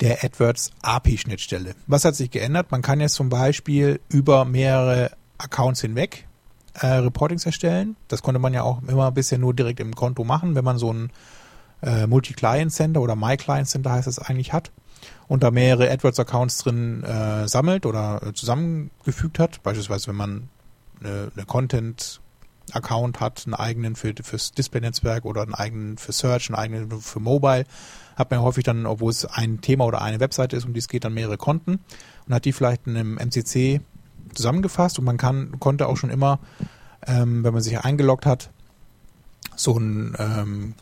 der 0.00 0.24
AdWords 0.24 0.70
API-Schnittstelle. 0.82 1.74
Was 1.86 2.04
hat 2.04 2.14
sich 2.14 2.30
geändert? 2.30 2.70
Man 2.70 2.82
kann 2.82 3.00
jetzt 3.00 3.14
zum 3.14 3.28
Beispiel 3.28 4.00
über 4.08 4.44
mehrere 4.44 5.10
Accounts 5.38 5.80
hinweg 5.80 6.26
äh, 6.74 6.86
Reportings 6.86 7.46
erstellen. 7.46 7.96
Das 8.08 8.22
konnte 8.22 8.38
man 8.38 8.54
ja 8.54 8.62
auch 8.62 8.82
immer 8.86 9.10
bisher 9.12 9.38
nur 9.38 9.54
direkt 9.54 9.80
im 9.80 9.94
Konto 9.94 10.24
machen, 10.24 10.54
wenn 10.54 10.64
man 10.64 10.78
so 10.78 10.92
ein 10.92 11.10
äh, 11.82 12.06
Multi-Client-Center 12.06 13.00
oder 13.00 13.16
My-Client-Center 13.16 13.92
heißt 13.92 14.08
es 14.08 14.18
eigentlich 14.18 14.52
hat 14.52 14.70
und 15.28 15.42
da 15.42 15.50
mehrere 15.50 15.90
AdWords-Accounts 15.90 16.58
drin 16.58 17.02
äh, 17.04 17.46
sammelt 17.46 17.86
oder 17.86 18.20
äh, 18.22 18.32
zusammengefügt 18.32 19.38
hat. 19.38 19.62
Beispielsweise, 19.62 20.08
wenn 20.08 20.16
man 20.16 20.48
eine, 21.00 21.30
eine 21.34 21.44
Content-Account 21.46 23.20
hat, 23.20 23.44
einen 23.46 23.54
eigenen 23.54 23.94
für, 23.94 24.14
fürs 24.22 24.52
Display-Netzwerk 24.52 25.24
oder 25.24 25.42
einen 25.42 25.54
eigenen 25.54 25.98
für 25.98 26.12
Search, 26.12 26.48
einen 26.48 26.56
eigenen 26.56 27.00
für 27.00 27.20
Mobile, 27.20 27.64
hat 28.16 28.30
man 28.30 28.42
häufig 28.42 28.64
dann, 28.64 28.86
obwohl 28.86 29.10
es 29.10 29.24
ein 29.24 29.60
Thema 29.60 29.84
oder 29.84 30.02
eine 30.02 30.18
Webseite 30.18 30.56
ist, 30.56 30.64
um 30.64 30.72
die 30.72 30.80
es 30.80 30.88
geht, 30.88 31.04
dann 31.04 31.14
mehrere 31.14 31.36
Konten 31.36 31.78
und 32.26 32.34
hat 32.34 32.44
die 32.44 32.52
vielleicht 32.52 32.86
in 32.86 32.96
einem 32.96 33.14
MCC 33.18 33.80
zusammengefasst 34.34 34.98
und 34.98 35.04
man 35.04 35.16
kann, 35.16 35.60
konnte 35.60 35.86
auch 35.86 35.96
schon 35.96 36.10
immer, 36.10 36.40
ähm, 37.06 37.44
wenn 37.44 37.52
man 37.52 37.62
sich 37.62 37.78
eingeloggt 37.78 38.26
hat, 38.26 38.50
so 39.54 39.78
ein 39.78 40.16
ähm, 40.18 40.74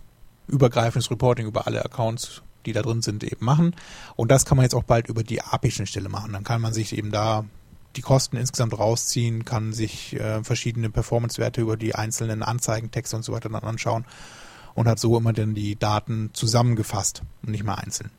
übergreifendes 0.47 1.11
Reporting 1.11 1.47
über 1.47 1.67
alle 1.67 1.85
Accounts, 1.85 2.43
die 2.67 2.73
da 2.73 2.83
drin 2.83 3.03
sind, 3.03 3.25
eben 3.25 3.45
machen. 3.45 3.75
Und 4.17 4.31
das 4.31 4.45
kann 4.45 4.57
man 4.57 4.65
jetzt 4.65 4.75
auch 4.75 4.85
bald 4.85 5.09
über 5.09 5.23
die 5.23 5.43
API-Schnittstelle 5.43 6.09
machen. 6.09 6.33
Dann 6.33 6.45
kann 6.45 6.61
man 6.61 6.73
sich 6.73 6.97
eben 6.97 7.11
da 7.11 7.45
die 7.97 8.03
Kosten 8.03 8.37
insgesamt 8.37 8.79
rausziehen, 8.79 9.45
kann 9.45 9.73
sich 9.73 10.15
äh, 10.15 10.45
verschiedene 10.45 10.91
Performance-Werte 10.91 11.61
über 11.61 11.77
die 11.77 11.95
einzelnen 11.95 12.43
Anzeigen, 12.43 12.91
Texte 12.91 13.17
und 13.17 13.23
so 13.23 13.33
weiter 13.33 13.49
dann 13.49 13.63
anschauen 13.63 14.05
und 14.75 14.87
hat 14.87 14.99
so 14.99 15.17
immer 15.17 15.33
dann 15.33 15.55
die 15.55 15.77
Daten 15.77 16.31
zusammengefasst 16.35 17.23
und 17.43 17.51
nicht 17.53 17.65
mehr 17.65 17.79
einzeln. 17.79 18.11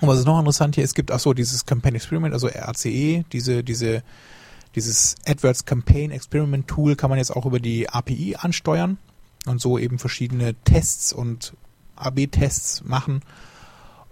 Und 0.00 0.08
was 0.08 0.18
ist 0.18 0.24
noch 0.24 0.38
interessant 0.38 0.74
hier? 0.74 0.84
Es 0.84 0.94
gibt 0.94 1.12
auch 1.12 1.18
so 1.18 1.32
dieses 1.32 1.66
Campaign 1.66 1.94
Experiment, 1.94 2.34
also 2.34 2.48
RCE, 2.48 3.24
diese, 3.32 3.62
diese, 3.62 4.02
dieses 4.74 5.16
AdWords 5.26 5.64
Campaign 5.64 6.10
Experiment 6.10 6.66
Tool 6.66 6.96
kann 6.96 7.10
man 7.10 7.18
jetzt 7.18 7.30
auch 7.34 7.46
über 7.46 7.60
die 7.60 7.88
API 7.88 8.36
ansteuern 8.36 8.98
und 9.46 9.60
so 9.60 9.78
eben 9.78 9.98
verschiedene 9.98 10.54
Tests 10.54 11.12
und 11.12 11.54
AB-Tests 11.96 12.84
machen 12.84 13.20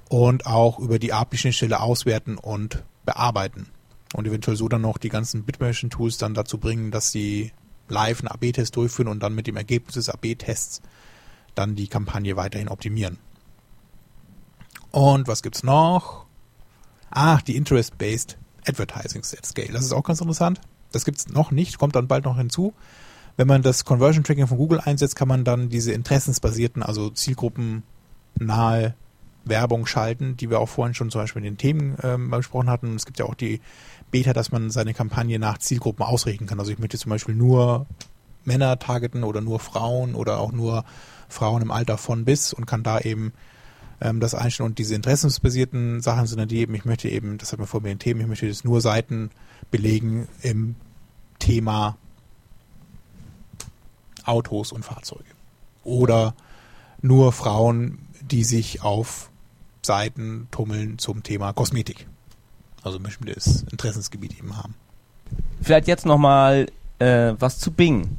und 0.09 0.47
auch 0.47 0.79
über 0.79 0.99
die 0.99 1.13
API-Schnittstelle 1.13 1.81
auswerten 1.81 2.39
und 2.39 2.85
bearbeiten. 3.05 3.69
Und 4.15 4.27
eventuell 4.27 4.57
so 4.57 4.69
dann 4.69 4.81
noch 4.81 4.99
die 4.99 5.11
ganzen 5.11 5.45
Bitmachine-Tools 5.45 6.17
dann 6.17 6.35
dazu 6.35 6.59
bringen, 6.59 6.91
dass 6.91 7.13
sie 7.13 7.53
live 7.89 8.21
einen 8.21 8.29
AB-Test 8.29 8.75
durchführen 8.77 9.09
und 9.09 9.23
dann 9.23 9.35
mit 9.35 9.47
dem 9.47 9.57
Ergebnis 9.57 9.95
des 9.95 10.09
AB-Tests 10.09 10.81
dann 11.55 11.75
die 11.75 11.89
Kampagne 11.89 12.37
weiterhin 12.37 12.69
optimieren. 12.69 13.19
Und 14.91 15.29
was 15.29 15.43
gibt's 15.43 15.63
noch? 15.63 16.27
Ach, 17.11 17.43
die 17.43 17.57
Interest-Based 17.57 18.39
Advertising 18.67 19.23
at 19.23 19.47
Scale. 19.47 19.73
Das 19.73 19.85
ist 19.85 19.93
auch 19.93 20.03
ganz 20.03 20.21
interessant. 20.21 20.61
Das 20.93 21.05
gibt's 21.05 21.29
noch 21.29 21.51
nicht, 21.51 21.79
kommt 21.79 21.97
dann 21.97 22.09
bald 22.09 22.25
noch 22.25 22.37
hinzu. 22.37 22.75
Wenn 23.39 23.47
man 23.47 23.63
das 23.63 23.85
Conversion 23.85 24.25
Tracking 24.25 24.49
von 24.49 24.59
Google 24.59 24.81
einsetzt, 24.81 25.15
kann 25.15 25.29
man 25.29 25.45
dann 25.45 25.69
diese 25.69 25.93
interessensbasierten, 25.93 26.83
also 26.83 27.09
zielgruppennahe 27.09 28.95
Werbung 29.45 29.87
schalten, 29.87 30.37
die 30.37 30.51
wir 30.51 30.59
auch 30.59 30.69
vorhin 30.69 30.93
schon 30.93 31.09
zum 31.13 31.21
Beispiel 31.21 31.45
in 31.45 31.53
den 31.53 31.57
Themen 31.57 31.97
ähm, 32.03 32.31
besprochen 32.31 32.69
hatten. 32.69 32.97
Es 32.97 33.07
gibt 33.07 33.21
ja 33.21 33.27
auch 33.27 33.37
die 33.37 33.61
Beta, 34.11 34.33
dass 34.33 34.51
man 34.51 34.71
seine 34.71 34.93
Kampagne 34.93 35.39
nach 35.39 35.59
Zielgruppen 35.59 36.05
ausrichten 36.05 36.47
kann. 36.47 36.59
Also 36.59 36.73
ich 36.73 36.81
möchte 36.81 36.99
zum 36.99 37.11
Beispiel 37.11 37.37
nur 37.37 37.87
Männer 38.45 38.77
targeten 38.81 39.23
oder 39.23 39.41
nur 39.41 39.61
Frauen 39.61 40.17
oder 40.17 40.41
auch 40.41 40.51
nur 40.51 40.85
Frauen 41.29 41.63
im 41.63 41.71
Alter 41.71 41.97
von 41.97 42.25
bis 42.25 42.53
und 42.53 42.67
kann 42.67 42.83
da 42.83 42.99
eben 42.99 43.33
ähm, 44.01 44.19
das 44.19 44.35
einstellen. 44.35 44.71
Und 44.71 44.79
diese 44.81 44.97
interessensbasierten 44.97 46.01
Sachen 46.01 46.27
sind 46.27 46.41
dann 46.41 46.49
die 46.49 46.59
eben, 46.59 46.75
ich 46.75 46.85
möchte 46.85 47.09
eben, 47.09 47.39
das 47.39 47.53
hat 47.53 47.61
man 47.61 47.69
vor 47.69 47.83
mir 47.83 47.93
in 47.93 47.99
den 47.99 48.01
Themen, 48.01 48.21
ich 48.21 48.27
möchte 48.27 48.47
jetzt 48.47 48.65
nur 48.65 48.81
Seiten 48.81 49.31
belegen 49.71 50.27
im 50.43 50.75
Thema 51.39 51.97
Autos 54.29 54.73
und 54.73 54.85
Fahrzeuge. 54.85 55.25
Oder 55.85 56.35
nur 57.01 57.33
Frauen, 57.33 57.99
die 58.21 58.45
sich 58.45 58.83
auf 58.83 59.31
Seiten 59.83 60.49
tummeln 60.51 60.99
zum 60.99 61.23
Thema 61.23 61.53
Kosmetik. 61.53 62.07
Also 62.83 62.99
ein 62.99 63.03
bestimmtes 63.03 63.65
Interessensgebiet 63.71 64.39
eben 64.39 64.57
haben. 64.57 64.75
Vielleicht 65.61 65.89
jetzt 65.89 66.07
nochmal 66.07 66.67
äh, 66.99 67.35
was 67.39 67.59
zu 67.59 67.71
Bing. 67.71 68.19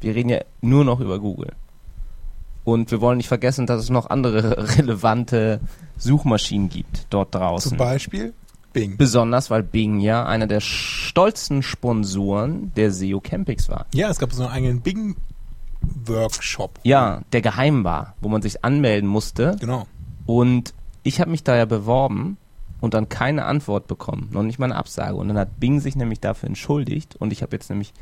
Wir 0.00 0.14
reden 0.14 0.28
ja 0.28 0.40
nur 0.60 0.84
noch 0.84 1.00
über 1.00 1.18
Google. 1.18 1.52
Und 2.64 2.90
wir 2.90 3.00
wollen 3.00 3.16
nicht 3.16 3.28
vergessen, 3.28 3.66
dass 3.66 3.82
es 3.82 3.90
noch 3.90 4.10
andere 4.10 4.76
relevante 4.78 5.60
Suchmaschinen 5.96 6.68
gibt 6.68 7.06
dort 7.10 7.34
draußen. 7.34 7.70
Zum 7.70 7.78
Beispiel 7.78 8.34
Bing. 8.72 8.96
Besonders, 8.96 9.50
weil 9.50 9.62
Bing 9.62 10.00
ja 10.00 10.26
einer 10.26 10.46
der 10.46 10.60
stolzen 10.60 11.62
Sponsoren 11.62 12.72
der 12.76 12.92
SEO 12.92 13.20
Campings 13.20 13.68
war. 13.68 13.86
Ja, 13.94 14.10
es 14.10 14.18
gab 14.18 14.32
so 14.32 14.42
einen 14.42 14.52
eigenen 14.52 14.80
Bing 14.82 15.16
Workshop. 16.06 16.80
Ja, 16.82 17.22
der 17.32 17.42
geheim 17.42 17.84
war, 17.84 18.14
wo 18.20 18.28
man 18.28 18.42
sich 18.42 18.64
anmelden 18.64 19.08
musste. 19.08 19.56
Genau. 19.60 19.86
Und 20.26 20.74
ich 21.02 21.20
habe 21.20 21.30
mich 21.30 21.44
da 21.44 21.56
ja 21.56 21.64
beworben 21.64 22.36
und 22.80 22.94
dann 22.94 23.08
keine 23.08 23.44
Antwort 23.44 23.86
bekommen, 23.86 24.28
noch 24.32 24.42
nicht 24.42 24.58
mal 24.58 24.66
eine 24.66 24.76
Absage. 24.76 25.16
Und 25.16 25.28
dann 25.28 25.38
hat 25.38 25.58
Bing 25.60 25.80
sich 25.80 25.96
nämlich 25.96 26.20
dafür 26.20 26.48
entschuldigt 26.48 27.16
und 27.16 27.32
ich 27.32 27.42
habe 27.42 27.56
jetzt 27.56 27.70
nämlich 27.70 27.92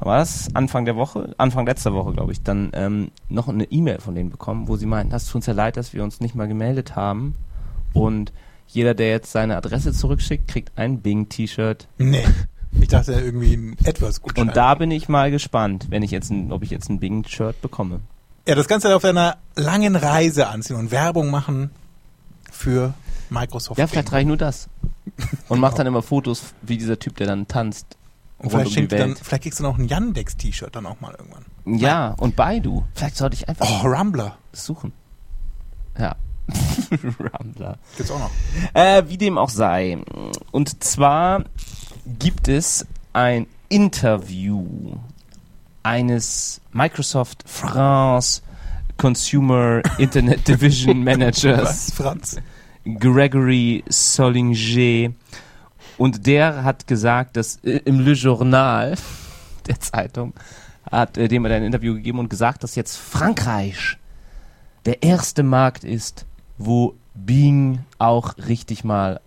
war 0.00 0.18
das 0.18 0.54
Anfang 0.54 0.84
der 0.84 0.96
Woche, 0.96 1.34
Anfang 1.38 1.66
letzter 1.66 1.94
Woche, 1.94 2.12
glaube 2.12 2.32
ich, 2.32 2.42
dann 2.42 2.70
ähm, 2.74 3.10
noch 3.28 3.48
eine 3.48 3.64
E-Mail 3.64 4.00
von 4.00 4.14
denen 4.14 4.30
bekommen, 4.30 4.68
wo 4.68 4.76
sie 4.76 4.86
meinten, 4.86 5.10
das 5.10 5.26
tut 5.26 5.36
uns 5.36 5.46
ja 5.46 5.54
leid, 5.54 5.76
dass 5.76 5.92
wir 5.92 6.02
uns 6.02 6.20
nicht 6.20 6.34
mal 6.34 6.48
gemeldet 6.48 6.96
haben. 6.96 7.34
Und 7.92 8.32
jeder, 8.66 8.94
der 8.94 9.10
jetzt 9.10 9.30
seine 9.30 9.56
Adresse 9.56 9.92
zurückschickt, 9.92 10.48
kriegt 10.48 10.76
ein 10.76 11.00
Bing-T-Shirt. 11.00 11.88
Nee. 11.98 12.24
Ich 12.80 12.88
dachte 12.88 13.12
irgendwie 13.12 13.54
ein 13.56 13.76
etwas 13.84 14.20
gut. 14.20 14.38
Und 14.38 14.56
da 14.56 14.74
bin 14.74 14.90
ich 14.90 15.08
mal 15.08 15.30
gespannt, 15.30 15.86
wenn 15.90 16.02
ich 16.02 16.10
jetzt 16.10 16.30
ein, 16.30 16.52
ob 16.52 16.62
ich 16.62 16.70
jetzt 16.70 16.88
ein 16.90 17.00
Bing-Shirt 17.00 17.60
bekomme. 17.62 18.00
Ja, 18.46 18.54
das 18.54 18.68
Ganze 18.68 18.94
auf 18.94 19.04
einer 19.04 19.38
langen 19.56 19.96
Reise 19.96 20.48
anziehen 20.48 20.76
und 20.76 20.90
Werbung 20.90 21.30
machen 21.30 21.70
für 22.50 22.94
Microsoft. 23.30 23.78
Ja, 23.78 23.86
vielleicht 23.86 24.12
ich 24.12 24.26
nur 24.26 24.36
das. 24.36 24.68
Und 25.48 25.60
mach 25.60 25.74
dann 25.74 25.86
immer 25.86 26.02
Fotos, 26.02 26.54
wie 26.62 26.76
dieser 26.78 26.98
Typ, 26.98 27.16
der 27.16 27.26
dann 27.26 27.46
tanzt. 27.46 27.86
Und 28.38 28.50
vielleicht, 28.50 28.76
um 28.76 28.88
du 28.88 28.96
dann, 28.96 29.16
vielleicht 29.16 29.42
kriegst 29.44 29.58
du 29.60 29.62
noch 29.62 29.78
ein 29.78 29.86
Yandex-T-Shirt 29.86 30.74
dann 30.74 30.86
auch 30.86 31.00
mal 31.00 31.14
irgendwann. 31.18 31.44
Ja, 31.78 32.14
und 32.18 32.36
Baidu. 32.36 32.84
Vielleicht 32.94 33.16
sollte 33.16 33.34
ich 33.36 33.48
einfach 33.48 33.66
Oh, 33.82 33.86
Rumbler. 33.86 34.36
suchen. 34.52 34.92
Ja. 35.98 36.16
Rumbler. 37.40 37.78
Gibt's 37.96 38.10
auch 38.10 38.18
noch. 38.18 38.30
Äh, 38.74 39.04
wie 39.08 39.16
dem 39.16 39.38
auch 39.38 39.48
sei. 39.48 39.98
Und 40.50 40.82
zwar 40.84 41.44
gibt 42.06 42.48
es 42.48 42.86
ein 43.12 43.46
Interview 43.68 44.96
eines 45.82 46.60
Microsoft 46.72 47.44
France 47.46 48.42
Consumer 48.96 49.82
Internet 49.98 50.46
Division 50.48 51.02
Managers 51.02 51.62
Was, 51.62 51.92
Franz? 51.92 52.36
Gregory 52.84 53.82
Solinger 53.88 55.12
und 55.96 56.26
der 56.26 56.64
hat 56.64 56.86
gesagt, 56.86 57.36
dass 57.36 57.56
äh, 57.64 57.80
im 57.84 58.00
Le 58.00 58.12
Journal 58.12 58.96
der 59.66 59.80
Zeitung 59.80 60.34
hat 60.90 61.16
äh, 61.16 61.28
dem 61.28 61.44
hat 61.44 61.52
er 61.52 61.56
ein 61.56 61.64
Interview 61.64 61.94
gegeben 61.94 62.18
und 62.18 62.28
gesagt, 62.28 62.62
dass 62.62 62.74
jetzt 62.74 62.96
Frankreich 62.96 63.96
der 64.84 65.02
erste 65.02 65.42
Markt 65.42 65.84
ist, 65.84 66.26
wo 66.58 66.94
Bing 67.14 67.80
auch 67.98 68.36
richtig 68.36 68.84
mal 68.84 69.20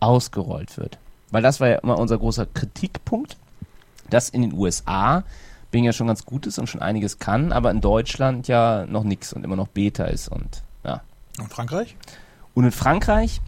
ausgerollt 0.00 0.76
wird. 0.76 0.98
Weil 1.30 1.42
das 1.42 1.60
war 1.60 1.68
ja 1.68 1.76
immer 1.76 1.98
unser 1.98 2.18
großer 2.18 2.46
Kritikpunkt, 2.46 3.36
dass 4.10 4.28
in 4.28 4.42
den 4.42 4.52
USA 4.54 5.24
Bing 5.70 5.84
ja 5.84 5.92
schon 5.92 6.06
ganz 6.06 6.24
gut 6.24 6.46
ist 6.46 6.58
und 6.58 6.66
schon 6.66 6.80
einiges 6.80 7.18
kann, 7.18 7.52
aber 7.52 7.70
in 7.70 7.82
Deutschland 7.82 8.48
ja 8.48 8.86
noch 8.86 9.04
nichts 9.04 9.34
und 9.34 9.44
immer 9.44 9.56
noch 9.56 9.68
Beta 9.68 10.04
ist 10.04 10.28
und 10.28 10.62
ja. 10.84 11.02
Und 11.38 11.50
Frankreich? 11.50 11.96
Und 12.54 12.64
in 12.64 12.72
Frankreich 12.72 13.40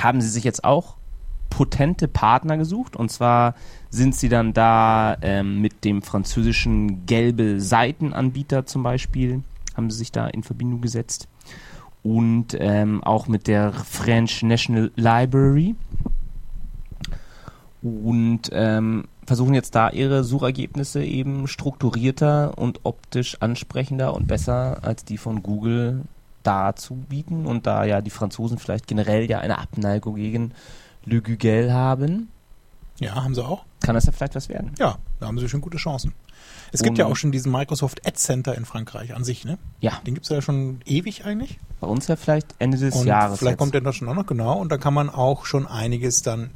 haben 0.00 0.20
sie 0.20 0.28
sich 0.28 0.44
jetzt 0.44 0.64
auch 0.64 0.96
potente 1.50 2.08
Partner 2.08 2.56
gesucht. 2.56 2.96
Und 2.96 3.10
zwar 3.10 3.54
sind 3.90 4.14
sie 4.14 4.28
dann 4.28 4.52
da 4.52 5.16
ähm, 5.20 5.60
mit 5.60 5.84
dem 5.84 6.00
französischen 6.00 7.04
gelbe 7.06 7.60
Seitenanbieter 7.60 8.64
zum 8.66 8.82
Beispiel, 8.82 9.42
haben 9.76 9.90
sie 9.90 9.98
sich 9.98 10.12
da 10.12 10.28
in 10.28 10.42
Verbindung 10.42 10.80
gesetzt. 10.80 11.28
Und 12.02 12.56
ähm, 12.58 13.04
auch 13.04 13.26
mit 13.26 13.46
der 13.46 13.72
French 13.72 14.42
National 14.42 14.90
Library. 14.96 15.74
Und 17.82 18.42
ähm, 18.52 19.04
versuchen 19.26 19.54
jetzt 19.54 19.74
da 19.74 19.88
ihre 19.90 20.22
Suchergebnisse 20.24 21.02
eben 21.02 21.46
strukturierter 21.48 22.58
und 22.58 22.80
optisch 22.84 23.36
ansprechender 23.40 24.12
und 24.14 24.26
besser 24.26 24.78
als 24.82 25.04
die 25.04 25.16
von 25.16 25.42
Google 25.42 26.02
darzubieten 26.42 27.46
und 27.46 27.66
da 27.66 27.84
ja 27.84 28.00
die 28.00 28.10
Franzosen 28.10 28.58
vielleicht 28.58 28.86
generell 28.86 29.28
ja 29.30 29.38
eine 29.40 29.58
Abneigung 29.58 30.16
gegen 30.16 30.52
Le 31.04 31.22
Google 31.22 31.72
haben, 31.72 32.28
Ja, 32.98 33.14
haben 33.14 33.34
sie 33.34 33.44
auch. 33.44 33.64
kann 33.80 33.94
das 33.94 34.04
ja 34.06 34.12
vielleicht 34.12 34.34
was 34.34 34.48
werden. 34.48 34.72
Ja, 34.78 34.96
da 35.18 35.26
haben 35.26 35.38
sie 35.38 35.48
schon 35.48 35.60
gute 35.60 35.78
Chancen. 35.78 36.12
Es 36.72 36.80
gibt 36.82 36.90
Und- 36.92 36.98
ja 36.98 37.06
auch 37.06 37.16
schon 37.16 37.32
diesen 37.32 37.50
Microsoft 37.52 38.06
Ad 38.06 38.16
Center 38.16 38.54
in 38.56 38.64
Frankreich 38.64 39.14
an 39.14 39.24
sich, 39.24 39.44
ne? 39.44 39.58
Ja, 39.80 40.00
Den 40.06 40.14
gibt's 40.14 40.28
ja 40.28 40.40
schon 40.42 40.80
ewig 40.86 41.24
eigentlich. 41.24 41.58
bei 41.80 41.86
uns 41.86 42.08
ja 42.08 42.16
vielleicht 42.16 42.54
Ende 42.58 42.76
des 42.78 42.94
und 42.94 43.06
Jahres. 43.06 43.38
vielleicht 43.38 43.52
jetzt. 43.52 43.58
kommt 43.58 43.74
der 43.74 43.78
in 43.80 43.84
Deutschland 43.84 44.10
auch 44.12 44.16
noch 44.16 44.26
genau. 44.26 44.58
Und 44.58 44.70
da 44.70 44.76
kann 44.78 44.92
man 44.94 45.08
auch 45.10 45.46
schon 45.46 45.66
einiges 45.66 46.22
dann 46.22 46.50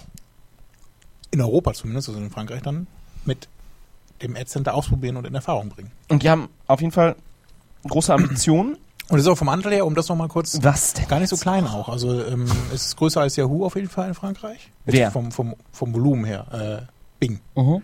in 1.35 1.40
Europa 1.40 1.75
zumindest, 1.75 2.09
also 2.09 2.20
in 2.20 2.31
Frankreich 2.31 2.62
dann, 2.62 2.87
mit 3.25 3.49
dem 4.23 4.37
Ad 4.37 4.47
Center 4.47 4.75
ausprobieren 4.75 5.16
und 5.16 5.27
in 5.27 5.35
Erfahrung 5.35 5.68
bringen. 5.68 5.90
und 6.09 6.23
die 6.23 6.31
haben 6.31 6.49
auf 6.66 6.81
jeden 6.81 6.92
Fall 6.92 7.16
große 7.88 8.12
Ambitionen. 8.14 8.77
Und 9.11 9.18
es 9.18 9.27
ist 9.27 9.31
auch 9.31 9.37
vom 9.37 9.51
Anteil 9.51 9.75
her, 9.75 9.85
um 9.85 9.94
das 9.94 10.09
nochmal 10.09 10.29
kurz, 10.29 10.59
Was 10.62 10.94
denn? 10.94 11.07
gar 11.09 11.20
nicht 11.20 11.29
so 11.29 11.37
klein 11.37 11.66
auch. 11.66 11.90
Also 11.90 12.25
ähm, 12.25 12.47
es 12.73 12.87
ist 12.87 12.97
größer 12.97 13.20
als 13.20 13.37
Yahoo 13.37 13.66
auf 13.66 13.77
jeden 13.77 13.90
Fall 13.90 14.09
in 14.09 14.14
Frankreich. 14.14 14.70
Wer? 14.87 15.11
Vom, 15.11 15.31
vom, 15.31 15.55
vom 15.73 15.92
Volumen 15.92 16.25
her. 16.25 16.87
Äh, 16.88 16.92
Bing. 17.20 17.40
Mhm. 17.55 17.83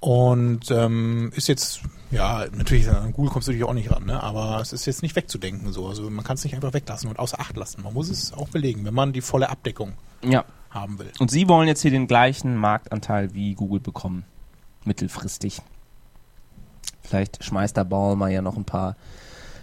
Und 0.00 0.68
ähm, 0.72 1.30
ist 1.36 1.46
jetzt, 1.46 1.82
ja, 2.10 2.44
natürlich, 2.52 2.90
an 2.90 3.12
Google 3.12 3.30
kommst 3.30 3.46
du 3.46 3.52
natürlich 3.52 3.68
auch 3.68 3.72
nicht 3.72 3.92
ran, 3.92 4.04
ne? 4.04 4.20
aber 4.20 4.58
es 4.60 4.72
ist 4.72 4.84
jetzt 4.84 5.02
nicht 5.02 5.14
wegzudenken 5.14 5.72
so. 5.72 5.86
Also 5.86 6.10
man 6.10 6.24
kann 6.24 6.34
es 6.34 6.42
nicht 6.42 6.56
einfach 6.56 6.72
weglassen 6.74 7.08
und 7.08 7.20
außer 7.20 7.38
Acht 7.38 7.56
lassen. 7.56 7.84
Man 7.84 7.94
muss 7.94 8.08
es 8.10 8.32
auch 8.32 8.48
belegen, 8.48 8.84
wenn 8.84 8.94
man 8.94 9.12
die 9.12 9.20
volle 9.20 9.48
Abdeckung 9.48 9.92
Ja, 10.24 10.44
haben 10.72 10.98
will. 10.98 11.12
und 11.18 11.30
sie 11.30 11.48
wollen 11.48 11.68
jetzt 11.68 11.82
hier 11.82 11.90
den 11.90 12.06
gleichen 12.06 12.56
Marktanteil 12.56 13.34
wie 13.34 13.54
Google 13.54 13.80
bekommen. 13.80 14.24
Mittelfristig. 14.84 15.62
Vielleicht 17.02 17.44
schmeißt 17.44 17.76
der 17.76 17.84
Bauer 17.84 18.28
ja 18.28 18.42
noch 18.42 18.56
ein 18.56 18.64
paar 18.64 18.96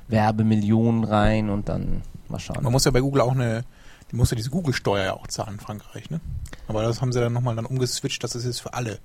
Werbemillionen 0.07 1.03
rein 1.03 1.49
und 1.49 1.69
dann 1.69 2.01
mal 2.27 2.39
schauen. 2.39 2.63
Man 2.63 2.71
muss 2.71 2.85
ja 2.85 2.91
bei 2.91 3.01
Google 3.01 3.21
auch 3.21 3.31
eine, 3.31 3.63
die 4.11 4.15
muss 4.15 4.31
ja 4.31 4.35
diese 4.35 4.49
Google-Steuer 4.49 5.05
ja 5.05 5.13
auch 5.13 5.27
zahlen 5.27 5.53
in 5.55 5.59
Frankreich, 5.59 6.09
ne? 6.09 6.19
Aber 6.67 6.83
das 6.83 7.01
haben 7.01 7.11
sie 7.11 7.19
dann 7.19 7.33
nochmal 7.33 7.55
dann 7.55 7.65
umgeswitcht, 7.65 8.23
dass 8.23 8.35
es 8.35 8.45
jetzt 8.45 8.61
für 8.61 8.73
alle. 8.73 8.99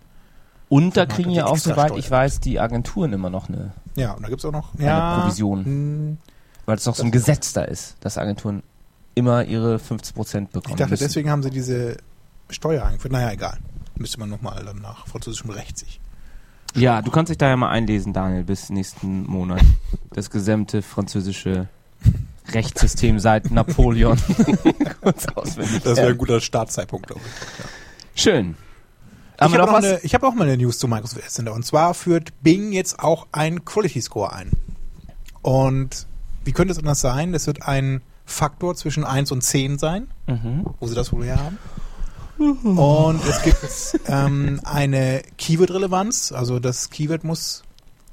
Und 0.69 0.97
da 0.97 1.07
kriegen 1.07 1.31
ja 1.31 1.47
auch, 1.47 1.57
soweit 1.59 1.97
ich 1.97 2.11
weiß, 2.11 2.40
die 2.40 2.59
Agenturen 2.59 3.12
immer 3.12 3.31
noch 3.31 3.49
eine, 3.49 3.73
Ja, 3.97 4.12
und 4.12 4.23
da 4.23 4.29
gibt's 4.29 4.45
auch 4.45 4.53
noch 4.53 4.75
eine 4.75 4.85
ja, 4.85 5.21
Provision. 5.21 6.11
mh, 6.11 6.17
Weil 6.67 6.77
es 6.77 6.85
doch 6.85 6.95
so 6.95 7.03
ein 7.05 7.11
Gesetz 7.11 7.53
da 7.53 7.62
ist, 7.62 7.97
dass 8.01 8.19
Agenturen 8.19 8.62
immer 9.14 9.44
ihre 9.44 9.77
50% 9.77 10.48
bekommen 10.48 10.64
Ich 10.68 10.74
dachte, 10.77 10.90
müssen. 10.90 11.05
deswegen 11.05 11.31
haben 11.31 11.42
sie 11.42 11.50
diese 11.50 11.96
Steuer 12.50 12.85
eingeführt. 12.85 13.12
Naja, 13.12 13.31
egal. 13.33 13.59
Müsste 13.96 14.18
man 14.20 14.29
nochmal 14.29 14.64
dann 14.64 14.81
nach 14.81 15.07
französischem 15.07 15.50
Recht 15.50 15.79
sich. 15.79 16.00
Ja, 16.74 17.00
du 17.03 17.11
kannst 17.12 17.31
dich 17.31 17.38
da 17.38 17.48
ja 17.48 17.57
mal 17.57 17.70
einlesen, 17.70 18.12
Daniel, 18.12 18.42
bis 18.44 18.70
nächsten 18.70 19.24
Monat. 19.27 19.62
Das 20.12 20.31
gesamte 20.31 20.81
französische 20.83 21.68
Rechtssystem 22.53 23.18
seit 23.18 23.50
Napoleon. 23.50 24.16
Kurz 25.03 25.27
auswendig. 25.35 25.83
Das 25.83 25.96
wäre 25.96 26.07
Ja. 26.09 26.12
ein 26.12 26.18
guter 26.18 26.40
Startzeitpunkt, 26.40 27.09
glaube 27.09 27.20
ich. 28.14 28.22
Schön. 28.22 28.55
Ich 29.37 29.40
Haben 29.42 29.53
wir 29.55 29.61
habe 29.62 29.77
eine, 29.77 29.98
ich 30.03 30.14
hab 30.14 30.22
auch 30.22 30.35
mal 30.35 30.44
eine 30.44 30.57
News 30.57 30.79
zu 30.79 30.87
Microsoft 30.87 31.22
Ad 31.22 31.31
Center. 31.31 31.53
Und 31.53 31.64
zwar 31.66 31.94
führt 31.94 32.33
Bing 32.44 32.70
jetzt 32.72 33.00
auch 33.00 33.27
einen 33.33 33.64
Quality 33.64 34.00
Score 34.03 34.33
ein. 34.33 34.53
Und 35.42 36.07
wie 36.44 36.53
könnte 36.53 36.70
es 36.72 36.79
anders 36.79 37.00
sein? 37.00 37.33
Das 37.33 37.46
wird 37.48 37.62
ein 37.62 38.00
Faktor 38.26 38.74
zwischen 38.74 39.04
1 39.04 39.32
und 39.32 39.42
10 39.42 39.78
sein, 39.78 40.08
Mhm. 40.26 40.64
wo 40.80 40.87
sie 40.87 40.94
das 40.94 41.12
wohl 41.12 41.24
her 41.24 41.38
haben. 41.38 41.58
Und 42.38 43.24
es 43.26 43.42
gibt 43.42 44.00
ähm, 44.08 44.60
eine 44.64 45.22
Keyword-Relevanz. 45.38 46.32
Also 46.32 46.58
das 46.58 46.90
Keyword 46.90 47.22
muss 47.22 47.62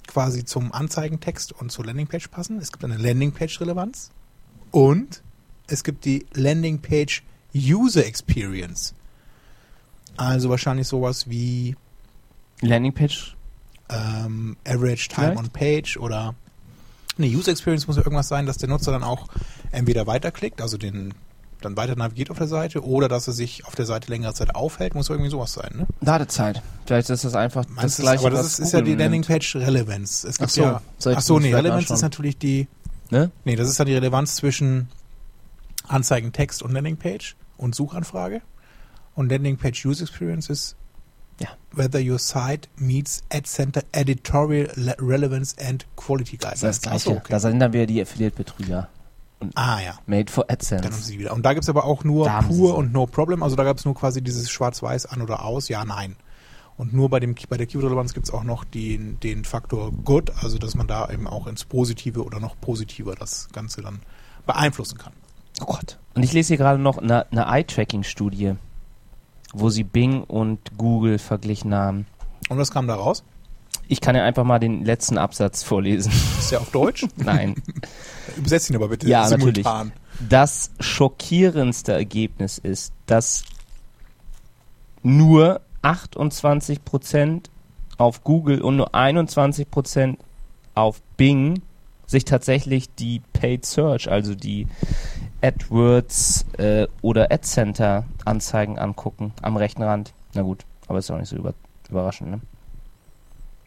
quasi 0.07 0.45
zum 0.45 0.73
Anzeigentext 0.73 1.53
und 1.53 1.71
zur 1.71 1.85
Landingpage 1.85 2.27
passen. 2.27 2.59
Es 2.59 2.71
gibt 2.71 2.83
eine 2.83 2.97
Landingpage-Relevanz. 2.97 4.11
Und 4.69 5.23
es 5.67 5.83
gibt 5.83 6.05
die 6.05 6.25
Landingpage 6.33 7.23
User 7.55 8.05
Experience. 8.05 8.93
Also 10.17 10.49
wahrscheinlich 10.49 10.87
sowas 10.87 11.29
wie 11.29 11.75
Landingpage. 12.61 13.35
ähm, 13.89 14.55
Average 14.67 15.07
Time 15.09 15.31
Vielleicht? 15.33 15.37
on 15.39 15.49
Page 15.49 15.97
oder 15.97 16.35
eine 17.17 17.27
User 17.27 17.51
Experience 17.51 17.87
muss 17.87 17.95
ja 17.97 18.03
irgendwas 18.03 18.27
sein, 18.27 18.45
dass 18.45 18.57
der 18.57 18.69
Nutzer 18.69 18.91
dann 18.91 19.03
auch 19.03 19.27
entweder 19.71 20.07
weiterklickt, 20.07 20.61
also 20.61 20.77
den 20.77 21.13
dann 21.61 21.77
weiter 21.77 21.95
navigiert 21.95 22.31
auf 22.31 22.37
der 22.39 22.47
Seite 22.47 22.83
oder 22.83 23.07
dass 23.07 23.27
er 23.27 23.33
sich 23.33 23.65
auf 23.65 23.75
der 23.75 23.85
Seite 23.85 24.09
längere 24.11 24.33
Zeit 24.33 24.55
aufhält, 24.55 24.95
muss 24.95 25.09
irgendwie 25.09 25.29
sowas 25.29 25.53
sein, 25.53 25.69
ne? 25.75 25.87
Ladezeit. 26.01 26.63
Vielleicht 26.87 27.11
ist 27.11 27.23
das 27.23 27.35
einfach 27.35 27.65
das 27.65 27.75
Meinst 27.75 27.99
du, 27.99 28.01
gleiche, 28.03 28.21
aber 28.25 28.31
das 28.31 28.47
ist, 28.47 28.59
ist 28.59 28.73
ja 28.73 28.81
die. 28.81 28.95
Landingpage 28.95 29.57
Relevance. 29.57 30.27
Es 30.27 30.37
Ach 30.37 30.39
gibt 30.39 30.51
so, 30.53 30.61
ja, 30.63 30.75
ach 31.15 31.21
so, 31.21 31.37
das 31.37 31.43
nee, 31.43 31.53
Relevance 31.53 31.93
ist 31.93 32.01
natürlich 32.01 32.37
die, 32.37 32.67
Ne? 33.11 33.29
nee, 33.45 33.55
das 33.55 33.69
ist 33.69 33.79
dann 33.79 33.85
die 33.87 33.93
Relevanz 33.93 34.35
zwischen 34.37 34.87
Anzeigentext 35.87 36.63
und 36.63 36.71
Landingpage 36.71 37.35
und 37.57 37.75
Suchanfrage. 37.75 38.41
Und 39.15 39.29
Landingpage 39.29 39.85
User 39.85 40.03
Experience 40.03 40.49
ist 40.49 40.75
Ja. 41.39 41.49
whether 41.73 41.99
your 42.01 42.17
site 42.19 42.69
meets 42.77 43.21
Ad 43.31 43.43
Center 43.47 43.83
Editorial 43.91 44.71
Le- 44.75 44.95
Relevance 44.99 45.55
and 45.63 45.85
Quality 45.95 46.37
Das 46.37 46.51
Guidelines. 46.61 46.77
ist 46.77 46.85
das 46.85 46.93
Ach 46.93 46.99
so, 46.99 47.09
Gleiche. 47.11 47.21
okay. 47.25 47.31
Da 47.33 47.39
sind 47.39 47.59
dann 47.59 47.73
wieder 47.73 47.85
die 47.85 48.01
Affiliate-Betrüger. 48.01 48.87
Ah 49.55 49.79
ja, 49.81 49.93
Made 50.05 50.31
for 50.31 50.45
dann 50.45 50.57
haben 50.57 50.61
AdSense. 50.61 51.01
sie 51.01 51.19
wieder. 51.19 51.33
Und 51.33 51.45
da 51.45 51.53
gibt 51.53 51.63
es 51.63 51.69
aber 51.69 51.85
auch 51.85 52.03
nur 52.03 52.25
Da 52.25 52.41
pur 52.41 52.75
und 52.77 52.93
no 52.93 53.05
problem. 53.05 53.43
Also 53.43 53.55
da 53.55 53.63
gab 53.63 53.77
es 53.77 53.85
nur 53.85 53.95
quasi 53.95 54.21
dieses 54.21 54.49
Schwarz-Weiß 54.49 55.07
an 55.07 55.21
oder 55.21 55.43
aus, 55.45 55.67
ja, 55.67 55.83
nein. 55.85 56.15
Und 56.77 56.93
nur 56.93 57.09
bei, 57.09 57.19
dem, 57.19 57.35
bei 57.49 57.57
der 57.57 57.67
Keyword-Relevanz 57.67 58.13
gibt 58.13 58.27
es 58.27 58.33
auch 58.33 58.43
noch 58.43 58.63
den, 58.63 59.19
den 59.19 59.45
Faktor 59.45 59.91
good, 59.91 60.31
also 60.41 60.57
dass 60.57 60.75
man 60.75 60.87
da 60.87 61.09
eben 61.09 61.27
auch 61.27 61.47
ins 61.47 61.65
Positive 61.65 62.23
oder 62.23 62.39
noch 62.39 62.59
positiver 62.59 63.15
das 63.15 63.49
Ganze 63.51 63.81
dann 63.81 63.99
beeinflussen 64.45 64.97
kann. 64.97 65.13
Oh 65.61 65.65
Gott. 65.65 65.99
Und 66.15 66.23
ich 66.23 66.33
lese 66.33 66.49
hier 66.49 66.57
gerade 66.57 66.79
noch 66.79 66.97
eine, 66.97 67.31
eine 67.31 67.45
Eye-Tracking-Studie, 67.45 68.55
wo 69.53 69.69
sie 69.69 69.83
Bing 69.83 70.23
und 70.23 70.59
Google 70.77 71.19
verglichen 71.19 71.73
haben. 71.73 72.07
Und 72.49 72.57
was 72.57 72.71
kam 72.71 72.87
da 72.87 72.95
raus? 72.95 73.23
Ich 73.91 73.99
kann 73.99 74.15
ja 74.15 74.23
einfach 74.23 74.45
mal 74.45 74.57
den 74.57 74.85
letzten 74.85 75.17
Absatz 75.17 75.63
vorlesen. 75.63 76.13
Ist 76.39 76.49
ja 76.49 76.59
auf 76.59 76.71
Deutsch? 76.71 77.05
Nein. 77.17 77.55
Übersetzt 78.37 78.69
ihn 78.69 78.77
aber 78.77 78.87
bitte 78.87 79.05
Ja, 79.05 79.27
simultan. 79.27 79.91
Das 80.29 80.71
schockierendste 80.79 81.91
Ergebnis 81.91 82.57
ist, 82.57 82.93
dass 83.05 83.43
nur 85.03 85.59
28% 85.83 87.49
auf 87.97 88.23
Google 88.23 88.61
und 88.61 88.77
nur 88.77 88.95
21% 88.95 90.15
auf 90.73 91.01
Bing 91.17 91.61
sich 92.07 92.23
tatsächlich 92.23 92.95
die 92.95 93.21
Paid 93.33 93.65
Search, 93.65 94.09
also 94.09 94.35
die 94.35 94.67
AdWords 95.41 96.45
äh, 96.57 96.87
oder 97.01 97.29
AdCenter 97.29 98.05
Anzeigen 98.23 98.79
angucken 98.79 99.33
am 99.41 99.57
rechten 99.57 99.83
Rand. 99.83 100.13
Na 100.33 100.43
gut, 100.43 100.63
aber 100.87 100.99
ist 100.99 101.11
auch 101.11 101.17
nicht 101.17 101.27
so 101.27 101.35
über, 101.35 101.53
überraschend, 101.89 102.31
ne? 102.31 102.39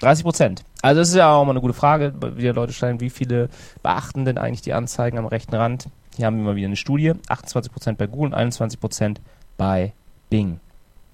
30 0.01 0.24
Prozent. 0.24 0.64
Also 0.82 1.01
das 1.01 1.09
ist 1.11 1.14
ja 1.14 1.32
auch 1.32 1.45
mal 1.45 1.53
eine 1.53 1.61
gute 1.61 1.74
Frage, 1.74 2.12
wieder 2.36 2.53
Leute 2.53 2.72
schreiben, 2.72 3.01
wie 3.01 3.11
viele 3.11 3.49
beachten 3.82 4.24
denn 4.24 4.38
eigentlich 4.38 4.62
die 4.62 4.72
Anzeigen 4.74 5.18
am 5.18 5.26
rechten 5.26 5.55
Rand? 5.55 5.88
Hier 6.16 6.26
haben 6.26 6.36
wir 6.36 6.45
mal 6.45 6.57
wieder 6.57 6.66
eine 6.66 6.76
Studie. 6.76 7.12
28 7.28 7.72
Prozent 7.72 7.99
bei 7.99 8.07
Google 8.07 8.26
und 8.28 8.34
21 8.34 8.78
Prozent 8.80 9.20
bei 9.57 9.92
Bing. 10.30 10.61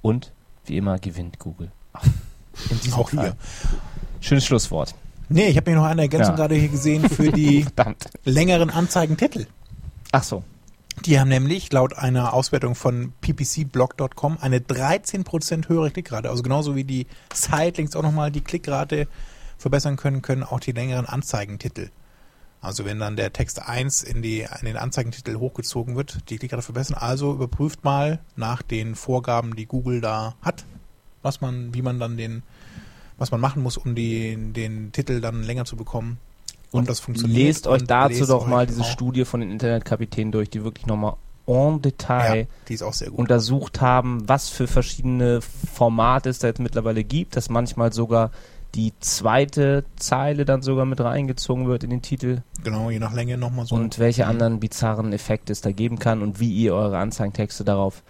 Und 0.03 0.33
wie 0.67 0.77
immer 0.77 0.99
gewinnt 0.99 1.39
Google. 1.39 1.71
In 2.71 2.81
diesem 2.81 2.95
Auch 2.99 3.09
Fall. 3.11 3.21
hier. 3.25 3.37
Schönes 4.21 4.45
Schlusswort. 4.45 4.95
Nee, 5.29 5.47
ich 5.49 5.57
habe 5.57 5.71
mir 5.71 5.77
noch 5.77 5.85
eine 5.85 6.03
Ergänzung 6.03 6.33
Ja. 6.33 6.37
gerade 6.37 6.55
hier 6.57 6.69
gesehen 6.69 7.09
für 7.09 7.31
die 7.31 7.65
längeren 8.25 8.71
Anzeigentitel. 8.71 9.47
Ach 10.13 10.23
so. 10.25 10.43
Die 11.07 11.19
haben 11.19 11.29
nämlich 11.29 11.73
laut 11.73 11.97
einer 11.97 12.35
Auswertung 12.35 12.75
von 12.75 13.15
ppcblog.com 13.23 14.37
eine 14.39 14.59
13% 14.59 15.69
höhere 15.69 15.91
Klickrate. 15.91 16.29
Also 16.29 16.43
genauso 16.43 16.77
wie 16.77 16.85
die 16.85 17.07
Sitelinks 17.33 17.97
auch 17.97 18.03
nochmal 18.03 18.31
die 18.31 18.43
Klickrate 18.43 19.09
verbessern 19.57 19.97
können, 19.97 20.21
können 20.21 20.43
auch 20.43 20.61
die 20.61 20.73
längeren 20.73 21.07
Anzeigentitel. 21.07 21.89
Also 22.61 22.85
wenn 22.85 22.99
dann 22.99 23.17
der 23.17 23.33
Text 23.33 23.63
1 23.63 24.03
in, 24.03 24.21
die, 24.21 24.41
in 24.41 24.67
den 24.67 24.77
Anzeigentitel 24.77 25.37
hochgezogen 25.37 25.97
wird, 25.97 26.19
die 26.29 26.37
Klickrate 26.37 26.63
verbessern. 26.63 26.99
Also 26.99 27.33
überprüft 27.33 27.83
mal 27.83 28.21
nach 28.37 28.61
den 28.61 28.95
Vorgaben, 28.95 29.57
die 29.57 29.65
Google 29.65 30.03
da 30.03 30.35
hat, 30.43 30.67
was 31.23 31.41
man, 31.41 31.73
wie 31.73 31.81
man 31.81 31.99
dann 31.99 32.19
den, 32.19 32.43
was 33.17 33.31
man 33.31 33.41
machen 33.41 33.63
muss, 33.63 33.79
um 33.79 33.95
die, 33.95 34.37
den 34.53 34.93
Titel 34.93 35.23
dann 35.23 35.43
länger 35.43 35.65
zu 35.65 35.77
bekommen. 35.77 36.19
Und 36.73 36.89
das 36.89 37.01
funktioniert. 37.01 37.39
lest 37.47 37.67
euch 37.67 37.83
dazu 37.85 38.19
lest 38.21 38.31
doch 38.31 38.43
euch 38.43 38.49
mal 38.49 38.67
diese 38.67 38.83
auch- 38.83 38.87
Studie 38.91 39.25
von 39.25 39.41
den 39.41 39.51
Internetkapitänen 39.51 40.31
durch, 40.33 40.51
die 40.51 40.63
wirklich 40.65 40.87
nochmal 40.87 41.15
en 41.47 41.83
Detail 41.83 42.47
Ja, 42.69 42.87
untersucht 43.11 43.81
haben, 43.81 44.29
was 44.29 44.51
für 44.51 44.69
verschiedene 44.69 45.41
Formate 45.41 46.29
es 46.29 46.39
da 46.39 46.47
jetzt 46.49 46.61
mittlerweile 46.61 47.03
gibt, 47.03 47.35
dass 47.35 47.49
manchmal 47.51 47.93
sogar 47.93 48.31
die 48.77 48.93
zweite 49.01 49.85
Zeile 49.97 50.45
dann 50.45 50.63
sogar 50.63 50.85
mit 50.85 51.01
reingezogen 51.01 51.67
wird 51.67 51.83
in 51.83 51.91
den 51.91 52.03
Titel 52.03 52.43
Genau, 52.63 52.89
je 52.91 53.01
nach 53.01 53.13
Länge 53.13 53.37
nochmal 53.37 53.67
so. 53.67 53.75
und 53.75 53.99
welche 53.99 54.29
anderen 54.29 54.61
bizarren 54.61 55.13
Effekte 55.13 55.51
es 55.53 55.61
da 55.61 55.73
geben 55.73 55.99
kann 55.99 56.23
und 56.23 56.39
wie 56.39 56.53
ihr 56.53 56.73
eure 56.75 56.99
Anzeigentexte 56.99 57.65
darauf 57.65 58.05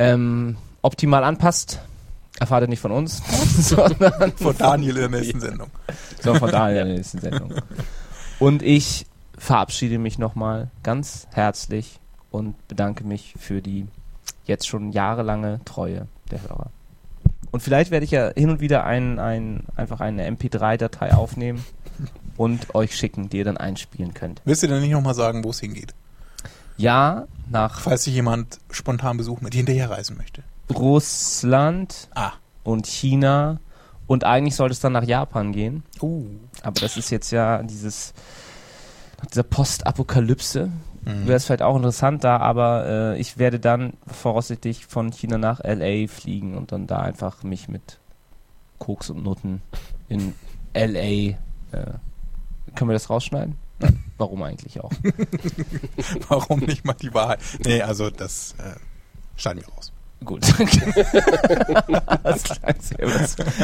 ähm, 0.00 0.56
optimal 0.82 1.22
anpasst. 1.22 1.80
Erfahrt 2.38 2.64
ihr 2.64 2.68
nicht 2.68 2.80
von 2.80 2.92
uns, 2.92 3.22
sondern 3.58 4.32
von 4.32 4.56
Daniel 4.56 4.96
in 4.96 5.10
der 5.10 5.20
nächsten 5.20 5.40
Sendung. 5.40 5.70
sondern 6.20 6.40
von 6.40 6.50
Daniel 6.50 6.82
in 6.82 6.86
der 6.88 6.96
nächsten 6.96 7.20
Sendung. 7.20 7.54
Und 8.38 8.62
ich 8.62 9.06
verabschiede 9.38 9.98
mich 9.98 10.18
nochmal 10.18 10.70
ganz 10.82 11.26
herzlich 11.32 12.00
und 12.30 12.54
bedanke 12.68 13.04
mich 13.04 13.34
für 13.38 13.62
die 13.62 13.86
jetzt 14.44 14.68
schon 14.68 14.92
jahrelange 14.92 15.60
Treue 15.64 16.06
der 16.30 16.42
Hörer. 16.42 16.70
Und 17.50 17.60
vielleicht 17.60 17.90
werde 17.90 18.04
ich 18.04 18.10
ja 18.10 18.32
hin 18.34 18.50
und 18.50 18.60
wieder 18.60 18.84
ein, 18.84 19.18
ein, 19.18 19.64
einfach 19.76 20.00
eine 20.00 20.28
MP3-Datei 20.28 21.14
aufnehmen 21.14 21.64
und 22.36 22.74
euch 22.74 22.96
schicken, 22.96 23.30
die 23.30 23.38
ihr 23.38 23.44
dann 23.44 23.56
einspielen 23.56 24.14
könnt. 24.14 24.42
Willst 24.44 24.62
du 24.62 24.66
denn 24.66 24.80
nicht 24.80 24.90
nochmal 24.90 25.14
sagen, 25.14 25.44
wo 25.44 25.50
es 25.50 25.60
hingeht? 25.60 25.94
Ja, 26.76 27.26
nach 27.48 27.80
Falls 27.80 28.04
sich 28.04 28.14
jemand 28.14 28.58
spontan 28.70 29.16
Besuch 29.16 29.40
mit 29.40 29.54
dir 29.54 29.58
hinterherreisen 29.58 30.16
möchte. 30.16 30.42
Russland 30.74 32.08
Ah. 32.14 32.32
und 32.64 32.86
China 32.86 33.60
und 34.06 34.24
eigentlich 34.24 34.56
sollte 34.56 34.72
es 34.72 34.80
dann 34.80 34.92
nach 34.92 35.04
Japan 35.04 35.52
gehen. 35.52 35.82
Uh. 36.00 36.26
Aber 36.62 36.80
das 36.80 36.96
ist 36.96 37.10
jetzt 37.10 37.30
ja 37.30 37.62
dieses 37.62 38.14
nach 39.18 39.26
dieser 39.26 39.42
Postapokalypse. 39.44 40.70
Mhm. 41.04 41.26
Wäre 41.26 41.36
es 41.36 41.46
vielleicht 41.46 41.62
auch 41.62 41.76
interessant 41.76 42.24
da, 42.24 42.38
aber 42.38 42.86
äh, 43.14 43.20
ich 43.20 43.38
werde 43.38 43.60
dann 43.60 43.94
voraussichtlich 44.06 44.86
von 44.86 45.12
China 45.12 45.38
nach 45.38 45.60
LA 45.64 46.08
fliegen 46.08 46.56
und 46.56 46.72
dann 46.72 46.86
da 46.86 46.98
einfach 46.98 47.42
mich 47.42 47.68
mit 47.68 47.98
Koks 48.78 49.10
und 49.10 49.22
Nutten 49.22 49.62
in 50.08 50.34
LA. 50.74 50.98
Äh, 51.00 51.36
können 52.74 52.90
wir 52.90 52.94
das 52.94 53.08
rausschneiden? 53.08 53.54
Nein. 53.78 54.02
Warum 54.18 54.42
eigentlich 54.42 54.80
auch? 54.80 54.90
Warum 56.28 56.60
nicht 56.60 56.84
mal 56.84 56.94
die 56.94 57.12
Wahrheit? 57.14 57.40
Nee, 57.64 57.82
also 57.82 58.10
das 58.10 58.54
äh, 58.58 58.74
schneiden 59.36 59.62
wir 59.64 59.72
raus. 59.74 59.92
Gut. 60.24 60.46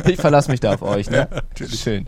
Ich 0.06 0.20
verlasse 0.20 0.50
mich 0.50 0.60
da 0.60 0.74
auf 0.74 0.82
euch, 0.82 1.10
ne? 1.10 1.28
Schön. 1.56 2.06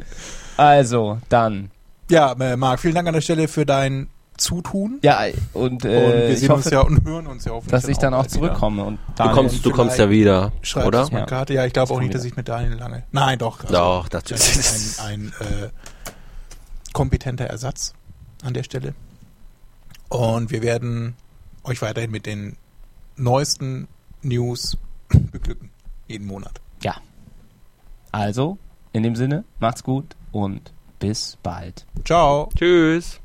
Also, 0.57 1.19
dann. 1.29 1.71
Ja, 2.11 2.33
äh, 2.33 2.57
Marc, 2.57 2.81
vielen 2.81 2.95
Dank 2.95 3.09
an 3.09 3.15
der 3.15 3.21
Stelle 3.23 3.49
für 3.49 3.65
dein 3.65 4.09
Zutun. 4.37 4.99
Ja, 5.03 5.21
und, 5.53 5.85
und 5.85 5.85
äh, 5.85 5.89
wir 5.89 6.31
ich 6.31 6.41
sehen 6.41 6.51
uns 6.51 6.67
hoffe, 6.67 6.75
ja 6.75 6.81
und 6.83 7.05
hören 7.05 7.27
uns 7.27 7.45
ja 7.45 7.53
hoffentlich. 7.53 7.71
dass 7.71 7.89
ich 7.89 7.99
dann 7.99 8.13
auch 8.15 8.25
wieder. 8.25 8.31
zurückkomme. 8.33 8.85
Und 8.85 8.99
Du 9.17 9.29
kommst, 9.31 9.65
du 9.65 9.71
kommst 9.71 9.99
ja 9.99 10.11
wieder, 10.11 10.53
oder? 10.85 11.09
Ja. 11.11 11.25
Karte. 11.27 11.55
Ja, 11.55 11.65
ich 11.65 11.73
glaube 11.73 11.95
auch 11.95 12.01
nicht, 12.01 12.15
dass 12.15 12.25
ich 12.25 12.37
mit 12.37 12.49
Daniel 12.49 12.75
lange. 12.75 13.05
Nein, 13.13 13.39
doch. 13.39 13.61
also 13.63 13.73
Doch, 13.73 14.09
das 14.09 14.25
das 14.25 14.57
ist 14.57 15.01
ein, 15.01 15.33
ein 15.41 15.47
äh, 15.65 15.69
kompetenter 16.93 17.47
Ersatz 17.47 17.95
an 18.45 18.55
der 18.55 18.65
Stelle. 18.65 18.95
Und 20.09 20.51
wir 20.51 20.63
werden 20.63 21.15
euch 21.63 21.81
weiterhin 21.81 22.11
mit 22.11 22.27
den 22.27 22.57
neuesten 23.17 23.89
News 24.25 24.77
beglücken. 25.33 25.71
Jeden 26.09 26.27
Monat. 26.27 26.61
Also, 28.15 28.59
in 28.93 29.03
dem 29.03 29.17
Sinne, 29.17 29.43
macht's 29.59 29.83
gut 29.83 30.15
und 30.31 30.73
bis 31.01 31.37
bald. 31.43 31.85
Ciao. 32.05 32.49
Tschüss. 32.57 33.21